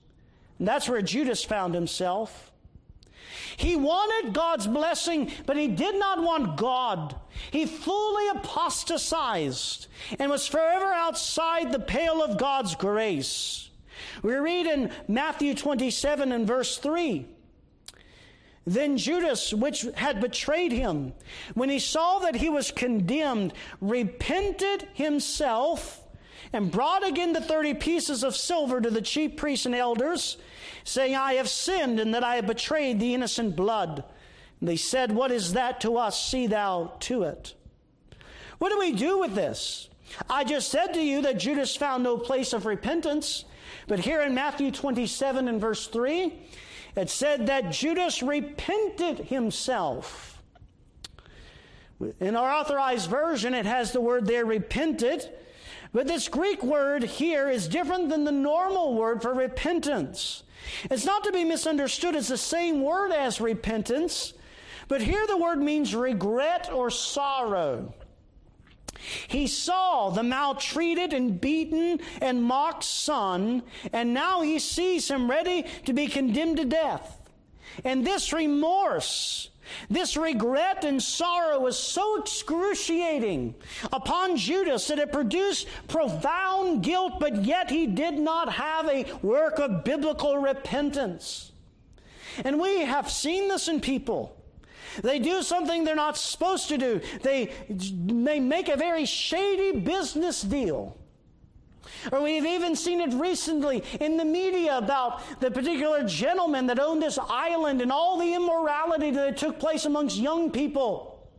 And 0.60 0.68
that's 0.68 0.90
where 0.90 1.02
Judas 1.02 1.42
found 1.42 1.74
himself. 1.74 2.51
He 3.62 3.76
wanted 3.76 4.34
God's 4.34 4.66
blessing, 4.66 5.32
but 5.46 5.56
he 5.56 5.68
did 5.68 5.94
not 6.00 6.20
want 6.20 6.58
God. 6.58 7.16
He 7.52 7.68
fully 7.68 8.28
apostatized 8.30 9.86
and 10.18 10.32
was 10.32 10.48
forever 10.48 10.92
outside 10.92 11.72
the 11.72 11.80
pale 11.80 12.24
of 12.24 12.40
God's 12.40 12.74
grace. 12.74 13.70
We 14.24 14.34
read 14.34 14.66
in 14.66 14.92
Matthew 15.08 15.54
27 15.54 16.32
and 16.32 16.48
verse 16.48 16.80
3 16.80 17.28
Then 18.66 18.98
Judas, 18.98 19.54
which 19.54 19.86
had 19.94 20.22
betrayed 20.22 20.72
him, 20.72 21.14
when 21.54 21.70
he 21.70 21.78
saw 21.78 22.18
that 22.18 22.38
he 22.38 22.50
was 22.50 22.72
condemned, 22.72 23.54
repented 23.80 24.88
himself 24.94 26.01
and 26.54 26.72
brought 26.72 27.08
again 27.08 27.34
the 27.34 27.42
thirty 27.42 27.74
pieces 27.74 28.24
of 28.24 28.36
silver 28.36 28.82
to 28.82 28.90
the 28.90 29.02
chief 29.02 29.36
priests 29.36 29.66
and 29.66 29.76
elders, 29.76 30.38
saying, 30.84 31.16
I 31.16 31.34
have 31.34 31.50
sinned 31.50 32.00
and 32.00 32.14
that 32.14 32.24
I 32.24 32.36
have 32.36 32.48
betrayed 32.48 33.00
the 33.00 33.14
innocent 33.14 33.56
blood. 33.56 34.04
And 34.60 34.70
they 34.70 34.76
said, 34.76 35.12
What 35.12 35.32
is 35.32 35.54
that 35.54 35.82
to 35.82 35.98
us? 35.98 36.24
See 36.24 36.48
thou 36.48 36.94
to 37.02 37.24
it. 37.24 37.54
What 38.60 38.72
do 38.72 38.80
we 38.80 38.92
do 38.92 39.20
with 39.20 39.34
this? 39.34 39.90
I 40.30 40.44
just 40.44 40.70
said 40.70 40.94
to 40.94 41.02
you 41.02 41.22
that 41.24 41.40
Judas 41.40 41.76
found 41.76 42.04
no 42.04 42.18
place 42.18 42.54
of 42.54 42.66
repentance. 42.66 43.46
But 43.88 44.00
here 44.00 44.22
in 44.22 44.34
Matthew 44.34 44.72
27 44.72 45.48
and 45.48 45.60
verse 45.60 45.88
3, 45.88 46.34
it 46.96 47.10
said 47.10 47.48
that 47.48 47.72
Judas 47.72 48.22
repented 48.22 49.20
himself. 49.20 50.42
In 52.20 52.36
our 52.36 52.52
authorized 52.52 53.10
version, 53.10 53.54
it 53.54 53.66
has 53.66 53.92
the 53.92 54.02
word 54.02 54.26
there 54.26 54.46
repented. 54.46 55.30
But 55.94 56.08
this 56.08 56.30
Greek 56.30 56.64
word 56.64 57.04
here 57.04 57.50
is 57.50 57.68
different 57.68 58.10
than 58.10 58.24
the 58.24 58.32
normal 58.32 58.94
word 58.94 59.22
for 59.22 59.34
repentance. 59.34 60.44
It's 60.90 61.06
not 61.06 61.24
to 61.26 61.32
be 61.32 61.44
misunderstood, 61.44 62.16
it's 62.16 62.30
the 62.30 62.38
same 62.38 62.82
word 62.82 63.12
as 63.12 63.42
repentance, 63.42 64.34
but 64.88 65.02
here 65.02 65.26
the 65.28 65.38
word 65.38 65.60
means 65.60 65.94
regret 65.96 66.72
or 66.72 66.90
sorrow. 66.90 67.94
He 69.28 69.48
saw 69.48 70.10
the 70.10 70.24
maltreated 70.24 71.14
and 71.14 71.42
beaten 71.42 72.00
and 72.22 72.44
mocked 72.44 72.84
son, 72.84 73.64
and 73.92 74.14
now 74.14 74.42
he 74.42 74.60
sees 74.60 75.10
him 75.10 75.30
ready 75.30 75.66
to 75.86 75.94
be 75.94 76.08
condemned 76.08 76.58
to 76.58 76.66
death. 76.66 77.20
And 77.84 78.06
this 78.06 78.34
remorse, 78.34 79.50
this 79.90 80.18
regret 80.18 80.84
and 80.84 81.02
sorrow 81.02 81.60
was 81.60 81.78
so 81.78 82.22
excruciating 82.22 83.56
upon 83.92 84.38
Judas 84.38 84.88
that 84.88 85.00
it 85.00 85.12
produced 85.12 85.68
profound 85.88 86.84
guilt, 86.84 87.20
but 87.20 87.44
yet 87.44 87.70
he 87.70 87.88
did 87.88 88.16
not 88.16 88.52
have 88.54 88.88
a 88.88 89.06
work 89.22 89.60
of 89.60 89.84
biblical 89.84 90.38
repentance. 90.38 91.52
And 92.44 92.60
we 92.60 92.82
have 92.82 93.10
seen 93.10 93.48
this 93.48 93.68
in 93.68 93.82
people. 93.82 94.38
They 95.02 95.20
do 95.20 95.42
something 95.42 95.84
they're 95.84 95.96
not 95.96 96.18
supposed 96.18 96.70
to 96.70 96.78
do. 96.78 97.02
They, 97.22 97.54
they 97.70 98.40
make 98.40 98.68
a 98.68 98.76
very 98.76 99.06
shady 99.06 99.80
business 99.80 100.42
deal. 100.42 100.98
Or 102.12 102.22
we've 102.22 102.46
even 102.46 102.76
seen 102.76 103.02
it 103.02 103.14
recently 103.14 103.84
in 104.00 104.18
the 104.18 104.26
media 104.26 104.78
about 104.78 105.22
the 105.40 105.52
particular 105.52 106.04
gentleman 106.04 106.68
that 106.68 106.80
owned 106.80 107.02
this 107.02 107.20
island 107.30 107.82
and 107.82 107.92
all 107.92 108.18
the 108.18 108.34
immorality 108.34 109.12
that 109.12 109.38
took 109.38 109.60
place 109.60 109.86
amongst 109.86 110.18
young 110.18 110.52
people. 110.52 111.30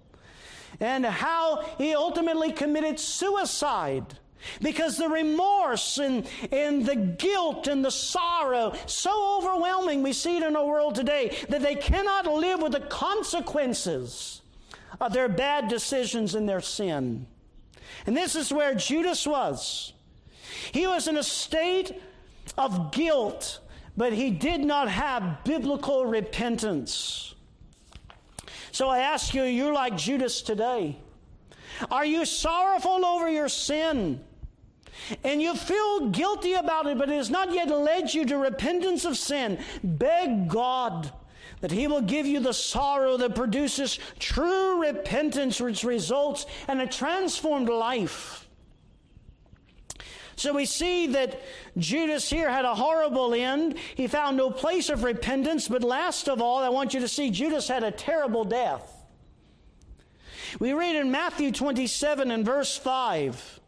And 0.80 1.04
how 1.04 1.64
he 1.78 1.94
ultimately 1.94 2.52
committed 2.52 2.98
suicide. 2.98 4.18
Because 4.60 4.98
the 4.98 5.08
remorse 5.08 5.98
and, 5.98 6.26
and 6.50 6.84
the 6.84 6.96
guilt 6.96 7.68
and 7.68 7.84
the 7.84 7.90
sorrow, 7.90 8.74
so 8.86 9.38
overwhelming, 9.38 10.02
we 10.02 10.12
see 10.12 10.38
it 10.38 10.42
in 10.42 10.56
our 10.56 10.66
world 10.66 10.96
today, 10.96 11.36
that 11.48 11.62
they 11.62 11.76
cannot 11.76 12.26
live 12.26 12.60
with 12.60 12.72
the 12.72 12.80
consequences 12.80 14.42
of 15.00 15.12
their 15.12 15.28
bad 15.28 15.68
decisions 15.68 16.34
and 16.34 16.48
their 16.48 16.60
sin. 16.60 17.26
And 18.06 18.16
this 18.16 18.34
is 18.34 18.52
where 18.52 18.74
Judas 18.74 19.26
was. 19.26 19.92
He 20.72 20.86
was 20.86 21.08
in 21.08 21.16
a 21.16 21.22
state 21.22 22.00
of 22.58 22.92
guilt, 22.92 23.60
but 23.96 24.12
he 24.12 24.30
did 24.30 24.60
not 24.60 24.88
have 24.88 25.44
biblical 25.44 26.06
repentance. 26.06 27.34
So 28.70 28.88
I 28.88 29.00
ask 29.00 29.34
you, 29.34 29.44
you're 29.44 29.74
like 29.74 29.96
Judas 29.96 30.42
today. 30.42 30.98
Are 31.90 32.04
you 32.04 32.24
sorrowful 32.24 33.04
over 33.04 33.28
your 33.28 33.48
sin? 33.48 34.20
and 35.24 35.40
you 35.42 35.54
feel 35.54 36.10
guilty 36.10 36.52
about 36.54 36.86
it, 36.86 36.98
but 36.98 37.08
it 37.08 37.16
has 37.16 37.30
not 37.30 37.52
yet 37.52 37.68
led 37.68 38.12
you 38.12 38.24
to 38.26 38.36
repentance 38.36 39.04
of 39.04 39.16
sin, 39.16 39.58
beg 39.82 40.48
God 40.48 41.10
that 41.60 41.70
He 41.70 41.86
will 41.86 42.02
give 42.02 42.26
you 42.26 42.40
the 42.40 42.52
sorrow 42.52 43.16
that 43.16 43.34
produces 43.34 43.98
true 44.18 44.82
repentance, 44.82 45.60
which 45.60 45.84
results 45.84 46.46
in 46.68 46.80
a 46.80 46.86
transformed 46.86 47.68
life. 47.68 48.41
So 50.36 50.52
we 50.52 50.64
see 50.64 51.06
that 51.08 51.40
Judas 51.76 52.28
here 52.28 52.50
had 52.50 52.64
a 52.64 52.74
horrible 52.74 53.34
end. 53.34 53.76
He 53.94 54.06
found 54.06 54.36
no 54.36 54.50
place 54.50 54.88
of 54.88 55.04
repentance, 55.04 55.68
but 55.68 55.82
last 55.82 56.28
of 56.28 56.40
all, 56.40 56.58
I 56.58 56.68
want 56.68 56.94
you 56.94 57.00
to 57.00 57.08
see 57.08 57.30
Judas 57.30 57.68
had 57.68 57.82
a 57.82 57.90
terrible 57.90 58.44
death. 58.44 58.88
We 60.58 60.72
read 60.72 60.96
in 60.96 61.10
Matthew 61.10 61.52
27 61.52 62.30
and 62.30 62.44
verse 62.44 62.76
5 62.76 63.60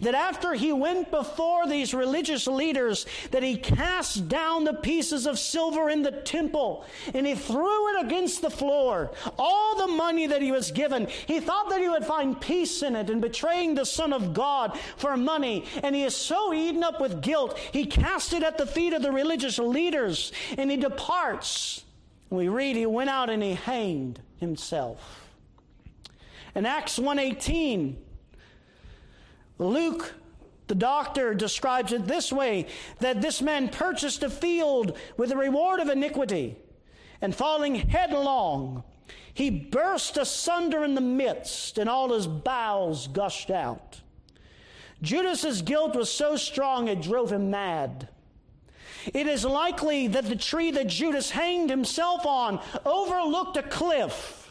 that 0.00 0.14
after 0.14 0.54
he 0.54 0.72
went 0.72 1.10
before 1.10 1.66
these 1.66 1.94
religious 1.94 2.46
leaders, 2.46 3.06
that 3.30 3.42
he 3.42 3.56
cast 3.56 4.28
down 4.28 4.64
the 4.64 4.74
pieces 4.74 5.26
of 5.26 5.38
silver 5.38 5.88
in 5.90 6.02
the 6.02 6.12
temple 6.12 6.84
and 7.14 7.26
he 7.26 7.34
threw 7.34 7.94
it 7.94 8.06
against 8.06 8.42
the 8.42 8.50
floor. 8.50 9.12
All 9.38 9.76
the 9.76 9.92
money 9.92 10.26
that 10.26 10.42
he 10.42 10.52
was 10.52 10.70
given, 10.70 11.06
he 11.26 11.40
thought 11.40 11.70
that 11.70 11.80
he 11.80 11.88
would 11.88 12.04
find 12.04 12.40
peace 12.40 12.82
in 12.82 12.96
it 12.96 13.10
and 13.10 13.20
betraying 13.20 13.74
the 13.74 13.84
Son 13.84 14.12
of 14.12 14.34
God 14.34 14.78
for 14.96 15.16
money. 15.16 15.64
And 15.82 15.94
he 15.94 16.04
is 16.04 16.16
so 16.16 16.52
eaten 16.52 16.82
up 16.82 17.00
with 17.00 17.22
guilt, 17.22 17.58
he 17.58 17.86
cast 17.86 18.32
it 18.32 18.42
at 18.42 18.58
the 18.58 18.66
feet 18.66 18.92
of 18.92 19.02
the 19.02 19.12
religious 19.12 19.58
leaders 19.58 20.32
and 20.56 20.70
he 20.70 20.76
departs. 20.76 21.84
We 22.30 22.48
read 22.48 22.76
he 22.76 22.86
went 22.86 23.10
out 23.10 23.30
and 23.30 23.42
he 23.42 23.54
hanged 23.54 24.20
himself. 24.40 25.28
In 26.54 26.66
Acts 26.66 26.98
118, 26.98 27.98
Luke, 29.58 30.14
the 30.66 30.74
doctor, 30.74 31.34
describes 31.34 31.92
it 31.92 32.06
this 32.06 32.32
way 32.32 32.66
that 33.00 33.22
this 33.22 33.40
man 33.40 33.68
purchased 33.68 34.22
a 34.22 34.30
field 34.30 34.96
with 35.16 35.30
the 35.30 35.36
reward 35.36 35.80
of 35.80 35.88
iniquity, 35.88 36.56
and 37.20 37.34
falling 37.34 37.74
headlong, 37.74 38.82
he 39.32 39.50
burst 39.50 40.16
asunder 40.16 40.84
in 40.84 40.94
the 40.94 41.00
midst, 41.00 41.78
and 41.78 41.88
all 41.88 42.12
his 42.12 42.26
bowels 42.26 43.08
gushed 43.08 43.50
out. 43.50 44.00
Judas's 45.02 45.62
guilt 45.62 45.94
was 45.94 46.10
so 46.10 46.36
strong 46.36 46.88
it 46.88 47.02
drove 47.02 47.30
him 47.32 47.50
mad. 47.50 48.08
It 49.12 49.26
is 49.26 49.44
likely 49.44 50.08
that 50.08 50.24
the 50.24 50.36
tree 50.36 50.70
that 50.72 50.88
Judas 50.88 51.30
hanged 51.30 51.70
himself 51.70 52.26
on 52.26 52.60
overlooked 52.84 53.56
a 53.56 53.62
cliff 53.62 54.45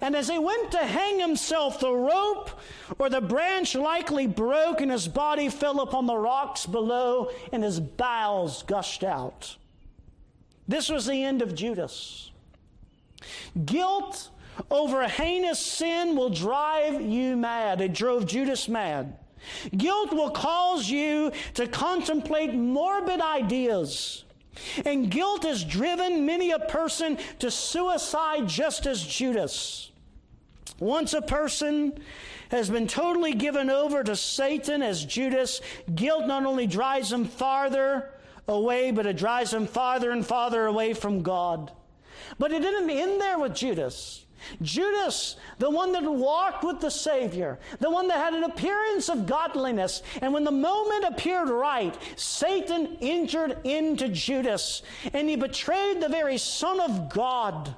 and 0.00 0.14
as 0.14 0.28
he 0.28 0.38
went 0.38 0.70
to 0.72 0.78
hang 0.78 1.18
himself, 1.18 1.80
the 1.80 1.92
rope 1.92 2.50
or 2.98 3.08
the 3.08 3.20
branch 3.20 3.74
likely 3.74 4.26
broke, 4.26 4.80
and 4.80 4.90
his 4.90 5.08
body 5.08 5.48
fell 5.48 5.80
upon 5.80 6.06
the 6.06 6.16
rocks 6.16 6.66
below, 6.66 7.30
and 7.52 7.62
his 7.62 7.80
bowels 7.80 8.62
gushed 8.64 9.04
out. 9.04 9.56
This 10.66 10.88
was 10.88 11.06
the 11.06 11.22
end 11.22 11.42
of 11.42 11.54
Judas. 11.54 12.30
Guilt 13.64 14.30
over 14.70 15.06
heinous 15.08 15.58
sin 15.58 16.16
will 16.16 16.30
drive 16.30 17.00
you 17.00 17.36
mad. 17.36 17.80
It 17.80 17.92
drove 17.92 18.26
Judas 18.26 18.68
mad. 18.68 19.18
Guilt 19.76 20.12
will 20.12 20.30
cause 20.30 20.88
you 20.88 21.32
to 21.54 21.66
contemplate 21.66 22.54
morbid 22.54 23.20
ideas 23.20 24.23
and 24.84 25.10
guilt 25.10 25.44
has 25.44 25.64
driven 25.64 26.26
many 26.26 26.50
a 26.50 26.58
person 26.58 27.18
to 27.38 27.50
suicide 27.50 28.48
just 28.48 28.86
as 28.86 29.04
Judas. 29.04 29.90
Once 30.78 31.14
a 31.14 31.22
person 31.22 31.98
has 32.50 32.68
been 32.68 32.86
totally 32.86 33.32
given 33.32 33.70
over 33.70 34.02
to 34.02 34.16
Satan 34.16 34.82
as 34.82 35.04
Judas, 35.04 35.60
guilt 35.94 36.26
not 36.26 36.44
only 36.44 36.66
drives 36.66 37.12
him 37.12 37.24
farther 37.24 38.10
away, 38.48 38.90
but 38.90 39.06
it 39.06 39.16
drives 39.16 39.52
him 39.52 39.66
farther 39.66 40.10
and 40.10 40.26
farther 40.26 40.66
away 40.66 40.94
from 40.94 41.22
God. 41.22 41.72
But 42.38 42.52
it 42.52 42.60
didn't 42.60 42.90
end 42.90 43.20
there 43.20 43.38
with 43.38 43.54
Judas. 43.54 44.23
Judas, 44.62 45.36
the 45.58 45.70
one 45.70 45.92
that 45.92 46.02
walked 46.02 46.64
with 46.64 46.80
the 46.80 46.90
Savior, 46.90 47.58
the 47.80 47.90
one 47.90 48.08
that 48.08 48.18
had 48.18 48.34
an 48.34 48.44
appearance 48.44 49.08
of 49.08 49.26
godliness, 49.26 50.02
and 50.20 50.32
when 50.32 50.44
the 50.44 50.50
moment 50.50 51.04
appeared 51.04 51.48
right, 51.48 51.96
Satan 52.16 52.96
entered 53.00 53.58
into 53.64 54.08
Judas 54.08 54.82
and 55.12 55.28
he 55.28 55.36
betrayed 55.36 56.00
the 56.00 56.08
very 56.08 56.38
Son 56.38 56.80
of 56.80 57.12
God. 57.12 57.74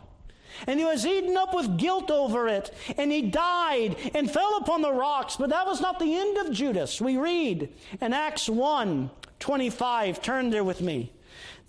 And 0.67 0.81
he 0.81 0.87
was 0.87 1.05
eaten 1.05 1.37
up 1.37 1.55
with 1.55 1.77
guilt 1.77 2.11
over 2.11 2.49
it, 2.49 2.73
and 2.97 3.13
he 3.13 3.23
died 3.23 3.97
and 4.15 4.31
fell 4.31 4.57
upon 4.57 4.81
the 4.81 4.93
rocks. 4.93 5.37
But 5.37 5.51
that 5.51 5.67
was 5.67 5.83
not 5.83 5.99
the 5.99 6.17
end 6.17 6.39
of 6.39 6.51
Judas. 6.51 6.99
We 6.99 7.19
read 7.19 7.73
in 8.01 8.13
Acts 8.15 8.49
1 8.49 9.11
25, 9.39 10.23
turn 10.23 10.49
there 10.49 10.65
with 10.65 10.81
me. 10.81 11.13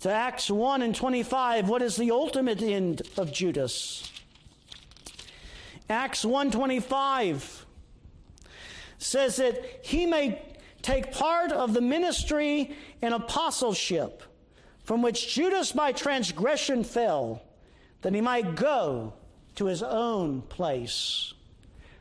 To 0.00 0.10
Acts 0.10 0.50
1 0.50 0.80
and 0.80 0.94
25, 0.94 1.68
what 1.68 1.82
is 1.82 1.96
the 1.96 2.10
ultimate 2.10 2.62
end 2.62 3.02
of 3.16 3.30
Judas? 3.32 4.10
Acts 5.90 6.24
125 6.24 7.66
says 8.98 9.36
that 9.36 9.80
he 9.82 10.04
may 10.06 10.42
take 10.82 11.12
part 11.12 11.50
of 11.50 11.72
the 11.72 11.80
ministry 11.80 12.76
and 13.00 13.14
apostleship 13.14 14.22
from 14.84 15.02
which 15.02 15.34
Judas 15.34 15.72
by 15.72 15.92
transgression 15.92 16.82
fell, 16.84 17.42
that 18.02 18.14
he 18.14 18.20
might 18.20 18.54
go 18.54 19.12
to 19.54 19.66
his 19.66 19.82
own 19.82 20.42
place. 20.42 21.34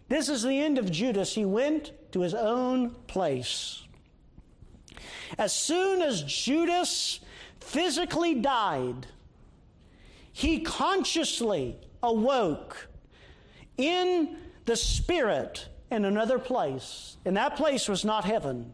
This 0.09 0.29
is 0.29 0.43
the 0.43 0.59
end 0.59 0.77
of 0.77 0.91
Judas. 0.91 1.35
He 1.35 1.43
went 1.43 1.91
to 2.13 2.21
his 2.21 2.33
own 2.33 2.91
place. 3.07 3.83
As 5.37 5.53
soon 5.53 6.01
as 6.01 6.23
Judas 6.23 7.19
physically 7.59 8.35
died, 8.35 9.07
he 10.31 10.61
consciously 10.61 11.75
awoke 12.01 12.86
in 13.77 14.37
the 14.65 14.75
spirit 14.75 15.67
in 15.89 16.05
another 16.05 16.39
place. 16.39 17.17
And 17.25 17.37
that 17.37 17.55
place 17.55 17.87
was 17.87 18.03
not 18.03 18.25
heaven. 18.25 18.73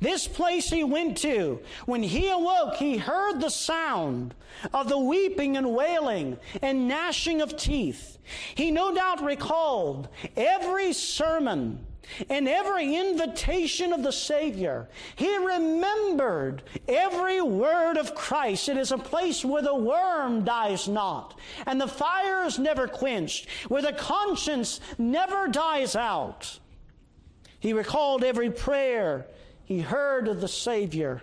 This 0.00 0.28
place 0.28 0.68
he 0.68 0.84
went 0.84 1.18
to, 1.18 1.60
when 1.86 2.02
he 2.02 2.28
awoke, 2.28 2.74
he 2.74 2.98
heard 2.98 3.40
the 3.40 3.50
sound 3.50 4.34
of 4.72 4.88
the 4.88 4.98
weeping 4.98 5.56
and 5.56 5.74
wailing 5.74 6.38
and 6.60 6.88
gnashing 6.88 7.40
of 7.40 7.56
teeth. 7.56 8.18
He 8.54 8.70
no 8.70 8.94
doubt 8.94 9.24
recalled 9.24 10.08
every 10.36 10.92
sermon 10.92 11.86
and 12.28 12.48
every 12.48 12.94
invitation 12.94 13.92
of 13.92 14.02
the 14.02 14.12
Savior. 14.12 14.88
He 15.16 15.36
remembered 15.36 16.62
every 16.88 17.40
word 17.40 17.96
of 17.96 18.14
Christ. 18.14 18.68
It 18.68 18.76
is 18.76 18.92
a 18.92 18.98
place 18.98 19.44
where 19.44 19.62
the 19.62 19.74
worm 19.74 20.44
dies 20.44 20.88
not, 20.88 21.38
and 21.66 21.80
the 21.80 21.88
fire 21.88 22.44
is 22.44 22.58
never 22.58 22.86
quenched, 22.88 23.48
where 23.68 23.82
the 23.82 23.92
conscience 23.92 24.80
never 24.98 25.48
dies 25.48 25.96
out. 25.96 26.58
He 27.60 27.72
recalled 27.72 28.24
every 28.24 28.50
prayer 28.50 29.26
he 29.64 29.80
heard 29.80 30.28
of 30.28 30.40
the 30.40 30.48
Savior. 30.48 31.22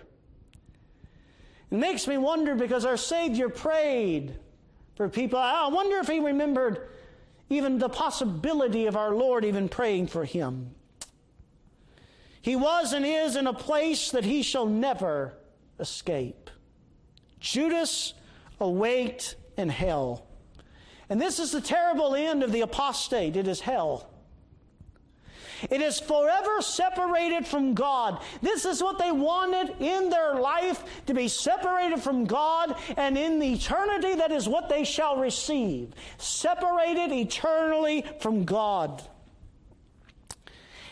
It 1.72 1.78
makes 1.78 2.08
me 2.08 2.18
wonder 2.18 2.56
because 2.56 2.86
our 2.86 2.98
Savior 2.98 3.50
prayed 3.50 4.36
for 4.96 5.08
people. 5.08 5.38
I 5.38 5.68
wonder 5.68 5.98
if 5.98 6.08
he 6.08 6.20
remembered 6.20 6.90
even 7.50 7.80
the 7.80 7.90
possibility 7.90 8.86
of 8.86 8.96
our 8.96 9.14
Lord 9.14 9.44
even 9.44 9.70
praying 9.70 10.08
for 10.08 10.26
him. 10.26 10.76
He 12.42 12.56
was 12.56 12.94
and 12.94 13.06
is 13.06 13.36
in 13.36 13.48
a 13.48 13.54
place 13.54 14.12
that 14.12 14.26
he 14.26 14.44
shall 14.44 14.66
never 14.66 15.34
escape. 15.80 16.50
Judas 17.40 18.14
await 18.60 19.36
in 19.58 19.70
hell. 19.70 20.26
And 21.10 21.20
this 21.20 21.40
is 21.40 21.52
the 21.52 21.62
terrible 21.62 22.16
end 22.16 22.44
of 22.44 22.52
the 22.52 22.62
apostate. 22.62 23.36
It 23.36 23.48
is 23.48 23.62
hell. 23.62 24.10
It 25.70 25.82
is 25.82 26.00
forever 26.00 26.62
separated 26.62 27.46
from 27.46 27.74
God. 27.74 28.22
This 28.42 28.66
is 28.66 28.82
what 28.82 28.98
they 28.98 29.12
wanted 29.12 29.76
in 29.80 30.10
their 30.10 30.36
life 30.36 30.84
to 31.08 31.14
be 31.14 31.28
separated 31.28 32.00
from 32.00 32.26
God, 32.26 32.76
and 32.98 33.18
in 33.18 33.40
the 33.40 33.54
eternity, 33.54 34.16
that 34.16 34.32
is 34.32 34.48
what 34.48 34.70
they 34.70 34.84
shall 34.84 35.18
receive. 35.18 35.94
Separated 36.18 37.12
eternally 37.12 38.06
from 38.20 38.46
God. 38.46 39.04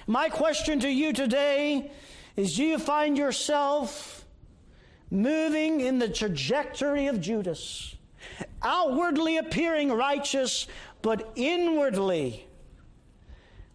My 0.06 0.30
question 0.30 0.80
to 0.82 0.90
you 0.90 1.12
today 1.14 1.92
is 2.36 2.56
do 2.56 2.64
you 2.64 2.80
find 2.80 3.18
yourself 3.18 4.26
moving 5.12 5.82
in 5.82 6.00
the 6.00 6.10
trajectory 6.10 7.08
of 7.08 7.20
Judas? 7.20 7.96
Outwardly 8.62 9.38
appearing 9.38 9.92
righteous, 9.92 10.68
but 11.02 11.32
inwardly 11.36 12.47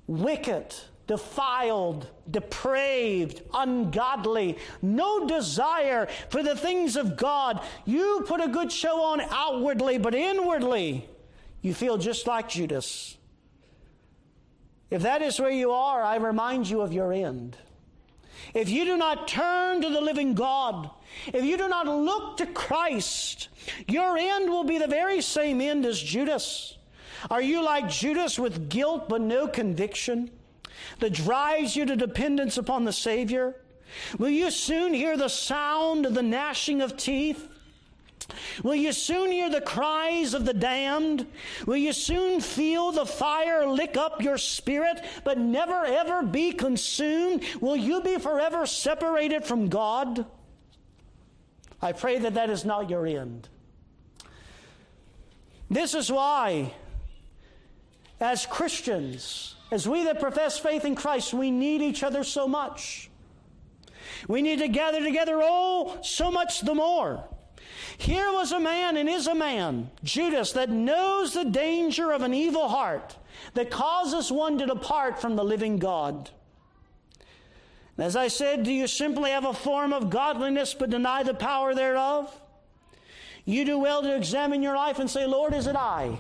wicked, 0.07 0.75
defiled, 1.07 2.09
depraved, 2.31 3.43
ungodly, 3.53 4.59
no 4.81 5.27
desire 5.27 6.09
for 6.29 6.43
the 6.43 6.57
things 6.57 6.97
of 6.97 7.17
God. 7.17 7.63
You 7.85 8.25
put 8.27 8.41
a 8.41 8.49
good 8.49 8.73
show 8.73 9.03
on 9.03 9.21
outwardly, 9.21 9.99
but 9.99 10.15
inwardly, 10.15 11.09
you 11.61 11.75
feel 11.75 11.99
just 11.99 12.27
like 12.27 12.49
Judas. 12.49 13.17
If 14.91 15.03
that 15.03 15.23
is 15.23 15.41
where 15.41 15.51
you 15.51 15.71
are, 15.71 16.03
I 16.03 16.17
remind 16.17 16.69
you 16.69 16.83
of 16.83 16.93
your 16.93 17.13
end. 17.13 17.57
If 18.55 18.69
you 18.69 18.85
do 18.85 18.97
not 18.97 19.29
turn 19.29 19.81
to 19.81 19.89
the 19.89 20.01
living 20.01 20.35
God, 20.35 20.91
if 21.33 21.45
you 21.45 21.57
do 21.57 21.69
not 21.69 21.87
look 21.87 22.37
to 22.39 22.47
Christ, 22.47 23.49
your 23.89 24.17
end 24.19 24.51
will 24.51 24.65
be 24.65 24.79
the 24.79 24.87
very 24.87 25.23
same 25.23 25.61
end 25.61 25.87
as 25.87 26.01
Judas. 26.01 26.77
Are 27.31 27.43
you 27.43 27.63
like 27.63 27.89
Judas 27.89 28.39
with 28.39 28.69
guilt 28.69 29.09
but 29.09 29.21
no 29.21 29.47
conviction 29.47 30.31
that 31.01 31.13
drives 31.13 31.77
you 31.77 31.85
to 31.87 31.97
dependence 31.97 32.57
upon 32.57 32.85
the 32.85 32.93
Savior? 32.93 33.57
Will 34.19 34.31
you 34.31 34.51
soon 34.51 34.95
hear 34.95 35.17
the 35.17 35.29
sound 35.29 36.07
of 36.07 36.15
the 36.15 36.23
gnashing 36.23 36.81
of 36.81 36.97
teeth? 36.97 37.49
Will 38.63 38.75
you 38.75 38.93
soon 38.93 39.31
hear 39.31 39.51
the 39.51 39.61
cries 39.61 40.35
of 40.35 40.45
the 40.45 40.55
damned? 40.55 41.27
Will 41.67 41.77
you 41.77 41.93
soon 41.93 42.41
feel 42.41 42.93
the 42.93 43.05
fire 43.07 43.67
lick 43.67 43.97
up 43.97 44.23
your 44.23 44.39
spirit, 44.39 45.05
but 45.25 45.39
never 45.39 45.85
ever 45.85 46.23
be 46.23 46.53
consumed? 46.53 47.45
Will 47.61 47.77
you 47.77 48.01
be 48.01 48.19
forever 48.19 48.65
separated 48.67 49.45
from 49.45 49.69
God? 49.69 50.25
I 51.81 51.93
pray 51.93 52.19
that 52.19 52.35
that 52.35 52.49
is 52.49 52.65
not 52.65 52.89
your 52.89 53.07
end. 53.07 53.49
This 55.69 55.95
is 55.95 56.13
why 56.13 56.73
as 58.23 58.47
Christians, 58.47 59.57
as 59.73 59.89
we 59.89 60.05
that 60.05 60.21
profess 60.21 60.59
faith 60.59 60.85
in 60.85 60.95
Christ, 60.95 61.35
we 61.35 61.51
need 61.51 61.83
each 61.83 62.05
other 62.05 62.23
so 62.23 62.47
much. 62.47 63.11
We 64.29 64.43
need 64.43 64.61
to 64.61 64.69
gather 64.69 65.03
together, 65.03 65.41
oh, 65.43 65.99
so 66.03 66.31
much 66.31 66.61
the 66.61 66.75
more. 66.75 67.25
Here 67.99 68.33
was 68.33 68.53
a 68.53 68.61
man 68.61 68.97
and 68.97 69.09
is 69.09 69.27
a 69.27 69.35
man, 69.35 69.91
Judas, 70.05 70.53
that 70.53 70.71
knows 70.71 71.35
the 71.35 71.45
danger 71.45 72.13
of 72.13 72.23
an 72.23 72.33
evil 72.33 72.69
heart 72.69 73.17
that 73.55 73.71
causes 73.71 74.31
one 74.31 74.57
to 74.59 74.67
depart 74.67 75.21
from 75.21 75.35
the 75.35 75.45
living 75.45 75.79
God. 75.79 76.31
As 77.99 78.15
I 78.17 78.29
said, 78.29 78.63
do 78.63 78.73
you 78.73 78.87
simply 78.87 79.31
have 79.31 79.45
a 79.45 79.53
form 79.53 79.93
of 79.93 80.11
godliness 80.11 80.75
but 80.75 80.91
deny 80.91 81.23
the 81.23 81.35
power 81.35 81.75
thereof? 81.75 82.41
You 83.45 83.65
do 83.65 83.79
well 83.79 84.03
to 84.03 84.17
examine 84.17 84.63
your 84.63 84.77
life 84.77 84.99
and 85.01 85.11
say, 85.11 85.27
Lord, 85.27 85.53
is 85.53 85.67
it 85.67 85.77
I? 85.77 86.19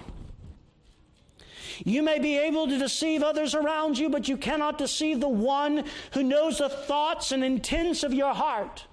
You 1.84 2.02
may 2.02 2.18
be 2.18 2.38
able 2.38 2.68
to 2.68 2.78
deceive 2.78 3.22
others 3.22 3.54
around 3.54 3.98
you, 3.98 4.08
but 4.08 4.28
you 4.28 4.36
cannot 4.36 4.78
deceive 4.78 5.20
the 5.20 5.28
one 5.28 5.84
who 6.12 6.22
knows 6.22 6.58
the 6.58 6.68
thoughts 6.68 7.32
and 7.32 7.42
intents 7.42 8.02
of 8.02 8.14
your 8.14 8.34
heart. 8.34 8.86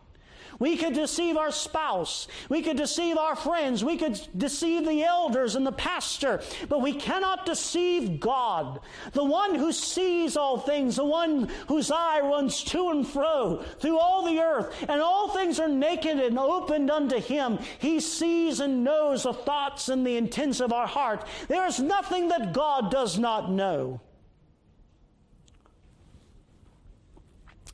We 0.59 0.75
could 0.75 0.93
deceive 0.93 1.37
our 1.37 1.51
spouse. 1.51 2.27
We 2.49 2.61
could 2.61 2.75
deceive 2.75 3.17
our 3.17 3.35
friends. 3.35 3.83
We 3.83 3.97
could 3.97 4.19
deceive 4.37 4.85
the 4.85 5.03
elders 5.03 5.55
and 5.55 5.65
the 5.65 5.71
pastor. 5.71 6.41
But 6.67 6.81
we 6.81 6.93
cannot 6.93 7.45
deceive 7.45 8.19
God, 8.19 8.81
the 9.13 9.23
one 9.23 9.55
who 9.55 9.71
sees 9.71 10.35
all 10.35 10.57
things, 10.57 10.97
the 10.97 11.05
one 11.05 11.49
whose 11.67 11.91
eye 11.91 12.19
runs 12.19 12.63
to 12.65 12.89
and 12.89 13.07
fro 13.07 13.63
through 13.79 13.97
all 13.97 14.25
the 14.25 14.39
earth, 14.39 14.75
and 14.87 15.01
all 15.01 15.29
things 15.29 15.59
are 15.59 15.69
naked 15.69 16.19
and 16.19 16.37
opened 16.37 16.91
unto 16.91 17.19
him. 17.19 17.57
He 17.79 18.01
sees 18.01 18.59
and 18.59 18.83
knows 18.83 19.23
the 19.23 19.33
thoughts 19.33 19.87
and 19.87 20.05
the 20.05 20.17
intents 20.17 20.59
of 20.59 20.73
our 20.73 20.87
heart. 20.87 21.25
There 21.47 21.65
is 21.65 21.79
nothing 21.79 22.27
that 22.29 22.51
God 22.53 22.91
does 22.91 23.17
not 23.17 23.49
know. 23.49 24.01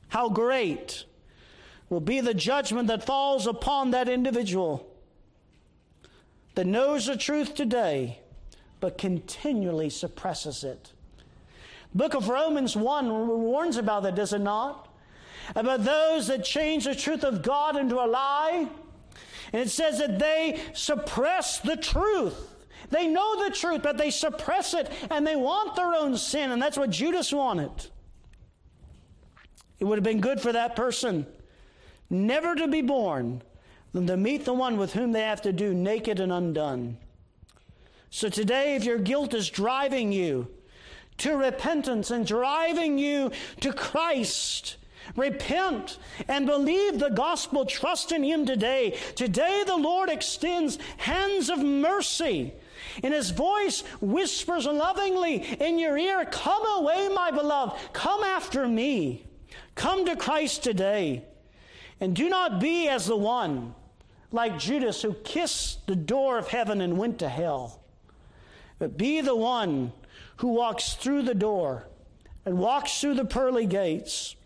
How 0.08 0.28
great 0.28 1.04
will 1.88 2.00
be 2.00 2.20
the 2.20 2.34
judgment 2.34 2.88
that 2.88 3.04
falls 3.04 3.46
upon 3.46 3.90
that 3.92 4.08
individual 4.08 4.86
that 6.54 6.66
knows 6.66 7.06
the 7.06 7.16
truth 7.16 7.54
today 7.54 8.18
but 8.80 8.98
continually 8.98 9.90
suppresses 9.90 10.64
it. 10.64 10.92
Book 11.94 12.14
of 12.14 12.28
Romans 12.28 12.76
1 12.76 13.28
warns 13.28 13.76
about 13.76 14.02
that, 14.02 14.14
does 14.14 14.32
it 14.32 14.40
not? 14.40 14.88
About 15.54 15.84
those 15.84 16.26
that 16.26 16.44
change 16.44 16.84
the 16.84 16.94
truth 16.94 17.24
of 17.24 17.42
God 17.42 17.76
into 17.76 17.96
a 17.96 18.06
lie. 18.06 18.68
And 19.52 19.62
it 19.62 19.70
says 19.70 19.98
that 19.98 20.18
they 20.18 20.60
suppress 20.74 21.60
the 21.60 21.76
truth. 21.76 22.54
They 22.90 23.06
know 23.06 23.44
the 23.44 23.54
truth, 23.54 23.82
but 23.82 23.96
they 23.96 24.10
suppress 24.10 24.74
it 24.74 24.90
and 25.10 25.26
they 25.26 25.36
want 25.36 25.76
their 25.76 25.94
own 25.94 26.16
sin. 26.16 26.50
And 26.50 26.60
that's 26.60 26.76
what 26.76 26.90
Judas 26.90 27.32
wanted. 27.32 27.70
It 29.78 29.84
would 29.84 29.98
have 29.98 30.04
been 30.04 30.20
good 30.20 30.40
for 30.40 30.52
that 30.52 30.76
person 30.76 31.26
never 32.10 32.54
to 32.54 32.68
be 32.68 32.82
born 32.82 33.42
than 33.92 34.06
to 34.06 34.16
meet 34.16 34.44
the 34.44 34.52
one 34.52 34.76
with 34.76 34.92
whom 34.92 35.12
they 35.12 35.22
have 35.22 35.42
to 35.42 35.52
do 35.52 35.72
naked 35.72 36.20
and 36.20 36.32
undone. 36.32 36.98
So 38.10 38.28
today, 38.28 38.76
if 38.76 38.84
your 38.84 38.98
guilt 38.98 39.34
is 39.34 39.50
driving 39.50 40.12
you 40.12 40.48
to 41.18 41.36
repentance 41.36 42.10
and 42.10 42.26
driving 42.26 42.98
you 42.98 43.30
to 43.60 43.72
Christ, 43.72 44.76
repent 45.16 45.98
and 46.28 46.46
believe 46.46 46.98
the 46.98 47.10
gospel. 47.10 47.64
Trust 47.64 48.12
in 48.12 48.22
Him 48.22 48.46
today. 48.46 48.98
Today, 49.14 49.64
the 49.66 49.76
Lord 49.76 50.10
extends 50.10 50.78
hands 50.98 51.50
of 51.50 51.58
mercy. 51.58 52.52
And 53.02 53.12
his 53.12 53.30
voice 53.30 53.82
whispers 54.00 54.66
lovingly 54.66 55.36
in 55.60 55.78
your 55.78 55.96
ear, 55.98 56.24
Come 56.24 56.64
away, 56.78 57.08
my 57.08 57.30
beloved. 57.30 57.76
Come 57.92 58.22
after 58.22 58.66
me. 58.68 59.24
Come 59.74 60.06
to 60.06 60.16
Christ 60.16 60.62
today. 60.62 61.24
And 62.00 62.14
do 62.14 62.28
not 62.28 62.60
be 62.60 62.88
as 62.88 63.06
the 63.06 63.16
one 63.16 63.74
like 64.32 64.58
Judas 64.58 65.02
who 65.02 65.14
kissed 65.14 65.86
the 65.86 65.96
door 65.96 66.38
of 66.38 66.48
heaven 66.48 66.80
and 66.80 66.98
went 66.98 67.18
to 67.20 67.28
hell. 67.28 67.80
But 68.78 68.98
be 68.98 69.20
the 69.20 69.36
one 69.36 69.92
who 70.38 70.48
walks 70.48 70.94
through 70.94 71.22
the 71.22 71.34
door 71.34 71.86
and 72.44 72.58
walks 72.58 73.00
through 73.00 73.14
the 73.14 73.24
pearly 73.24 73.66
gates, 73.66 74.36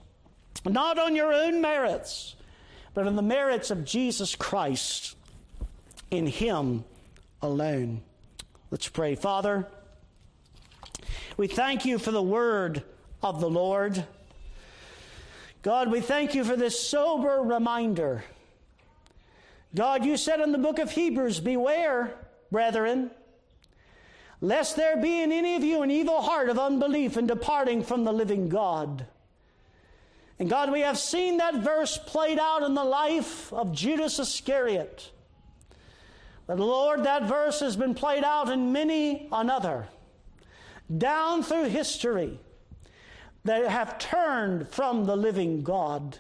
not 0.65 0.99
on 0.99 1.17
your 1.17 1.33
own 1.33 1.61
merits, 1.61 2.37
but 2.95 3.07
on 3.07 3.17
the 3.17 3.23
merits 3.23 3.71
of 3.71 3.85
Jesus 3.85 4.35
Christ 4.35 5.17
in 6.11 6.27
Him 6.27 6.85
alone. 7.43 8.03
Let's 8.71 8.89
pray. 8.89 9.17
Father, 9.17 9.67
we 11.37 11.49
thank 11.49 11.85
you 11.85 11.99
for 11.99 12.11
the 12.11 12.23
word 12.23 12.85
of 13.23 13.41
the 13.41 13.51
Lord. 13.51 14.05
God, 15.63 15.91
we 15.91 16.01
thank 16.01 16.35
you 16.35 16.43
for 16.43 16.57
this 16.57 16.81
sober 16.81 17.43
reminder. 17.43 18.25
God, 19.75 20.05
you 20.07 20.17
said 20.17 20.41
in 20.41 20.53
the 20.53 20.59
book 20.59 20.79
of 20.79 20.91
Hebrews, 20.91 21.39
Beware, 21.39 22.15
brethren, 22.51 23.11
lest 24.41 24.77
there 24.77 24.97
be 24.97 25.23
in 25.23 25.33
any 25.33 25.57
of 25.57 25.63
you 25.63 25.83
an 25.83 25.91
evil 25.91 26.23
heart 26.23 26.49
of 26.49 26.59
unbelief 26.59 27.17
in 27.19 27.27
departing 27.27 27.83
from 27.83 28.05
the 28.05 28.13
living 28.13 28.49
God. 28.49 29.07
And 30.39 30.49
God, 30.49 30.73
we 30.73 30.81
have 30.81 30.99
seen 30.99 31.37
that 31.37 31.57
verse 31.57 31.99
played 31.99 32.39
out 32.39 32.63
in 32.63 32.73
the 32.73 32.83
life 32.83 33.53
of 33.53 33.73
Judas 33.73 34.19
Iscariot. 34.19 35.11
But 36.47 36.59
Lord, 36.59 37.05
that 37.05 37.25
verse 37.25 37.61
has 37.61 37.77
been 37.77 37.95
played 37.95 38.25
out 38.25 38.49
in 38.49 38.73
many 38.73 39.29
another, 39.31 39.89
down 40.97 41.43
through 41.43 41.67
history, 41.67 42.41
that 43.45 43.67
have 43.67 43.99
turned 43.99 44.69
from 44.69 45.05
the 45.05 45.17
living 45.17 45.63
God. 45.63 46.19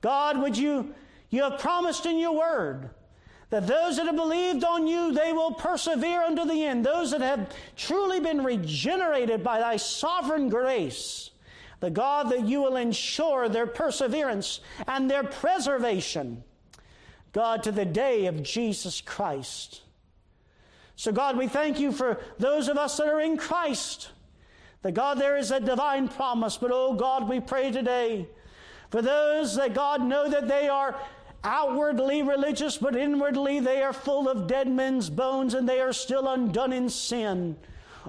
God, 0.00 0.40
would 0.40 0.56
you, 0.56 0.94
you 1.30 1.42
have 1.42 1.58
promised 1.58 2.06
in 2.06 2.18
your 2.18 2.36
word 2.36 2.90
that 3.50 3.66
those 3.66 3.96
that 3.96 4.06
have 4.06 4.16
believed 4.16 4.62
on 4.62 4.86
you, 4.86 5.12
they 5.12 5.32
will 5.32 5.52
persevere 5.52 6.20
unto 6.20 6.44
the 6.44 6.64
end. 6.64 6.84
Those 6.84 7.10
that 7.12 7.22
have 7.22 7.54
truly 7.76 8.20
been 8.20 8.44
regenerated 8.44 9.42
by 9.42 9.58
thy 9.58 9.76
sovereign 9.76 10.48
grace, 10.48 11.30
the 11.80 11.90
God 11.90 12.30
that 12.30 12.46
you 12.46 12.60
will 12.60 12.76
ensure 12.76 13.48
their 13.48 13.66
perseverance 13.66 14.60
and 14.86 15.10
their 15.10 15.24
preservation, 15.24 16.44
God, 17.32 17.62
to 17.62 17.72
the 17.72 17.86
day 17.86 18.26
of 18.26 18.42
Jesus 18.42 19.00
Christ. 19.00 19.82
So, 20.94 21.12
God, 21.12 21.38
we 21.38 21.46
thank 21.46 21.80
you 21.80 21.92
for 21.92 22.20
those 22.38 22.68
of 22.68 22.76
us 22.76 22.96
that 22.96 23.08
are 23.08 23.20
in 23.20 23.36
Christ. 23.36 24.10
That 24.82 24.92
God, 24.92 25.18
there 25.18 25.36
is 25.36 25.50
a 25.50 25.60
divine 25.60 26.08
promise, 26.08 26.56
but 26.56 26.70
oh 26.72 26.94
God, 26.94 27.28
we 27.28 27.40
pray 27.40 27.72
today 27.72 28.28
for 28.90 29.02
those 29.02 29.56
that 29.56 29.74
God 29.74 30.02
know 30.02 30.28
that 30.30 30.48
they 30.48 30.68
are 30.68 30.96
outwardly 31.44 32.22
religious, 32.22 32.78
but 32.78 32.96
inwardly 32.96 33.60
they 33.60 33.82
are 33.82 33.92
full 33.92 34.28
of 34.28 34.46
dead 34.46 34.68
men's 34.68 35.10
bones 35.10 35.54
and 35.54 35.68
they 35.68 35.80
are 35.80 35.92
still 35.92 36.28
undone 36.28 36.72
in 36.72 36.88
sin. 36.88 37.56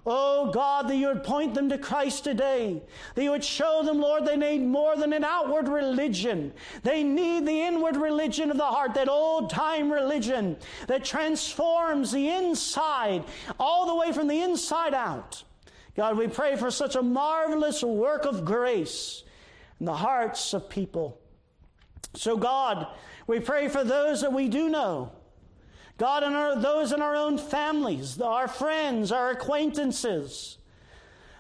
Oh 0.06 0.52
God, 0.52 0.88
that 0.88 0.96
you 0.96 1.08
would 1.08 1.24
point 1.24 1.54
them 1.54 1.70
to 1.70 1.78
Christ 1.78 2.24
today. 2.24 2.82
That 3.16 3.24
you 3.24 3.32
would 3.32 3.44
show 3.44 3.84
them, 3.84 4.00
Lord, 4.00 4.26
they 4.26 4.38
need 4.38 4.62
more 4.62 4.96
than 4.96 5.12
an 5.12 5.24
outward 5.24 5.68
religion. 5.68 6.54
They 6.84 7.04
need 7.04 7.46
the 7.46 7.62
inward 7.62 7.98
religion 7.98 8.50
of 8.50 8.58
the 8.58 8.66
heart, 8.66 8.94
that 8.94 9.10
old 9.10 9.50
time 9.50 9.92
religion 9.92 10.56
that 10.88 11.04
transforms 11.04 12.12
the 12.12 12.30
inside, 12.30 13.26
all 13.60 13.88
the 13.88 13.96
way 13.96 14.14
from 14.14 14.28
the 14.28 14.42
inside 14.42 14.94
out. 14.94 15.44
God, 16.00 16.18
we 16.18 16.30
pray 16.30 16.56
for 16.56 16.72
such 16.72 16.95
a 16.95 17.02
marvelous 17.02 17.84
work 17.84 18.24
of 18.24 18.45
grace 18.45 19.22
in 19.82 19.86
the 19.86 19.97
hearts 19.97 20.54
of 20.54 20.70
people. 20.70 21.20
So, 22.14 22.38
God, 22.38 22.88
we 23.28 23.41
pray 23.41 23.68
for 23.68 23.84
those 23.84 24.22
that 24.22 24.32
we 24.32 24.47
do 24.47 24.70
know. 24.70 25.12
God, 25.97 26.24
and 26.24 26.38
our, 26.38 26.56
those 26.56 26.93
in 26.93 27.02
our 27.02 27.18
own 27.18 27.38
families, 27.38 28.22
our 28.22 28.47
friends, 28.47 29.12
our 29.12 29.32
acquaintances. 29.32 30.60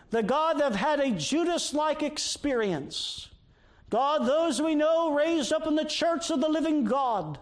The 0.09 0.23
God 0.23 0.57
that 0.57 0.65
have 0.65 0.75
had 0.75 0.99
a 0.99 1.11
Judas 1.11 1.73
like 1.73 2.03
experience. 2.03 3.29
God, 3.89 4.27
those 4.27 4.61
we 4.61 4.75
know 4.75 5.13
raised 5.13 5.53
up 5.53 5.67
in 5.67 5.75
the 5.75 5.85
church 5.85 6.31
of 6.31 6.41
the 6.41 6.49
living 6.49 6.83
God. 6.83 7.39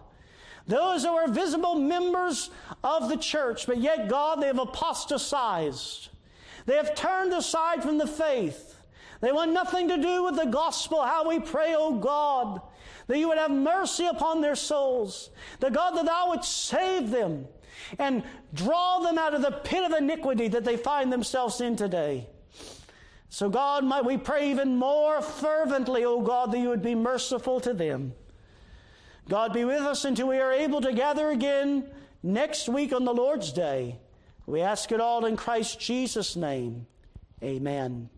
Those 0.68 1.02
who 1.02 1.10
are 1.16 1.26
visible 1.26 1.74
members 1.80 2.50
of 2.84 3.08
the 3.08 3.16
church, 3.16 3.66
but 3.66 3.78
yet, 3.78 4.06
God, 4.06 4.40
they 4.40 4.46
have 4.46 4.60
apostatized. 4.60 6.10
They 6.68 6.76
have 6.76 6.94
turned 6.94 7.32
aside 7.32 7.82
from 7.82 7.96
the 7.96 8.06
faith. 8.06 8.76
They 9.22 9.32
want 9.32 9.52
nothing 9.52 9.88
to 9.88 9.96
do 9.96 10.24
with 10.24 10.36
the 10.36 10.44
gospel. 10.44 11.02
How 11.02 11.26
we 11.26 11.40
pray, 11.40 11.74
O 11.74 11.78
oh 11.78 11.94
God, 11.94 12.60
that 13.06 13.18
you 13.18 13.28
would 13.28 13.38
have 13.38 13.50
mercy 13.50 14.04
upon 14.04 14.42
their 14.42 14.54
souls, 14.54 15.30
the 15.60 15.70
God 15.70 15.96
that 15.96 16.04
thou 16.04 16.28
would 16.28 16.44
save 16.44 17.08
them 17.10 17.46
and 17.98 18.22
draw 18.52 18.98
them 18.98 19.16
out 19.16 19.32
of 19.32 19.40
the 19.40 19.50
pit 19.50 19.82
of 19.82 19.96
iniquity 19.96 20.46
that 20.48 20.66
they 20.66 20.76
find 20.76 21.10
themselves 21.10 21.62
in 21.62 21.74
today. 21.74 22.26
So, 23.30 23.48
God, 23.48 23.82
might 23.82 24.04
we 24.04 24.18
pray 24.18 24.50
even 24.50 24.76
more 24.76 25.22
fervently, 25.22 26.04
O 26.04 26.20
God, 26.20 26.52
that 26.52 26.58
you 26.58 26.68
would 26.68 26.82
be 26.82 26.94
merciful 26.94 27.60
to 27.60 27.72
them. 27.72 28.12
God, 29.26 29.54
be 29.54 29.64
with 29.64 29.80
us 29.80 30.04
until 30.04 30.28
we 30.28 30.36
are 30.36 30.52
able 30.52 30.82
to 30.82 30.92
gather 30.92 31.30
again 31.30 31.88
next 32.22 32.68
week 32.68 32.92
on 32.92 33.06
the 33.06 33.14
Lord's 33.14 33.54
Day. 33.54 33.96
We 34.48 34.62
ask 34.62 34.90
it 34.92 34.98
all 34.98 35.26
in 35.26 35.36
Christ 35.36 35.78
Jesus' 35.78 36.34
name. 36.34 36.86
Amen. 37.42 38.08